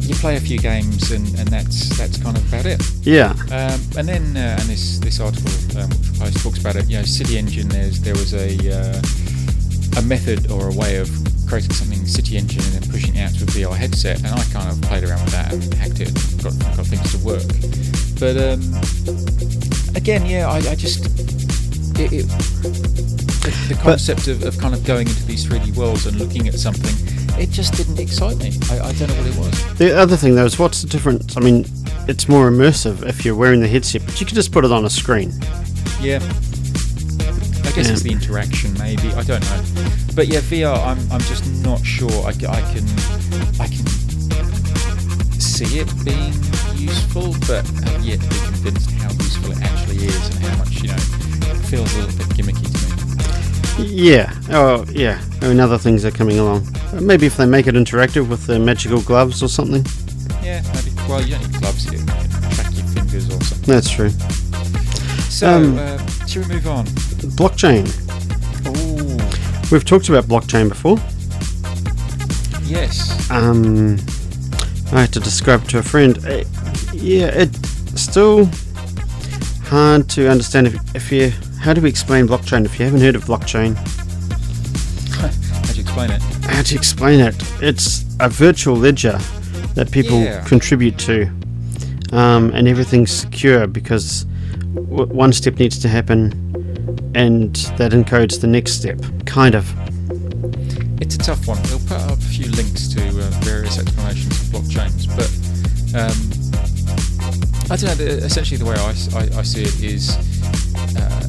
you 0.00 0.14
play 0.16 0.36
a 0.36 0.40
few 0.40 0.58
games 0.58 1.10
and, 1.10 1.26
and 1.38 1.48
that's 1.48 1.96
that's 1.98 2.16
kind 2.22 2.36
of 2.36 2.52
about 2.52 2.66
it. 2.66 2.80
Yeah. 3.02 3.30
Um, 3.50 3.80
and 3.98 4.08
then, 4.08 4.36
uh, 4.36 4.56
and 4.60 4.68
this 4.68 4.98
this 4.98 5.20
article 5.20 5.50
um, 5.80 5.90
which 5.90 6.20
I 6.20 6.24
post 6.24 6.42
talks 6.42 6.58
about 6.58 6.76
it. 6.76 6.88
You 6.88 6.98
know, 6.98 7.04
City 7.04 7.38
Engine. 7.38 7.68
There's 7.68 8.00
there 8.00 8.14
was 8.14 8.34
a 8.34 8.56
uh, 8.70 9.02
a 9.98 10.02
method 10.02 10.50
or 10.50 10.68
a 10.68 10.72
way 10.74 10.96
of 10.96 11.08
creating 11.50 11.72
something 11.72 12.06
City 12.06 12.36
Engine 12.36 12.62
and 12.62 12.74
then 12.74 12.90
pushing 12.90 13.16
it 13.16 13.22
out 13.22 13.34
to 13.34 13.42
a 13.42 13.46
VR 13.48 13.74
headset. 13.74 14.18
And 14.18 14.28
I 14.28 14.44
kind 14.52 14.70
of 14.70 14.80
played 14.82 15.02
around 15.02 15.20
with 15.24 15.32
that 15.32 15.52
and 15.52 15.74
hacked 15.74 15.98
it, 15.98 16.08
and 16.08 16.42
got 16.44 16.76
got 16.76 16.86
things 16.86 17.10
to 17.10 17.18
work. 17.26 17.42
But 18.22 18.38
um, 18.38 18.62
again, 19.96 20.24
yeah, 20.26 20.48
I, 20.48 20.58
I 20.70 20.74
just 20.76 21.06
it, 21.98 22.12
it, 22.12 22.28
the, 23.42 23.74
the 23.74 23.80
concept 23.82 24.28
of, 24.28 24.44
of 24.44 24.56
kind 24.58 24.74
of 24.74 24.84
going 24.84 25.08
into 25.08 25.26
these 25.26 25.44
3D 25.44 25.76
worlds 25.76 26.06
and 26.06 26.16
looking 26.20 26.46
at 26.46 26.54
something, 26.54 26.94
it 27.36 27.50
just 27.50 27.74
didn't 27.74 27.98
excite 27.98 28.38
me. 28.38 28.52
I, 28.70 28.88
I 28.88 28.92
don't 28.92 29.08
know 29.08 29.16
what 29.16 29.26
it 29.26 29.36
was. 29.36 29.78
The 29.78 29.98
other 29.98 30.16
thing 30.16 30.36
though 30.36 30.44
is 30.44 30.56
what's 30.56 30.82
the 30.82 30.88
difference? 30.88 31.36
I 31.36 31.40
mean, 31.40 31.64
it's 32.06 32.28
more 32.28 32.48
immersive 32.48 33.04
if 33.08 33.24
you're 33.24 33.34
wearing 33.34 33.60
the 33.60 33.68
headset, 33.68 34.06
but 34.06 34.20
you 34.20 34.26
could 34.26 34.36
just 34.36 34.52
put 34.52 34.64
it 34.64 34.70
on 34.70 34.84
a 34.84 34.90
screen. 34.90 35.32
Yeah. 36.00 36.20
I 37.70 37.72
guess 37.76 37.86
Yeah. 37.86 37.92
it's 37.92 38.02
the 38.02 38.10
interaction, 38.12 38.74
maybe. 38.78 39.12
I 39.12 39.22
don't 39.22 39.40
know. 39.42 39.62
But 40.16 40.26
yeah, 40.28 40.40
VR. 40.40 40.76
I'm, 40.84 40.98
I'm 41.12 41.20
just 41.20 41.46
not 41.62 41.84
sure. 41.86 42.10
I, 42.24 42.30
I 42.30 42.60
can 42.72 42.84
I 43.60 43.68
can 43.68 43.86
see 45.40 45.78
it 45.78 45.88
being 46.04 46.32
useful, 46.74 47.32
but 47.46 47.64
have 47.86 48.04
yet 48.04 48.20
to 48.20 48.28
be 48.28 48.36
convinced 48.46 48.90
how 48.92 49.12
useful 49.12 49.52
it 49.52 49.62
actually 49.62 49.96
is 50.06 50.26
and 50.36 50.44
how 50.46 50.56
much 50.58 50.82
you 50.82 50.88
know 50.88 50.94
it 50.96 51.56
feels 51.66 51.94
a 51.94 51.98
little 52.00 52.18
bit 52.18 52.26
gimmicky 52.36 52.66
to 52.66 53.82
me. 53.84 53.86
Yeah. 53.86 54.34
Oh, 54.50 54.84
yeah. 54.90 55.22
I 55.40 55.48
mean, 55.48 55.60
other 55.60 55.78
things 55.78 56.04
are 56.04 56.10
coming 56.10 56.38
along. 56.38 56.66
Uh, 56.92 57.00
Maybe 57.00 57.26
if 57.26 57.36
they 57.36 57.46
make 57.46 57.66
it 57.68 57.74
interactive 57.76 58.28
with 58.28 58.46
the 58.46 58.58
magical 58.58 59.00
gloves 59.00 59.42
or 59.42 59.48
something. 59.48 59.86
Yeah, 60.42 60.60
maybe. 60.74 60.90
Well, 61.08 61.22
you 61.22 61.36
don't 61.36 61.50
need 61.52 61.60
gloves. 61.60 61.84
You 61.86 61.92
can 61.98 62.06
track 62.06 62.74
your 62.74 62.84
fingers 62.86 63.28
or 63.28 63.40
something. 63.42 63.72
That's 63.74 63.88
true. 63.88 64.10
So, 65.30 65.48
Um, 65.54 65.78
uh, 65.78 65.98
should 66.26 66.46
we 66.48 66.54
move 66.56 66.66
on? 66.66 66.86
Blockchain. 67.22 67.86
Oh, 68.66 69.68
We've 69.70 69.84
talked 69.84 70.08
about 70.08 70.24
blockchain 70.24 70.68
before. 70.68 70.98
yes. 72.64 73.30
Um, 73.30 73.96
I 74.92 75.02
had 75.02 75.12
to 75.12 75.20
describe 75.20 75.66
to 75.68 75.78
a 75.78 75.82
friend. 75.82 76.18
Uh, 76.26 76.44
yeah, 76.92 77.26
it's 77.32 78.02
still 78.02 78.48
hard 79.64 80.08
to 80.10 80.28
understand 80.28 80.66
if, 80.68 80.94
if 80.96 81.12
you. 81.12 81.30
How 81.60 81.74
do 81.74 81.80
we 81.82 81.88
explain 81.90 82.26
blockchain 82.26 82.64
if 82.64 82.78
you 82.78 82.86
haven't 82.86 83.00
heard 83.02 83.14
of 83.14 83.24
blockchain? 83.24 83.76
how 85.16 85.28
do 85.72 85.74
you 85.74 85.82
explain 85.82 86.10
it? 86.10 86.22
How 86.44 86.62
do 86.62 86.74
you 86.74 86.78
explain 86.78 87.20
it? 87.20 87.34
It's 87.62 88.04
a 88.18 88.28
virtual 88.28 88.76
ledger 88.76 89.18
that 89.74 89.90
people 89.92 90.20
Yeah. 90.20 90.42
contribute 90.44 90.98
to, 91.00 91.30
um, 92.12 92.50
and 92.54 92.66
everything's 92.66 93.12
secure 93.12 93.66
because 93.66 94.24
w- 94.74 95.06
one 95.06 95.32
step 95.32 95.58
needs 95.58 95.78
to 95.80 95.88
happen, 95.88 96.32
and 97.14 97.56
that 97.76 97.92
encodes 97.92 98.40
the 98.40 98.46
next 98.46 98.72
step. 98.72 99.00
Kind 99.26 99.54
of. 99.54 99.72
It's 101.00 101.14
a 101.14 101.18
tough 101.18 101.46
one. 101.46 101.58
We'll 101.64 101.80
put 101.80 101.92
up 101.92 102.18
a 102.18 102.20
few 102.20 102.50
links 102.52 102.88
to 102.94 103.00
uh, 103.00 103.30
various 103.42 103.78
explanations 103.78 104.40
of 104.40 104.46
blockchains, 104.48 105.06
but 105.16 105.30
um, 105.96 106.14
I 107.70 107.76
don't 107.76 107.84
know. 107.84 107.94
The, 107.94 108.24
essentially, 108.24 108.58
the 108.58 108.64
way 108.64 108.76
I 108.76 108.92
see 109.42 109.62
it 109.62 109.82
is, 109.82 110.16
uh, 110.96 111.26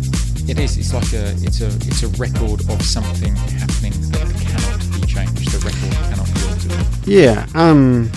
it 0.49 0.59
is. 0.59 0.77
It's 0.77 0.93
like 0.93 1.13
a. 1.13 1.31
It's 1.45 1.61
a. 1.61 1.67
It's 1.87 2.03
a 2.03 2.09
record 2.09 2.61
of 2.69 2.81
something 2.81 3.35
happening 3.35 3.93
that 4.11 4.27
cannot 4.39 5.01
be 5.01 5.07
changed. 5.07 5.51
The 5.51 5.59
record 5.65 5.91
cannot 6.09 6.27
be 6.33 6.41
altered. 6.47 7.07
Yeah. 7.07 7.47
Um. 7.55 8.11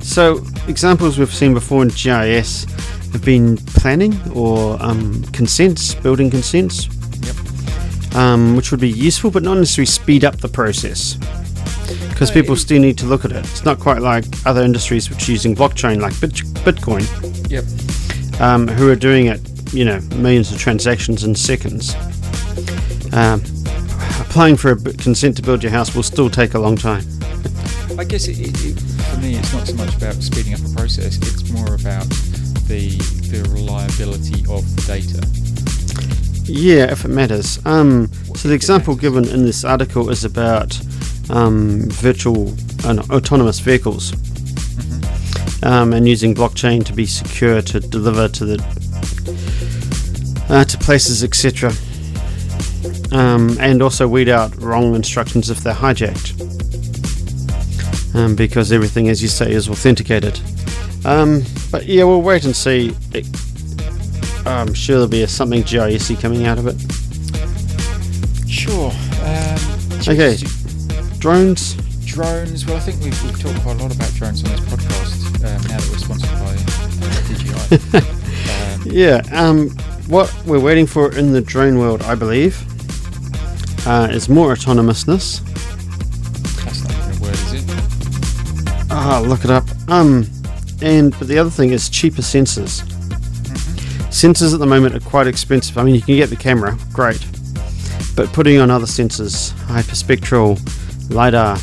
So 0.00 0.44
examples 0.66 1.18
we've 1.18 1.32
seen 1.32 1.54
before 1.54 1.82
in 1.82 1.88
GIS 1.88 2.66
have 3.12 3.24
been 3.24 3.56
planning 3.58 4.14
or 4.32 4.80
um, 4.82 5.22
consents, 5.32 5.94
building 5.94 6.30
consents, 6.30 6.88
Yep. 7.22 8.14
um, 8.16 8.56
which 8.56 8.70
would 8.70 8.80
be 8.80 8.88
useful, 8.90 9.30
but 9.30 9.42
not 9.42 9.54
necessarily 9.56 9.86
speed 9.86 10.24
up 10.24 10.36
the 10.38 10.48
process. 10.48 11.18
Because 12.08 12.30
people 12.30 12.54
still 12.56 12.80
need 12.80 12.98
to 12.98 13.06
look 13.06 13.24
at 13.24 13.32
it. 13.32 13.38
It's 13.38 13.64
not 13.64 13.80
quite 13.80 14.00
like 14.02 14.24
other 14.46 14.62
industries 14.62 15.08
which 15.10 15.28
are 15.28 15.32
using 15.32 15.56
blockchain, 15.56 16.00
like 16.00 16.18
Bit- 16.20 16.44
Bitcoin, 16.64 17.04
Yep. 17.50 17.64
um, 18.40 18.68
who 18.68 18.88
are 18.90 18.96
doing 18.96 19.26
it, 19.26 19.40
you 19.72 19.84
know, 19.84 20.00
millions 20.16 20.52
of 20.52 20.58
transactions 20.58 21.24
in 21.24 21.34
seconds. 21.34 21.94
Um, 23.12 23.42
applying 24.20 24.56
for 24.56 24.70
a 24.72 24.76
consent 24.76 25.36
to 25.36 25.42
build 25.42 25.62
your 25.62 25.72
house 25.72 25.94
will 25.94 26.02
still 26.04 26.30
take 26.30 26.54
a 26.54 26.58
long 26.58 26.76
time. 26.76 27.04
I 27.98 28.04
guess 28.04 28.28
it, 28.28 28.38
it, 28.38 28.64
it, 28.64 28.78
for 28.80 29.20
me, 29.20 29.34
it's 29.34 29.52
not 29.52 29.66
so 29.66 29.74
much 29.74 29.94
about 29.96 30.14
speeding 30.14 30.54
up 30.54 30.60
a 30.60 30.74
process. 30.74 31.16
It's 31.16 31.50
more 31.50 31.74
about 31.74 32.06
the 32.70 32.90
the 33.32 33.42
reliability 33.50 34.44
of 34.48 34.62
the 34.76 34.82
data. 34.86 35.20
Yeah, 36.44 36.92
if 36.92 37.04
it 37.04 37.08
matters. 37.08 37.58
Um, 37.66 38.06
so 38.36 38.48
the 38.48 38.54
example 38.54 38.94
given 38.94 39.28
in 39.28 39.44
this 39.44 39.64
article 39.64 40.08
is 40.08 40.24
about 40.24 40.80
um, 41.30 41.90
virtual 41.90 42.54
uh, 42.84 42.92
no, 42.92 43.02
autonomous 43.10 43.58
vehicles 43.58 44.12
um, 45.64 45.92
and 45.92 46.08
using 46.08 46.32
blockchain 46.32 46.84
to 46.86 46.92
be 46.92 47.06
secure 47.06 47.60
to 47.60 47.80
deliver 47.80 48.28
to 48.28 48.44
the 48.44 48.58
uh, 50.48 50.64
to 50.64 50.78
places, 50.78 51.24
etc. 51.24 51.72
Um, 53.10 53.56
and 53.58 53.82
also 53.82 54.06
weed 54.06 54.28
out 54.28 54.54
wrong 54.62 54.94
instructions 54.94 55.50
if 55.50 55.58
they're 55.58 55.74
hijacked, 55.74 56.38
um, 58.14 58.36
because 58.36 58.70
everything, 58.70 59.08
as 59.08 59.20
you 59.22 59.28
say, 59.28 59.50
is 59.50 59.68
authenticated. 59.68 60.40
Um, 61.04 61.42
but 61.70 61.86
yeah, 61.86 62.04
we'll 62.04 62.22
wait 62.22 62.44
and 62.44 62.54
see. 62.54 62.94
It, 63.12 63.26
I'm 64.46 64.74
sure 64.74 64.96
there'll 64.96 65.08
be 65.08 65.22
a, 65.22 65.28
something 65.28 65.62
GIS 65.62 66.10
coming 66.20 66.46
out 66.46 66.58
of 66.58 66.66
it. 66.66 66.76
Sure. 68.50 68.90
Um, 69.24 69.56
Okay. 70.08 70.36
Drones. 71.18 71.74
Drones. 72.06 72.64
Well, 72.66 72.76
I 72.76 72.80
think 72.80 73.02
we've, 73.02 73.22
we've 73.22 73.38
talked 73.38 73.60
quite 73.60 73.78
a 73.78 73.82
lot 73.82 73.94
about 73.94 74.10
drones 74.14 74.42
on 74.42 74.50
this 74.50 74.60
podcast 74.60 75.26
um, 75.44 75.62
now 75.68 75.78
that 75.78 75.88
we're 75.90 75.98
sponsored 75.98 76.30
by 76.40 76.56
uh, 77.06 78.00
DJI. 78.00 78.86
um, 78.90 78.92
Yeah. 78.92 79.20
Um, 79.38 79.70
what 80.08 80.34
we're 80.46 80.58
waiting 80.58 80.86
for 80.86 81.12
in 81.14 81.32
the 81.32 81.40
drone 81.42 81.78
world, 81.78 82.02
I 82.02 82.14
believe, 82.14 82.58
uh, 83.86 84.08
is 84.10 84.28
more 84.28 84.54
autonomousness. 84.54 85.40
that's 86.64 86.82
not 86.82 86.92
even 86.92 87.18
a 87.18 87.22
word, 87.22 87.34
is 87.34 87.52
it? 87.52 87.64
Ah, 88.90 89.22
look 89.24 89.44
it 89.44 89.50
up. 89.50 89.64
Um, 89.88 90.24
and 90.82 91.16
but 91.18 91.28
the 91.28 91.38
other 91.38 91.50
thing 91.50 91.70
is 91.70 91.88
cheaper 91.88 92.22
sensors. 92.22 92.82
Sensors 94.10 94.52
at 94.52 94.58
the 94.60 94.66
moment 94.66 94.94
are 94.94 95.00
quite 95.00 95.26
expensive. 95.26 95.78
I 95.78 95.84
mean, 95.84 95.94
you 95.94 96.02
can 96.02 96.16
get 96.16 96.30
the 96.30 96.36
camera, 96.36 96.76
great, 96.92 97.24
but 98.16 98.32
putting 98.32 98.58
on 98.58 98.70
other 98.70 98.86
sensors, 98.86 99.52
hyperspectral, 99.66 100.58
lidar. 101.10 101.56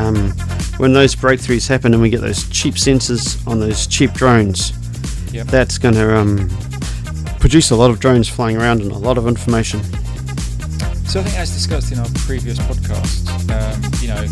Um, 0.00 0.30
when 0.78 0.92
those 0.92 1.14
breakthroughs 1.14 1.68
happen 1.68 1.92
and 1.94 2.02
we 2.02 2.10
get 2.10 2.20
those 2.20 2.48
cheap 2.50 2.74
sensors 2.74 3.46
on 3.46 3.60
those 3.60 3.86
cheap 3.86 4.12
drones, 4.12 4.72
Yep. 5.32 5.46
that's 5.48 5.78
going 5.78 5.94
to 5.94 6.16
um, 6.16 6.48
produce 7.40 7.70
a 7.70 7.76
lot 7.76 7.90
of 7.90 8.00
drones 8.00 8.28
flying 8.28 8.56
around 8.56 8.80
and 8.80 8.90
a 8.92 8.98
lot 8.98 9.18
of 9.18 9.26
information. 9.26 9.82
So 11.06 11.20
I 11.20 11.22
think, 11.22 11.38
as 11.38 11.50
discussed 11.52 11.92
in 11.92 11.98
our 11.98 12.08
previous 12.26 12.58
podcast, 12.58 13.28
um, 13.52 13.80
you 14.02 14.08
know, 14.08 14.22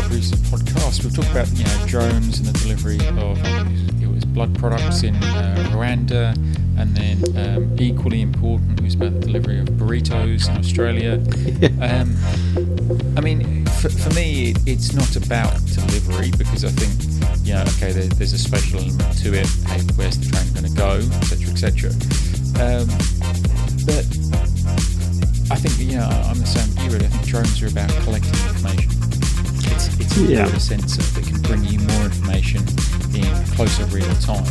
previous 0.00 0.30
podcast, 0.30 1.04
we've 1.04 1.14
talked 1.14 1.30
about 1.30 1.48
you 1.52 1.64
know 1.64 1.86
drones 1.86 2.38
and 2.38 2.48
the 2.48 2.52
delivery 2.60 2.98
of 3.18 3.38
it 4.02 4.06
was 4.06 4.24
blood 4.24 4.58
products 4.58 5.02
in 5.02 5.14
uh, 5.16 5.70
Rwanda, 5.72 6.34
and 6.78 6.96
then 6.96 7.36
um, 7.36 7.76
equally 7.78 8.22
important 8.22 8.80
was 8.80 8.94
about 8.94 9.12
the 9.14 9.20
delivery 9.20 9.60
of 9.60 9.68
burritos 9.68 10.48
in 10.48 10.56
Australia. 10.56 11.20
Um, 11.82 12.16
I 13.16 13.20
mean, 13.20 13.66
for, 13.66 13.88
for 13.88 14.14
me, 14.14 14.50
it, 14.50 14.58
it's 14.66 14.92
not 14.92 15.16
about 15.16 15.54
delivery 15.66 16.30
because 16.38 16.64
I 16.64 16.68
think, 16.68 17.44
you 17.44 17.54
know, 17.54 17.62
okay, 17.62 17.92
there, 17.92 18.04
there's 18.04 18.32
a 18.32 18.38
spatial 18.38 18.78
element 18.80 19.18
to 19.18 19.34
it. 19.34 19.46
Hey, 19.66 19.80
where's 19.96 20.18
the 20.18 20.30
train 20.30 20.52
going 20.52 20.64
to 20.64 20.76
go, 20.76 21.00
etc., 21.20 21.50
etc. 21.50 21.90
Um, 22.62 22.86
but 23.84 24.06
I 25.50 25.56
think, 25.56 25.78
you 25.78 25.98
know, 25.98 26.06
I'm 26.06 26.38
the 26.38 26.46
same 26.46 26.72
you. 26.84 26.90
Really. 26.92 27.06
I 27.06 27.08
think 27.08 27.26
drones 27.26 27.62
are 27.62 27.66
about 27.66 27.90
collecting 28.04 28.30
information. 28.30 28.91
It's, 30.00 30.16
Yeah. 30.16 30.46
a 30.46 30.60
sensor 30.60 31.02
that 31.02 31.24
can 31.26 31.40
bring 31.42 31.64
you 31.64 31.78
more 31.80 32.04
information 32.04 32.62
in 33.14 33.26
closer 33.54 33.84
real 33.86 34.14
time. 34.16 34.46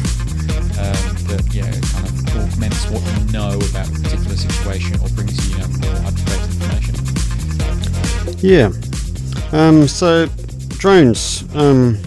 Um, 0.82 0.98
that 1.30 1.44
you 1.54 1.62
know 1.62 1.72
kind 1.94 2.08
of 2.08 2.38
augments 2.38 2.90
what 2.90 3.02
you 3.20 3.32
know 3.32 3.54
about 3.70 3.88
a 3.88 3.92
particular 3.92 4.36
situation 4.36 5.00
or 5.02 5.10
brings 5.10 5.38
you, 5.48 5.56
you 5.56 5.62
know, 5.62 5.68
more 5.80 5.96
up-to-date 6.08 6.44
information. 6.50 6.96
Yeah. 8.42 8.72
Um, 9.52 9.88
so, 9.88 10.28
drones. 10.80 11.44
Um, 11.54 11.98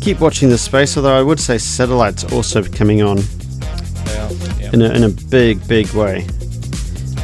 keep 0.00 0.20
watching 0.20 0.48
this 0.48 0.62
space, 0.62 0.96
although 0.96 1.16
I 1.18 1.22
would 1.22 1.40
say 1.40 1.56
satellites 1.58 2.24
are 2.24 2.34
also 2.34 2.62
coming 2.62 3.02
on 3.02 3.18
yeah. 3.18 4.70
in 4.72 4.82
a, 4.82 4.90
in 4.92 5.04
a 5.04 5.08
big, 5.08 5.66
big 5.68 5.88
way. 5.92 6.26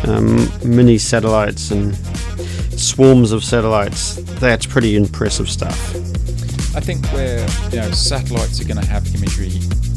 Um, 0.05 0.49
mini 0.65 0.97
satellites 0.97 1.71
and 1.73 1.95
swarms 2.81 3.33
of 3.33 3.45
satellites. 3.45 4.17
That's 4.41 4.67
pretty 4.67 4.97
impressive 4.97 5.49
stuff. 5.51 5.95
I 6.75 6.81
think 6.81 7.05
where 7.09 7.41
you 7.71 7.77
know 7.77 7.91
satellites 7.91 8.61
are 8.61 8.65
going 8.65 8.81
to 8.81 8.87
have 8.87 9.07
imagery 9.15 9.53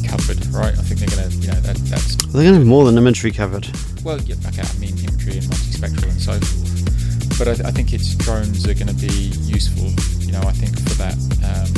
covered, 0.08 0.46
right? 0.48 0.74
I 0.78 0.82
think 0.82 1.00
they're 1.00 1.16
going 1.18 1.30
to, 1.30 1.38
you 1.38 1.48
know, 1.48 1.60
that, 1.62 1.78
that's 1.86 2.16
They're 2.18 2.44
going 2.44 2.54
to 2.54 2.60
have 2.60 2.68
more 2.68 2.86
than 2.86 2.98
imagery 2.98 3.32
covered. 3.32 3.68
well, 4.04 4.20
yeah, 4.22 4.36
okay, 4.48 4.62
I 4.62 4.74
mean 4.80 4.98
imagery 5.00 5.38
and 5.38 5.46
multispectral 5.50 6.10
and 6.10 6.22
so 6.22 6.34
forth. 6.34 7.40
But 7.40 7.48
I, 7.48 7.70
I 7.70 7.72
think 7.72 7.94
its 7.94 8.14
drones 8.16 8.68
are 8.68 8.74
going 8.74 8.88
to 8.88 8.94
be 8.94 9.32
useful. 9.48 9.90
You 10.26 10.32
know, 10.34 10.42
I 10.42 10.52
think 10.52 10.78
for 10.78 10.96
that 11.02 11.18
um, 11.50 11.70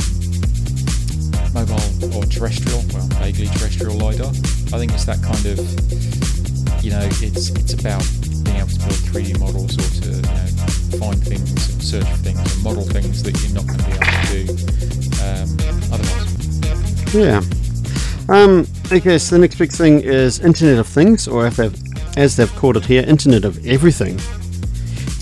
mobile 1.54 2.16
or 2.16 2.24
terrestrial, 2.26 2.82
well, 2.92 3.06
vaguely 3.20 3.46
terrestrial 3.46 3.96
lidar. 3.96 4.28
I 4.72 4.78
think 4.80 4.92
it's 4.92 5.04
that 5.06 5.22
kind 5.22 5.44
of, 5.46 5.58
you 6.84 6.90
know, 6.90 7.04
it's 7.22 7.50
it's 7.50 7.72
about 7.74 8.04
able 8.66 8.94
to 8.94 9.12
build 9.12 9.24
3D 9.24 9.40
models 9.40 9.76
or 9.78 10.02
to 10.02 10.08
you 10.08 10.22
know 10.22 10.76
find 10.98 11.22
things, 11.22 11.70
and 11.70 11.82
search 11.82 12.04
for 12.04 12.16
things, 12.18 12.54
and 12.54 12.64
model 12.64 12.82
things 12.82 13.22
that 13.22 13.38
you're 13.42 13.54
not 13.54 13.66
going 13.66 13.78
to 13.78 13.84
be 13.84 13.92
able 13.92 14.06
to 14.06 14.64
do 14.64 14.76
um, 15.22 15.92
otherwise. 15.92 17.14
Yeah. 17.14 17.42
Um, 18.28 18.66
okay, 18.90 19.18
so 19.18 19.36
the 19.36 19.40
next 19.40 19.56
big 19.56 19.70
thing 19.70 20.00
is 20.00 20.40
Internet 20.40 20.78
of 20.78 20.86
Things, 20.86 21.28
or 21.28 21.48
they've, 21.48 21.82
as 22.16 22.36
they've 22.36 22.52
called 22.56 22.76
it 22.76 22.84
here, 22.84 23.02
Internet 23.02 23.44
of 23.44 23.64
Everything. 23.66 24.18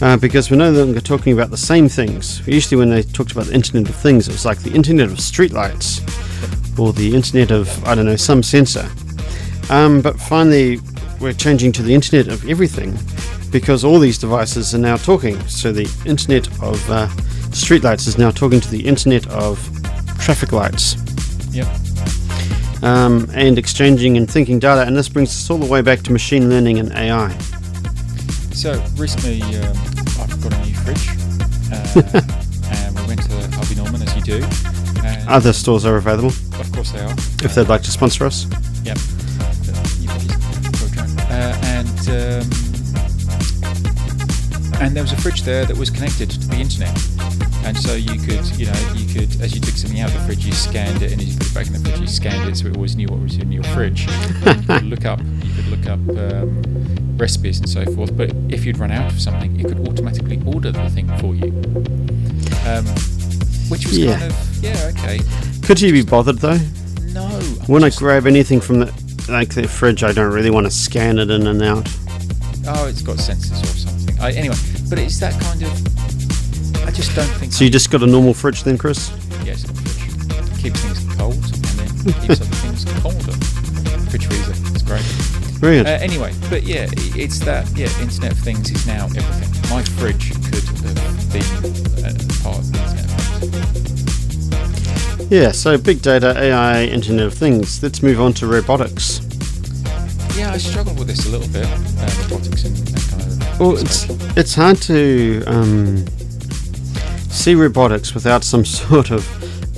Uh, 0.00 0.16
because 0.16 0.50
we're 0.50 0.56
no 0.56 0.70
longer 0.70 1.00
talking 1.00 1.32
about 1.32 1.50
the 1.50 1.56
same 1.56 1.88
things. 1.88 2.46
Usually, 2.46 2.78
when 2.78 2.90
they 2.90 3.02
talked 3.02 3.32
about 3.32 3.46
the 3.46 3.54
Internet 3.54 3.88
of 3.88 3.96
Things, 3.96 4.26
it 4.26 4.32
was 4.32 4.44
like 4.44 4.58
the 4.58 4.72
Internet 4.72 5.10
of 5.10 5.18
Streetlights, 5.18 6.78
or 6.78 6.92
the 6.92 7.14
Internet 7.14 7.50
of, 7.50 7.84
I 7.84 7.94
don't 7.94 8.06
know, 8.06 8.16
some 8.16 8.42
sensor. 8.42 8.88
Um, 9.70 10.00
but 10.00 10.18
finally, 10.18 10.80
we're 11.20 11.32
changing 11.32 11.72
to 11.72 11.82
the 11.82 11.94
Internet 11.94 12.28
of 12.28 12.48
Everything, 12.48 12.92
because 13.54 13.84
all 13.84 14.00
these 14.00 14.18
devices 14.18 14.74
are 14.74 14.78
now 14.78 14.96
talking. 14.96 15.38
So 15.46 15.70
the 15.70 15.88
Internet 16.04 16.48
of 16.60 16.90
uh, 16.90 17.06
Streetlights 17.54 18.08
is 18.08 18.18
now 18.18 18.32
talking 18.32 18.60
to 18.60 18.68
the 18.68 18.84
Internet 18.84 19.28
of 19.28 19.56
Traffic 20.18 20.50
lights 20.50 20.96
Yep. 21.52 21.68
um, 22.82 23.30
and 23.32 23.56
exchanging 23.56 24.16
and 24.16 24.28
thinking 24.28 24.58
data. 24.58 24.82
And 24.82 24.96
this 24.96 25.08
brings 25.08 25.28
us 25.30 25.48
all 25.50 25.58
the 25.58 25.66
way 25.70 25.82
back 25.82 26.00
to 26.02 26.12
machine 26.12 26.50
learning 26.50 26.80
and 26.80 26.90
AI. 26.94 27.30
So 28.52 28.72
recently, 28.96 29.40
um, 29.42 29.76
I've 30.18 30.42
got 30.42 30.52
a 30.52 30.66
new 30.66 30.74
fridge, 30.74 31.08
uh, 31.72 32.20
and 32.74 32.98
we 32.98 33.06
went 33.06 33.22
to 33.22 33.50
Harvey 33.54 33.76
Norman 33.76 34.02
as 34.02 34.16
you 34.16 34.22
do. 34.22 34.44
And 35.04 35.28
Other 35.28 35.52
stores 35.52 35.84
are 35.86 35.94
available 35.96 36.30
of 36.58 36.72
course 36.72 36.90
they 36.90 36.98
are. 37.00 37.12
if 37.44 37.54
they'd 37.54 37.68
like 37.68 37.82
to 37.82 37.92
sponsor 37.92 38.24
us. 38.26 38.46
Yep. 38.82 38.98
You 40.00 40.08
can 40.08 40.20
just 40.26 40.80
go 40.80 40.88
drone. 41.04 41.18
Uh, 41.20 41.56
and 41.62 42.08
um, 42.42 42.73
and 44.94 44.98
there 44.98 45.02
was 45.02 45.12
a 45.12 45.20
fridge 45.22 45.42
there 45.42 45.64
that 45.64 45.76
was 45.76 45.90
connected 45.90 46.30
to 46.30 46.38
the 46.38 46.54
internet, 46.54 46.94
and 47.64 47.76
so 47.76 47.94
you 47.94 48.14
could, 48.16 48.46
you 48.56 48.66
know, 48.66 48.92
you 48.94 49.12
could, 49.12 49.40
as 49.40 49.52
you 49.52 49.60
took 49.60 49.74
something 49.74 49.98
out 49.98 50.08
of 50.14 50.14
the 50.14 50.20
fridge, 50.20 50.46
you 50.46 50.52
scanned 50.52 51.02
it, 51.02 51.10
and 51.10 51.20
as 51.20 51.26
you 51.32 51.36
put 51.36 51.48
it 51.48 51.54
back 51.54 51.66
in 51.66 51.72
the 51.72 51.80
fridge, 51.80 51.98
you 51.98 52.06
scanned 52.06 52.48
it, 52.48 52.56
so 52.56 52.68
it 52.68 52.76
always 52.76 52.94
knew 52.94 53.08
what 53.08 53.18
was 53.18 53.36
in 53.36 53.50
your 53.50 53.64
fridge. 53.74 54.06
You 54.06 54.54
could 54.68 54.84
look 54.84 55.04
up, 55.04 55.18
you 55.42 55.52
could 55.52 55.66
look 55.66 55.86
up 55.88 55.98
um, 56.16 56.62
recipes 57.16 57.58
and 57.58 57.68
so 57.68 57.84
forth. 57.86 58.16
But 58.16 58.30
if 58.48 58.64
you'd 58.64 58.78
run 58.78 58.92
out 58.92 59.10
of 59.12 59.20
something, 59.20 59.58
it 59.58 59.66
could 59.66 59.80
automatically 59.88 60.40
order 60.46 60.70
the 60.70 60.88
thing 60.90 61.08
for 61.18 61.34
you. 61.34 61.50
Um, 62.64 62.86
which 63.68 63.86
was 63.86 63.98
Yeah. 63.98 64.16
kind 64.20 64.30
of 64.30 64.62
yeah 64.62 64.92
okay. 64.96 65.18
Could 65.66 65.80
you 65.80 65.90
be 65.90 66.02
bothered 66.04 66.38
though? 66.38 66.60
No. 67.06 67.26
I'm 67.26 67.42
When 67.66 67.82
I 67.82 67.90
grab 67.90 68.28
anything 68.28 68.60
from 68.60 68.78
the 68.78 69.26
like 69.28 69.54
the 69.54 69.66
fridge, 69.66 70.04
I 70.04 70.12
don't 70.12 70.32
really 70.32 70.50
want 70.50 70.66
to 70.66 70.70
scan 70.70 71.18
it 71.18 71.30
in 71.30 71.48
and 71.48 71.60
out. 71.64 71.88
Oh, 72.68 72.86
it's 72.86 73.02
got 73.02 73.16
sensors 73.16 73.60
or 73.60 73.66
something. 73.66 74.20
I, 74.20 74.30
anyway, 74.32 74.54
but 74.88 74.98
it's 74.98 75.18
that 75.20 75.38
kind 75.40 75.62
of. 75.62 76.86
I 76.86 76.90
just 76.90 77.14
don't 77.16 77.26
think. 77.38 77.52
So 77.52 77.64
you 77.64 77.70
just 77.70 77.90
got 77.90 78.02
a 78.02 78.06
normal 78.06 78.34
fridge 78.34 78.62
then, 78.64 78.76
Chris? 78.78 79.10
yeah, 79.44 79.52
it's 79.52 79.64
got 79.64 79.76
a 79.76 79.80
fridge. 79.80 80.62
Keeps 80.62 80.80
things 80.80 81.16
cold 81.16 81.34
and 81.34 81.64
then 81.78 81.88
keeps 82.20 82.40
other 82.40 82.56
things 82.62 82.84
colder. 83.00 83.32
Fridge 84.10 84.26
freezer. 84.26 84.52
It's 84.74 84.82
great. 84.82 85.04
Good. 85.60 85.86
Uh, 85.86 85.90
anyway, 85.90 86.32
but 86.50 86.64
yeah, 86.64 86.88
it's 87.16 87.38
that. 87.40 87.66
Yeah, 87.76 87.88
Internet 88.00 88.32
of 88.32 88.38
Things 88.38 88.70
is 88.70 88.86
now 88.86 89.06
everything. 89.06 89.70
My 89.70 89.82
fridge 89.82 90.30
could 90.50 90.62
have 90.62 90.82
been 90.82 92.04
uh, 92.04 92.12
part 92.42 92.58
of 92.58 92.70
the 92.70 92.78
Internet 92.80 93.04
of 93.06 93.20
Things. 95.20 95.30
yeah. 95.30 95.52
So 95.52 95.78
big 95.78 96.02
data, 96.02 96.34
AI, 96.38 96.84
Internet 96.84 97.26
of 97.26 97.34
Things. 97.34 97.82
Let's 97.82 98.02
move 98.02 98.20
on 98.20 98.34
to 98.34 98.46
robotics. 98.46 99.20
Yeah, 100.36 100.52
I 100.52 100.58
struggled 100.58 100.98
with 100.98 101.08
this 101.08 101.26
a 101.26 101.30
little 101.30 101.48
bit. 101.48 101.64
Uh, 101.64 102.10
robotics 102.28 102.64
and 102.64 102.76
of. 102.78 103.13
Well, 103.60 103.76
it's 103.78 104.06
it's 104.36 104.54
hard 104.54 104.78
to 104.82 105.42
um, 105.46 106.04
see 107.30 107.54
robotics 107.54 108.12
without 108.14 108.42
some 108.44 108.64
sort 108.80 109.10
of 109.10 109.26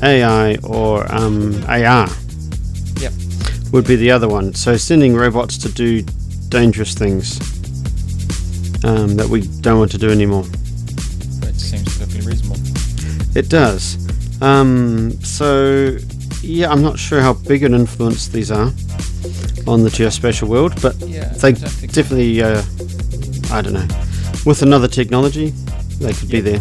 AI 0.03 0.57
or 0.63 1.11
um, 1.15 1.63
AR. 1.69 2.09
Yep. 3.01 3.13
Would 3.73 3.87
be 3.87 3.97
the 3.97 4.11
other 4.11 4.29
one. 4.29 4.55
So 4.55 4.77
sending 4.77 5.15
robots 5.15 5.59
to 5.59 5.69
do 5.71 6.03
dangerous 6.49 6.95
things 6.95 7.39
um, 8.85 9.17
that 9.17 9.29
we 9.29 9.43
don't 9.61 9.79
want 9.79 9.91
to 9.93 9.99
do 9.99 10.11
anymore. 10.11 10.45
It 11.43 11.55
seems 11.61 11.99
perfectly 11.99 12.27
reasonable. 12.27 12.61
It 13.37 13.49
does. 13.51 13.99
Um, 14.43 15.13
so 15.23 15.97
yeah, 16.41 16.71
I'm 16.71 16.83
not 16.83 16.99
sure 16.99 17.21
how 17.21 17.35
big 17.35 17.63
an 17.63 17.75
influence 17.75 18.29
these 18.29 18.51
are 18.51 18.73
on 19.67 19.83
the 19.83 19.91
geospatial 19.91 20.49
world, 20.49 20.81
but 20.81 20.95
Yeah, 21.01 21.29
they 21.29 21.49
I 21.49 21.53
don't 21.53 21.69
think- 21.71 21.93
definitely. 21.93 22.43
Uh, 22.43 22.63
I 23.51 23.63
don't 23.63 23.73
know. 23.73 23.87
With 24.45 24.63
another 24.63 24.89
technology, 24.89 25.51
they 26.01 26.13
could 26.13 26.29
be 26.29 26.41
there. 26.41 26.61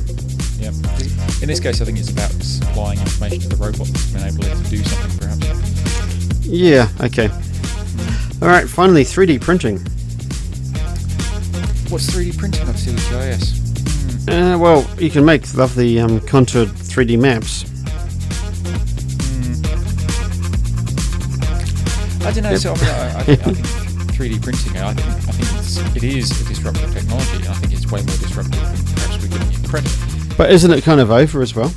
Yeah. 0.59 0.69
In 1.41 1.47
this 1.47 1.59
case, 1.59 1.81
I 1.81 1.85
think 1.85 1.99
it's 1.99 2.09
about 2.09 2.31
supplying 2.31 2.99
information 2.99 3.41
to 3.41 3.49
the 3.49 3.55
robot 3.57 3.87
to 3.87 4.17
enable 4.17 4.45
it 4.45 4.63
to 4.63 4.69
do 4.69 4.83
something, 4.83 5.19
perhaps. 5.19 6.45
Yeah, 6.45 6.87
okay. 7.01 7.29
All 8.41 8.47
right, 8.47 8.67
finally, 8.69 9.03
3D 9.03 9.41
printing. 9.41 9.77
What's 11.89 12.09
3D 12.09 12.37
printing 12.37 12.65
got 12.65 12.75
to 12.75 12.85
do 12.85 12.93
with 12.93 13.09
GIS? 13.09 14.25
Hmm. 14.25 14.29
Uh, 14.29 14.57
well, 14.57 14.87
you 14.99 15.09
can 15.09 15.25
make 15.25 15.53
lovely 15.55 15.99
um, 15.99 16.19
contoured 16.21 16.69
3D 16.69 17.19
maps. 17.19 17.65
I 22.25 22.31
don't 22.31 22.43
know. 22.43 22.51
Yep. 22.51 22.59
So 22.59 22.73
I, 22.73 22.75
mean, 22.75 22.89
I, 22.89 23.19
I, 23.19 23.23
think, 23.23 23.47
I 23.47 23.53
think 23.53 23.84
3D 24.15 24.41
printing. 24.41 24.77
I 24.77 24.93
think 24.93 25.07
I 25.07 25.31
think 25.35 25.59
it's, 25.59 25.77
it 25.95 26.03
is 26.03 26.31
a 26.41 26.45
disruptive 26.47 26.93
technology, 26.93 27.35
and 27.35 27.47
I 27.47 27.53
think 27.55 27.73
it's 27.73 27.91
way 27.91 27.99
more 27.99 28.15
disruptive 28.15 28.61
than 28.61 28.95
perhaps 28.95 29.21
we're 29.21 29.27
giving 29.27 29.51
it 29.51 29.69
credit. 29.69 29.91
But 30.37 30.51
isn't 30.51 30.71
it 30.71 30.83
kind 30.85 31.01
of 31.01 31.11
over 31.11 31.41
as 31.41 31.53
well? 31.53 31.71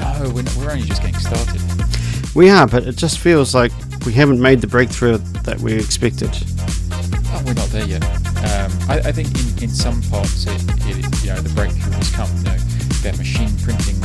No, 0.00 0.32
we're, 0.34 0.42
not, 0.42 0.56
we're 0.56 0.70
only 0.70 0.86
just 0.86 1.02
getting 1.02 1.20
started. 1.20 1.60
We 2.34 2.48
are, 2.48 2.66
but 2.66 2.84
it 2.84 2.96
just 2.96 3.18
feels 3.18 3.54
like 3.54 3.72
we 4.06 4.14
haven't 4.14 4.40
made 4.40 4.62
the 4.62 4.66
breakthrough 4.66 5.18
that 5.44 5.60
we 5.60 5.74
expected. 5.74 6.30
Oh, 6.32 7.42
we're 7.44 7.52
not 7.52 7.68
there 7.68 7.86
yet. 7.86 8.02
Um, 8.40 8.72
I, 8.88 9.02
I 9.04 9.12
think 9.12 9.28
in, 9.28 9.64
in 9.64 9.68
some 9.68 10.00
parts, 10.08 10.46
it, 10.46 10.56
it, 10.88 11.04
you 11.22 11.30
know, 11.30 11.40
the 11.40 11.52
breakthrough 11.54 11.92
has 11.92 12.10
come. 12.12 12.30
You 12.38 12.44
know, 12.44 12.56
they're 13.04 13.16
machine 13.16 13.52
printing, 13.60 13.96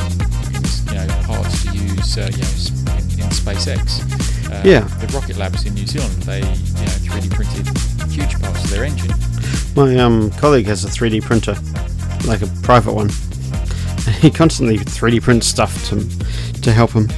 you 0.92 1.00
know, 1.00 1.06
parts 1.24 1.64
to 1.64 1.72
use, 1.72 2.18
uh, 2.18 2.28
you 2.28 2.44
know, 2.44 2.92
in, 2.92 3.24
in 3.24 3.32
SpaceX. 3.32 4.04
Uh, 4.50 4.62
Yeah. 4.64 4.80
The 4.80 5.06
rocket 5.14 5.36
labs 5.36 5.64
in 5.66 5.74
New 5.74 5.86
Zealand, 5.86 6.12
they, 6.22 6.38
you 6.40 6.44
know, 6.44 6.98
3D 7.06 7.30
printed 7.34 7.66
huge 8.10 8.40
parts 8.40 8.64
of 8.64 8.70
their 8.70 8.84
engine. 8.84 9.12
My 9.74 9.96
um, 9.98 10.30
colleague 10.32 10.66
has 10.66 10.84
a 10.84 10.88
3D 10.88 11.22
printer, 11.22 11.54
like 12.26 12.42
a 12.42 12.46
private 12.62 12.92
one. 12.92 13.10
He 14.20 14.30
constantly 14.30 14.78
3D 14.78 15.20
prints 15.20 15.46
stuff 15.48 15.88
to 15.88 15.96
to 16.62 16.72
help 16.72 16.92
him. 16.92 17.08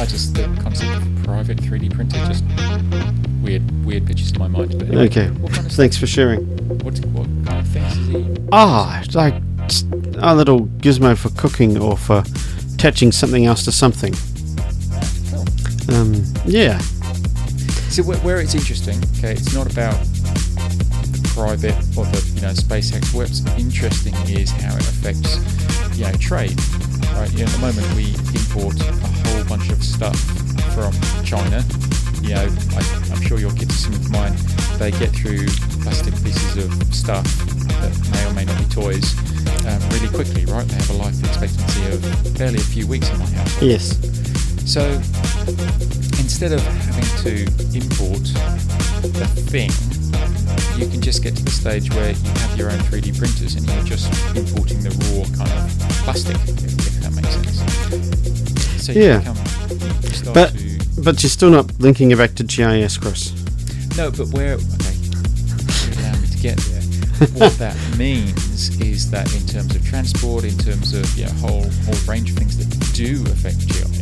I 0.00 0.04
just 0.04 0.34
the 0.34 0.44
concept 0.60 0.96
of 0.96 1.24
private 1.24 1.58
3D 1.58 1.94
printer 1.94 2.18
just 2.26 2.44
weird, 3.42 3.62
weird 3.84 4.04
pictures 4.06 4.32
in 4.32 4.38
my 4.40 4.48
mind. 4.48 4.76
But 4.78 4.88
anyway, 4.88 5.04
Okay, 5.06 5.26
kind 5.26 5.66
of 5.66 5.72
thanks 5.72 5.96
for 5.96 6.06
sharing. 6.08 6.40
What, 6.84 6.98
what 7.06 7.26
kind 7.46 7.60
of 7.64 7.68
things 7.68 7.96
is 7.98 8.08
he? 8.08 8.26
Ah, 8.52 9.00
it's 9.02 9.14
like 9.14 9.34
a 10.18 10.34
little 10.34 10.66
gizmo 10.82 11.16
for 11.16 11.30
cooking 11.30 11.78
or 11.78 11.96
for 11.96 12.24
attaching 12.74 13.12
something 13.12 13.46
else 13.46 13.64
to 13.64 13.72
something. 13.72 14.14
Um, 15.88 16.24
yeah, 16.46 16.78
So 17.90 18.02
where, 18.02 18.16
where 18.18 18.40
it's 18.40 18.54
interesting, 18.54 18.98
okay, 19.18 19.32
it's 19.32 19.54
not 19.54 19.70
about 19.70 19.94
the 21.12 21.30
private 21.34 21.74
or 21.96 22.04
the 22.06 22.22
you 22.34 22.40
know 22.40 22.52
SpaceX. 22.52 23.14
What's 23.14 23.44
interesting 23.58 24.14
is 24.28 24.50
how 24.50 24.74
it 24.76 24.82
affects 24.88 25.36
you 25.96 26.04
know 26.04 26.12
trade. 26.18 26.58
Right, 27.14 27.30
you 27.32 27.44
know, 27.44 27.44
at 27.44 27.52
the 27.52 27.58
moment 27.60 27.86
we 27.94 28.10
import 28.34 28.80
a 28.80 28.92
whole 29.28 29.44
bunch 29.44 29.70
of 29.70 29.82
stuff 29.84 30.18
from 30.74 30.92
China. 31.22 31.62
You 32.22 32.34
know, 32.34 32.48
I, 32.74 32.82
I'm 33.12 33.20
sure 33.22 33.38
your 33.38 33.52
kids 33.52 33.74
are 33.74 33.92
similar 33.92 34.02
to 34.02 34.10
mine. 34.10 34.34
They 34.78 34.90
get 34.92 35.10
through 35.10 35.46
plastic 35.84 36.14
pieces 36.24 36.64
of 36.64 36.72
stuff 36.94 37.24
that 37.78 37.92
may 38.10 38.24
or 38.26 38.32
may 38.32 38.44
not 38.46 38.58
be 38.58 38.64
toys 38.72 39.14
um, 39.68 39.78
really 39.90 40.08
quickly. 40.08 40.44
Right, 40.46 40.66
they 40.66 40.74
have 40.74 40.90
a 40.90 40.94
life 40.98 41.18
expectancy 41.22 41.84
of 41.92 42.02
barely 42.38 42.58
a 42.58 42.68
few 42.72 42.86
weeks 42.86 43.08
in 43.10 43.18
my 43.18 43.26
house. 43.26 43.62
Yes. 43.62 43.94
So 44.66 44.98
instead 45.48 46.52
of 46.52 46.60
having 46.60 47.04
to 47.24 47.44
import 47.76 48.22
the 49.02 49.26
thing, 49.50 49.70
you 50.78 50.88
can 50.90 51.00
just 51.00 51.22
get 51.22 51.36
to 51.36 51.42
the 51.44 51.50
stage 51.50 51.90
where 51.94 52.10
you 52.12 52.30
have 52.40 52.58
your 52.58 52.70
own 52.70 52.78
3D 52.90 53.16
printers 53.18 53.54
and 53.54 53.66
you're 53.68 53.84
just 53.84 54.08
importing 54.36 54.82
the 54.82 54.90
raw 54.90 55.24
kind 55.36 55.50
of 55.52 55.78
plastic, 56.04 56.36
if, 56.36 56.86
if 56.86 57.00
that 57.02 57.12
makes 57.14 57.34
sense. 57.34 58.84
So 58.84 58.92
you 58.92 59.02
Yeah. 59.02 59.18
become, 59.18 59.36
you 60.02 60.08
start 60.10 60.34
But- 60.34 60.52
to, 60.58 61.00
But 61.02 61.22
you're 61.22 61.30
still 61.30 61.50
not 61.50 61.66
linking 61.80 62.10
it 62.12 62.18
back 62.18 62.34
to 62.36 62.44
GIS, 62.44 62.96
Chris. 62.96 63.32
no, 63.96 64.10
but 64.10 64.28
where, 64.28 64.54
okay, 64.54 64.96
allow 65.98 66.16
me 66.20 66.26
to 66.28 66.38
get 66.38 66.56
there. 66.56 66.80
what 67.34 67.56
that 67.58 67.76
means 67.98 68.70
is 68.80 69.10
that 69.10 69.32
in 69.34 69.46
terms 69.46 69.74
of 69.76 69.84
transport, 69.86 70.44
in 70.44 70.56
terms 70.58 70.94
of 70.94 71.04
you 71.18 71.26
know, 71.26 71.32
whole 71.32 71.62
whole 71.86 72.00
range 72.08 72.30
of 72.30 72.36
things 72.36 72.56
that 72.58 72.68
do 72.94 73.22
affect 73.26 73.66
GIS, 73.68 73.93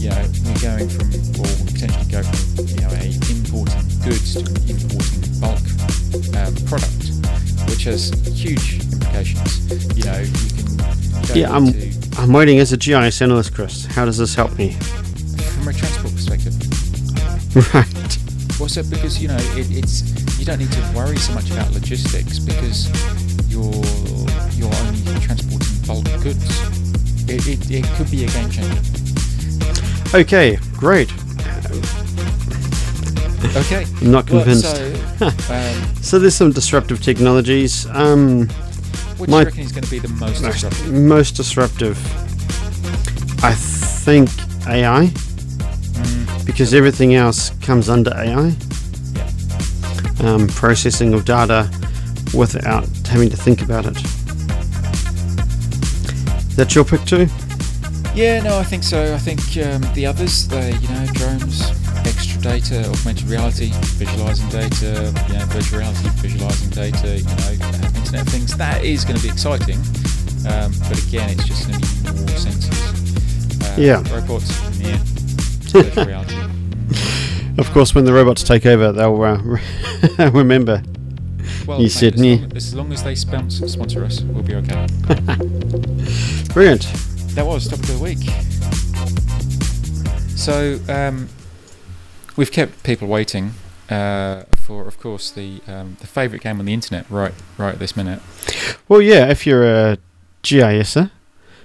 you 0.00 0.08
know, 0.08 0.22
we're 0.44 0.60
going 0.64 0.88
from, 0.88 1.08
or 1.38 1.44
we 1.44 1.64
potentially 1.72 2.08
go 2.10 2.22
from, 2.24 2.66
you 2.66 2.80
know, 2.80 2.90
a 2.96 3.04
importing 3.28 3.84
goods 4.02 4.34
to 4.34 4.40
an 4.40 4.56
importing 4.68 5.22
bulk 5.40 5.60
um, 6.40 6.54
product, 6.64 7.02
which 7.68 7.84
has 7.84 8.10
huge 8.32 8.80
implications. 8.80 9.60
You 9.96 10.04
know, 10.04 10.18
you 10.20 10.50
can 10.56 10.76
go 10.76 11.34
Yeah, 11.34 11.52
I'm- 11.52 11.74
I'm 12.18 12.32
waiting 12.32 12.58
as 12.58 12.72
a 12.72 12.76
GIS 12.76 13.22
analyst, 13.22 13.54
Chris. 13.54 13.86
How 13.86 14.04
does 14.04 14.18
this 14.18 14.34
help 14.34 14.56
me? 14.58 14.72
from 15.60 15.68
a 15.68 15.72
transport 15.72 16.14
perspective. 16.14 16.54
Right. 17.74 18.18
Well, 18.58 18.68
so 18.68 18.82
because 18.82 19.20
you 19.22 19.28
know 19.28 19.36
it, 19.56 19.66
it's 19.70 20.02
you 20.38 20.44
don't 20.44 20.58
need 20.58 20.70
to 20.72 20.92
worry 20.94 21.16
so 21.16 21.32
much 21.34 21.50
about 21.50 21.70
logistics 21.72 22.38
because 22.38 22.88
you're 23.50 23.62
you're 24.56 24.72
only 24.74 25.20
transporting 25.20 25.68
bulk 25.86 26.04
goods. 26.22 26.44
It, 27.28 27.46
it, 27.46 27.70
it 27.70 27.84
could 27.96 28.10
be 28.10 28.24
a 28.24 28.28
game 28.28 28.50
changer. 28.50 28.80
Okay, 30.14 30.58
great. 30.76 31.12
Okay. 33.56 33.84
I'm 34.00 34.10
not 34.10 34.28
Well, 34.30 34.42
convinced. 34.44 34.64
so, 34.64 35.26
um, 35.54 35.94
So 36.02 36.18
there's 36.18 36.34
some 36.34 36.52
disruptive 36.52 37.02
technologies. 37.02 37.86
Um, 37.86 38.46
do 38.46 39.26
My- 39.28 39.44
reckon 39.44 39.60
is 39.60 39.72
going 39.72 39.84
to 39.84 39.90
be 39.90 39.98
the 39.98 40.08
most 40.08 40.42
most, 40.42 40.60
disruptive? 40.62 40.92
most 40.92 41.36
disruptive, 41.36 41.98
I 43.44 43.52
think 43.54 44.28
AI, 44.66 45.06
Mm, 45.10 46.46
because 46.46 46.72
everything 46.74 47.14
else 47.14 47.50
comes 47.60 47.88
under 47.88 48.12
AI. 48.16 48.54
yeah. 49.14 50.34
Um, 50.34 50.46
processing 50.48 51.12
of 51.14 51.24
data 51.24 51.68
without 52.34 52.86
having 53.08 53.28
to 53.30 53.36
think 53.36 53.62
about 53.62 53.84
it. 53.86 53.96
That's 56.56 56.74
your 56.74 56.84
pick 56.84 57.04
too? 57.04 57.26
Yeah, 58.14 58.42
no, 58.42 58.58
I 58.58 58.64
think 58.64 58.82
so. 58.82 59.14
I 59.14 59.18
think 59.18 59.40
um, 59.64 59.82
the 59.94 60.04
others, 60.06 60.48
they, 60.48 60.72
you 60.74 60.88
know, 60.88 61.06
drones, 61.12 61.70
extra 62.06 62.40
data, 62.40 62.88
augmented 62.90 63.28
reality, 63.28 63.70
visualizing 63.96 64.48
data, 64.48 65.14
you 65.28 65.34
know, 65.38 65.44
virtual 65.46 65.78
reality, 65.78 66.08
visualizing 66.16 66.70
data, 66.70 67.18
you 67.18 67.24
know, 67.24 67.52
Internet 67.96 68.22
of 68.22 68.28
Things. 68.28 68.56
That 68.56 68.84
is 68.84 69.04
going 69.04 69.16
to 69.16 69.22
be 69.22 69.28
exciting. 69.28 69.78
Um, 70.48 70.72
but 70.88 70.98
again, 71.06 71.30
it's 71.30 71.44
just 71.46 71.68
going 71.68 71.80
to 71.80 71.86
be 71.86 72.18
more 72.18 72.36
sensors. 72.36 73.78
Uh, 73.78 73.80
Yeah. 73.80 74.02
Robots, 74.12 74.50
yeah. 74.80 74.98
Virtual 75.70 76.04
reality. 76.04 76.36
Of 77.58 77.70
course, 77.72 77.94
when 77.94 78.04
the 78.04 78.12
robots 78.12 78.42
take 78.42 78.66
over, 78.66 78.90
they'll 78.90 79.22
uh, 79.22 80.30
remember. 80.30 80.82
Well, 81.66 81.80
You 81.80 81.88
said 81.88 82.14
as, 82.14 82.20
long, 82.20 82.56
as 82.56 82.74
long 82.74 82.92
as 82.92 83.04
they 83.04 83.14
sponsor 83.14 84.04
us, 84.04 84.20
we'll 84.22 84.42
be 84.42 84.56
okay. 84.56 84.86
Brilliant. 86.52 86.86
That 87.40 87.46
was 87.46 87.68
top 87.68 87.78
of 87.78 87.86
the 87.86 87.98
week. 87.98 88.18
So 90.36 90.78
um, 90.90 91.30
we've 92.36 92.52
kept 92.52 92.82
people 92.82 93.08
waiting 93.08 93.52
uh, 93.88 94.42
for, 94.56 94.86
of 94.86 95.00
course, 95.00 95.30
the 95.30 95.62
um, 95.66 95.96
the 96.00 96.06
favourite 96.06 96.42
game 96.42 96.58
on 96.58 96.66
the 96.66 96.74
internet 96.74 97.08
right 97.08 97.32
right 97.56 97.78
this 97.78 97.96
minute. 97.96 98.20
Well, 98.88 99.00
yeah, 99.00 99.30
if 99.30 99.46
you're 99.46 99.64
a 99.64 99.96
GISer, 100.42 101.10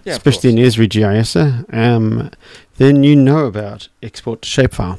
Yeah, 0.06 0.14
especially 0.14 0.52
an. 0.52 0.56
Esri 0.60 0.88
GISer, 0.88 1.66
um, 1.74 2.32
then 2.78 3.04
you 3.04 3.18
know 3.18 3.46
about 3.46 3.90
export 4.02 4.44
to 4.44 4.48
shapefile. 4.48 4.98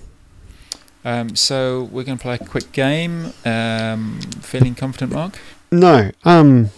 Um, 1.06 1.36
so 1.36 1.84
we're 1.84 2.04
going 2.04 2.18
to 2.18 2.22
play 2.22 2.34
a 2.34 2.44
quick 2.44 2.70
game. 2.72 3.32
Um, 3.46 4.20
feeling 4.42 4.74
confident, 4.74 5.12
Mark? 5.12 5.38
No, 5.72 6.10
um, 6.26 6.68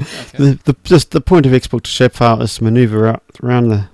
Okay. 0.00 0.38
the, 0.38 0.58
the 0.64 0.76
just 0.84 1.10
the 1.10 1.20
point 1.20 1.46
of 1.46 1.52
export 1.52 1.84
to 1.84 1.90
shapefile 1.90 2.40
is 2.42 2.56
to 2.56 2.64
maneuver 2.64 3.20
around 3.42 3.68
the 3.68 3.88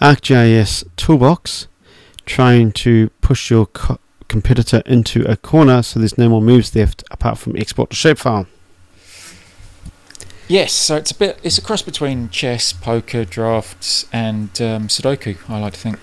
ArcGIS 0.00 0.84
toolbox, 0.96 1.68
trying 2.26 2.72
to 2.72 3.08
push 3.20 3.50
your 3.50 3.66
co- 3.66 3.98
competitor 4.28 4.82
into 4.86 5.24
a 5.30 5.36
corner 5.36 5.82
so 5.82 5.98
there's 5.98 6.16
no 6.16 6.28
more 6.28 6.40
moves 6.40 6.74
left 6.74 7.04
apart 7.10 7.38
from 7.38 7.56
export 7.56 7.90
to 7.90 7.96
shapefile. 7.96 8.46
Yes, 10.48 10.72
so 10.72 10.96
it's 10.96 11.10
a 11.10 11.14
bit. 11.14 11.38
It's 11.42 11.56
a 11.58 11.62
cross 11.62 11.82
between 11.82 12.28
chess, 12.28 12.72
poker, 12.72 13.24
drafts, 13.24 14.06
and 14.12 14.48
um, 14.60 14.88
Sudoku. 14.88 15.36
I 15.48 15.60
like 15.60 15.72
to 15.74 15.78
think. 15.80 15.98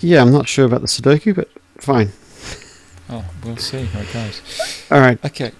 Yeah, 0.00 0.20
I'm 0.20 0.32
not 0.32 0.48
sure 0.48 0.66
about 0.66 0.80
the 0.82 0.88
Sudoku, 0.88 1.34
but 1.34 1.48
fine. 1.78 2.10
Oh, 3.08 3.24
we'll 3.44 3.56
see 3.56 3.84
how 3.84 4.00
it 4.00 4.12
goes. 4.12 4.40
All 4.90 5.00
right, 5.00 5.22
Okay, 5.24 5.52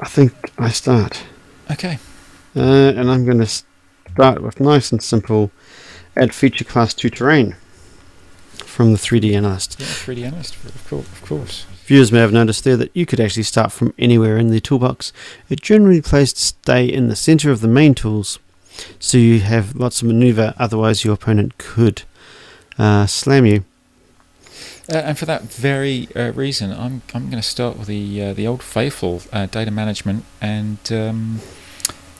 I 0.00 0.08
think 0.08 0.32
I 0.58 0.70
start. 0.70 1.22
Okay. 1.70 1.98
Uh, 2.54 2.92
and 2.96 3.10
I'm 3.10 3.24
going 3.24 3.38
to 3.38 3.46
start 3.46 4.42
with 4.42 4.60
nice 4.60 4.92
and 4.92 5.02
simple 5.02 5.50
add 6.16 6.34
feature 6.34 6.64
class 6.64 6.94
to 6.94 7.10
terrain 7.10 7.56
from 8.64 8.92
the 8.92 8.98
3D 8.98 9.34
analyst. 9.34 9.76
Yeah, 9.78 9.86
3D 9.86 10.24
analyst, 10.24 10.54
of 10.64 10.86
course. 10.88 11.06
Of 11.06 11.22
course. 11.22 11.66
Viewers 11.86 12.10
may 12.10 12.18
have 12.20 12.32
noticed 12.32 12.64
there 12.64 12.76
that 12.76 12.90
you 12.94 13.06
could 13.06 13.20
actually 13.20 13.44
start 13.44 13.70
from 13.70 13.94
anywhere 13.98 14.38
in 14.38 14.48
the 14.48 14.60
toolbox. 14.60 15.12
It 15.48 15.60
generally 15.60 16.02
plays 16.02 16.32
to 16.32 16.40
stay 16.40 16.84
in 16.84 17.08
the 17.08 17.16
center 17.16 17.50
of 17.50 17.60
the 17.60 17.68
main 17.68 17.94
tools, 17.94 18.38
so 18.98 19.18
you 19.18 19.40
have 19.40 19.76
lots 19.76 20.02
of 20.02 20.08
maneuver, 20.08 20.54
otherwise, 20.58 21.04
your 21.04 21.14
opponent 21.14 21.58
could 21.58 22.02
uh, 22.78 23.06
slam 23.06 23.46
you. 23.46 23.64
Uh, 24.92 24.98
and 24.98 25.18
for 25.18 25.26
that 25.26 25.42
very 25.42 26.08
uh, 26.14 26.32
reason, 26.32 26.72
I'm 26.72 27.02
I'm 27.12 27.30
going 27.30 27.42
to 27.42 27.48
start 27.48 27.76
with 27.76 27.88
the 27.88 28.22
uh, 28.22 28.32
the 28.32 28.46
old 28.46 28.62
faithful 28.62 29.22
uh, 29.32 29.46
data 29.46 29.70
management 29.70 30.24
and 30.40 30.78
um, 30.92 31.40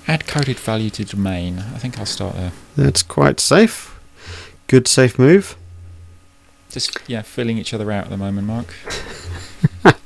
add 0.09 0.27
coded 0.27 0.59
value 0.59 0.91
to 0.91 1.05
domain. 1.05 1.59
I 1.59 1.79
think 1.79 1.99
I'll 1.99 2.07
start 2.07 2.35
there. 2.37 2.53
That's 2.77 3.03
quite 3.03 3.41
safe. 3.41 3.99
Good 4.67 4.87
safe 4.89 5.19
move. 5.19 5.57
Just 6.71 6.99
yeah, 7.07 7.23
filling 7.23 7.59
each 7.59 7.73
other 7.73 7.91
out 7.93 8.05
at 8.05 8.11
the 8.11 8.17
moment, 8.17 8.47
Mark. 8.47 8.75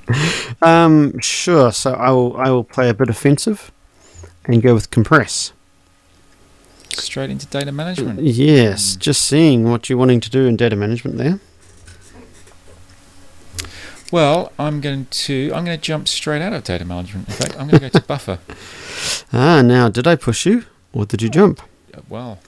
Um, 0.63 1.19
sure. 1.21 1.71
So 1.73 1.93
I 1.95 2.11
will 2.11 2.37
I 2.37 2.51
will 2.51 2.65
play 2.65 2.89
a 2.89 2.95
bit 2.95 3.09
offensive 3.09 3.71
and 4.45 4.61
go 4.61 4.75
with 4.75 4.91
compress. 4.91 5.53
Straight 6.91 7.31
into 7.31 7.47
data 7.47 7.71
management. 7.73 8.21
Yes, 8.21 8.97
Mm. 8.97 8.99
just 8.99 9.23
seeing 9.23 9.65
what 9.71 9.89
you're 9.89 9.99
wanting 9.99 10.21
to 10.21 10.29
do 10.29 10.47
in 10.47 10.57
data 10.57 10.75
management 10.77 11.17
there. 11.17 11.39
Well, 14.11 14.53
I'm 14.59 14.81
going 14.81 15.07
to 15.11 15.53
I'm 15.55 15.65
going 15.65 15.79
to 15.79 15.83
jump 15.83 16.09
straight 16.09 16.43
out 16.43 16.53
of 16.53 16.65
data 16.65 16.85
management. 16.85 17.29
In 17.29 17.35
fact, 17.35 17.53
I'm 17.59 17.69
going 17.69 17.81
to 17.83 17.91
go 17.91 17.99
to 18.01 18.07
buffer. 18.07 18.39
Ah, 19.33 19.63
now 19.63 19.89
did 19.89 20.07
I 20.07 20.17
push 20.17 20.45
you 20.45 20.65
or 20.93 21.07
did 21.07 21.23
you 21.23 21.29
jump? 21.31 21.61
Uh, 21.95 22.01
Well, 22.09 22.39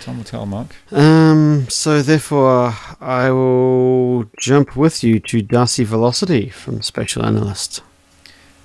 time 0.00 0.18
will 0.18 0.24
tell, 0.24 0.44
Mark. 0.46 0.76
Um, 0.92 1.66
so 1.68 2.02
therefore 2.02 2.74
I 3.00 3.30
will 3.30 4.26
jump 4.38 4.76
with 4.76 5.02
you 5.02 5.18
to 5.20 5.40
Darcy 5.42 5.82
Velocity 5.84 6.50
from 6.50 6.82
Spatial 6.82 7.24
Analyst. 7.24 7.82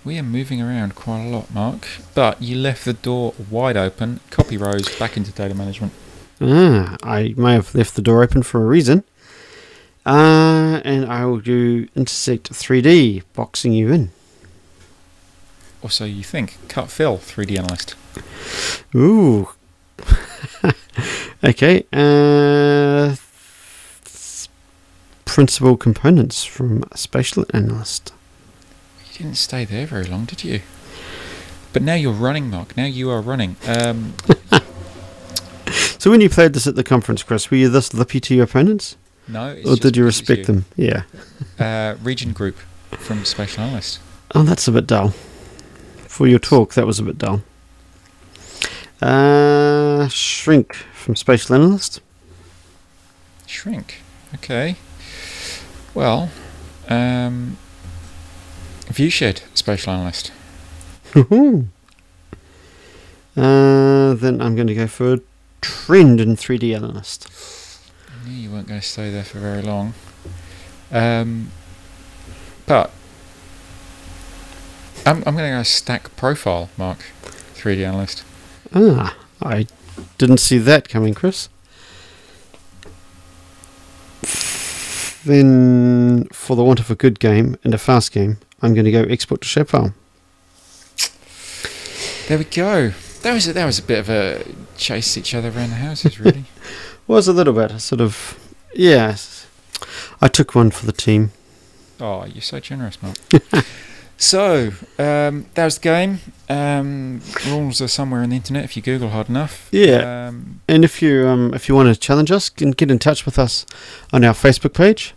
We 0.03 0.19
are 0.19 0.23
moving 0.23 0.61
around 0.61 0.93
quite 0.95 1.25
a 1.25 1.29
lot, 1.29 1.51
Mark. 1.51 1.88
But 2.13 2.41
you 2.41 2.57
left 2.57 2.86
the 2.86 2.93
door 2.93 3.33
wide 3.49 3.77
open. 3.77 4.19
Copy 4.29 4.57
rows 4.57 4.93
back 4.99 5.15
into 5.17 5.31
data 5.31 5.55
management. 5.55 5.93
Ah, 6.41 6.97
I 7.01 7.33
may 7.38 7.53
have 7.53 7.73
left 7.73 7.95
the 7.95 8.01
door 8.03 8.21
open 8.21 8.43
for 8.43 8.61
a 8.61 8.65
reason. 8.67 9.03
Uh, 10.06 10.82
and 10.86 11.06
I 11.06 11.26
will 11.26 11.39
do 11.39 11.88
Intersect 11.95 12.51
3D, 12.51 13.24
boxing 13.34 13.74
you 13.74 13.91
in. 13.91 14.12
Or 15.82 15.89
so 15.89 16.06
you 16.06 16.24
think. 16.24 16.58
Cut 16.68 16.89
fill, 16.89 17.18
3D 17.18 17.58
analyst. 17.58 17.95
Ooh. 18.95 19.49
okay. 21.43 21.86
Uh, 21.91 23.16
principal 25.26 25.78
components 25.78 26.43
from 26.43 26.84
Spatial 26.93 27.45
Analyst. 27.53 28.14
You 29.12 29.18
didn't 29.18 29.38
stay 29.38 29.66
there 29.66 29.86
very 29.86 30.06
long, 30.06 30.26
did 30.26 30.43
you? 30.43 30.62
But 31.74 31.82
now 31.82 31.95
you're 31.95 32.14
running, 32.14 32.49
Mark. 32.49 32.78
Now 32.78 32.86
you 32.86 33.10
are 33.10 33.22
running. 33.22 33.56
Um, 33.68 34.14
So 36.06 36.12
when 36.12 36.22
you 36.22 36.30
played 36.30 36.53
this 36.53 36.68
at 36.68 36.76
the 36.76 36.84
conference, 36.84 37.24
Chris, 37.24 37.49
were 37.49 37.58
you 37.58 37.68
this 37.68 37.91
lippy 37.91 38.20
to 38.20 38.36
your 38.36 38.43
opponents, 38.43 38.95
no. 39.28 39.49
it's 39.49 39.69
or 39.69 39.76
did 39.76 39.97
you 39.97 40.05
respect 40.05 40.47
them? 40.47 40.65
Yeah. 40.76 41.03
Uh, 41.57 41.95
region 42.03 42.34
group 42.34 42.57
from 42.91 43.23
Spatial 43.23 43.63
Analyst. 43.63 43.99
Oh, 44.34 44.43
that's 44.43 44.67
a 44.67 44.73
bit 44.73 44.88
dull. 44.88 45.13
For 46.05 46.28
your 46.28 46.39
talk, 46.39 46.73
that 46.73 46.86
was 46.86 46.99
a 46.99 47.03
bit 47.03 47.17
dull. 47.17 47.43
Uh, 49.01 50.09
shrink 50.09 50.76
from 50.93 51.15
Spatial 51.15 51.55
Analyst. 51.55 52.01
Shrink. 53.47 54.01
Okay. 54.34 54.76
Well, 55.93 56.30
um, 56.89 57.57
Viewshed 58.88 59.41
Spatial 59.53 59.93
Analyst. 59.93 60.32
Uh, 63.38 64.13
then 64.13 64.41
I'm 64.41 64.55
going 64.55 64.67
to 64.67 64.76
go 64.76 64.88
for 64.88 65.19
trend 65.61 66.21
in 66.21 66.36
3D 66.36 66.76
Analyst. 66.76 67.28
I 68.26 68.28
knew 68.28 68.36
you 68.36 68.49
weren't 68.49 68.67
going 68.67 68.80
to 68.80 68.86
stay 68.86 69.11
there 69.11 69.23
for 69.23 69.38
very 69.38 69.61
long. 69.61 69.93
Um, 70.91 71.51
but 72.65 72.89
I'm, 75.05 75.17
I'm 75.17 75.36
going 75.36 75.51
to 75.51 75.57
go 75.57 75.63
stack 75.63 76.15
profile, 76.15 76.69
Mark. 76.76 77.05
3D 77.53 77.86
Analyst. 77.86 78.23
Ah, 78.73 79.15
I 79.43 79.67
didn't 80.17 80.39
see 80.39 80.57
that 80.57 80.89
coming, 80.89 81.13
Chris. 81.13 81.49
Then, 85.23 86.26
for 86.32 86.55
the 86.55 86.63
want 86.63 86.80
of 86.80 86.89
a 86.89 86.95
good 86.95 87.19
game 87.19 87.57
and 87.63 87.76
a 87.76 87.78
fast 87.78 88.11
game, 88.11 88.38
I'm 88.61 88.73
going 88.73 88.86
to 88.86 88.91
go 88.91 89.03
export 89.03 89.41
to 89.41 89.47
shapefile. 89.47 89.93
There 92.28 92.39
we 92.39 92.45
go. 92.45 92.91
That 93.21 93.34
was 93.34 93.47
a, 93.47 93.53
that 93.53 93.65
was 93.65 93.78
a 93.78 93.84
bit 93.84 93.99
of 93.99 94.09
a 94.09 94.43
chase 94.78 95.15
each 95.15 95.36
other 95.36 95.49
around 95.49 95.69
the 95.69 95.76
houses, 95.76 96.19
really. 96.19 96.45
Was 97.08 97.28
a 97.28 97.34
little 97.34 97.53
bit, 97.53 97.80
sort 97.80 98.01
of, 98.01 98.38
yes. 98.74 99.47
I 100.22 100.28
took 100.28 100.56
one 100.56 100.72
for 100.72 100.86
the 100.86 100.91
team. 100.91 101.32
oh, 101.99 102.26
you're 102.26 102.41
so 102.41 102.60
generous, 102.60 102.97
Mark. 103.01 103.18
so 104.18 104.72
um, 104.97 105.45
that 105.53 105.66
was 105.66 105.76
the 105.78 105.82
game. 105.84 106.20
Um, 106.49 107.22
rules 107.47 107.80
are 107.82 107.88
somewhere 107.88 108.22
on 108.22 108.30
the 108.30 108.36
internet 108.38 108.64
if 108.64 108.76
you 108.76 108.82
Google 108.82 109.10
hard 109.10 109.30
enough. 109.30 109.70
Yeah. 109.72 110.28
Um, 110.30 110.62
And 110.68 110.84
if 110.84 111.01
you 111.01 111.28
um, 111.28 111.53
if 111.53 111.70
you 111.70 111.76
want 111.76 111.93
to 111.93 111.99
challenge 111.99 112.32
us, 112.32 112.49
can 112.49 112.72
get 112.72 112.89
in 112.89 112.97
touch 112.99 113.26
with 113.26 113.38
us 113.38 113.66
on 114.12 114.24
our 114.24 114.34
Facebook 114.34 114.74
page, 114.74 115.14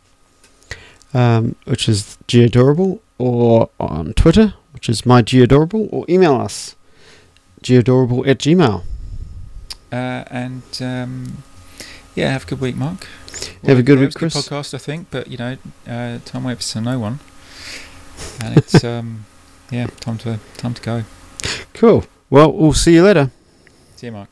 um, 1.15 1.57
which 1.65 1.89
is 1.89 2.19
Geodorable, 2.29 3.01
or 3.19 3.71
on 3.81 4.13
Twitter, 4.15 4.55
which 4.73 4.89
is 4.91 5.07
my 5.07 5.23
Geodorable, 5.23 5.89
or 5.91 6.05
email 6.09 6.35
us 6.35 6.75
geodorable 7.63 8.25
at 8.29 8.39
gmail. 8.39 8.83
uh, 9.93 10.25
and 10.31 10.63
um, 10.81 11.43
yeah, 12.19 12.33
have 12.33 12.43
a 12.43 12.47
good 12.47 12.61
week, 12.61 12.77
Mark. 12.77 13.07
Have 13.65 13.79
a 13.79 13.83
good 13.83 14.01
week, 14.01 14.13
Chris. 14.13 14.35
Good 14.35 14.43
podcast, 14.43 14.75
I 14.75 14.79
think, 14.79 15.09
but 15.11 15.29
you 15.29 15.39
know, 15.39 15.57
uh, 15.87 16.19
time 16.25 16.45
waits 16.45 16.73
for 16.73 16.81
no 16.81 16.99
one, 16.99 17.21
and 18.43 18.57
it's 18.57 18.83
um, 18.93 19.25
yeah, 19.71 19.87
time 20.01 20.19
to 20.19 20.41
time 20.57 20.75
to 20.75 20.83
go. 20.83 21.05
Cool. 21.75 22.05
Well, 22.29 22.53
we'll 22.53 22.73
see 22.73 22.95
you 22.95 23.05
later. 23.05 23.31
See 23.95 24.07
you, 24.07 24.13
Mark. 24.13 24.29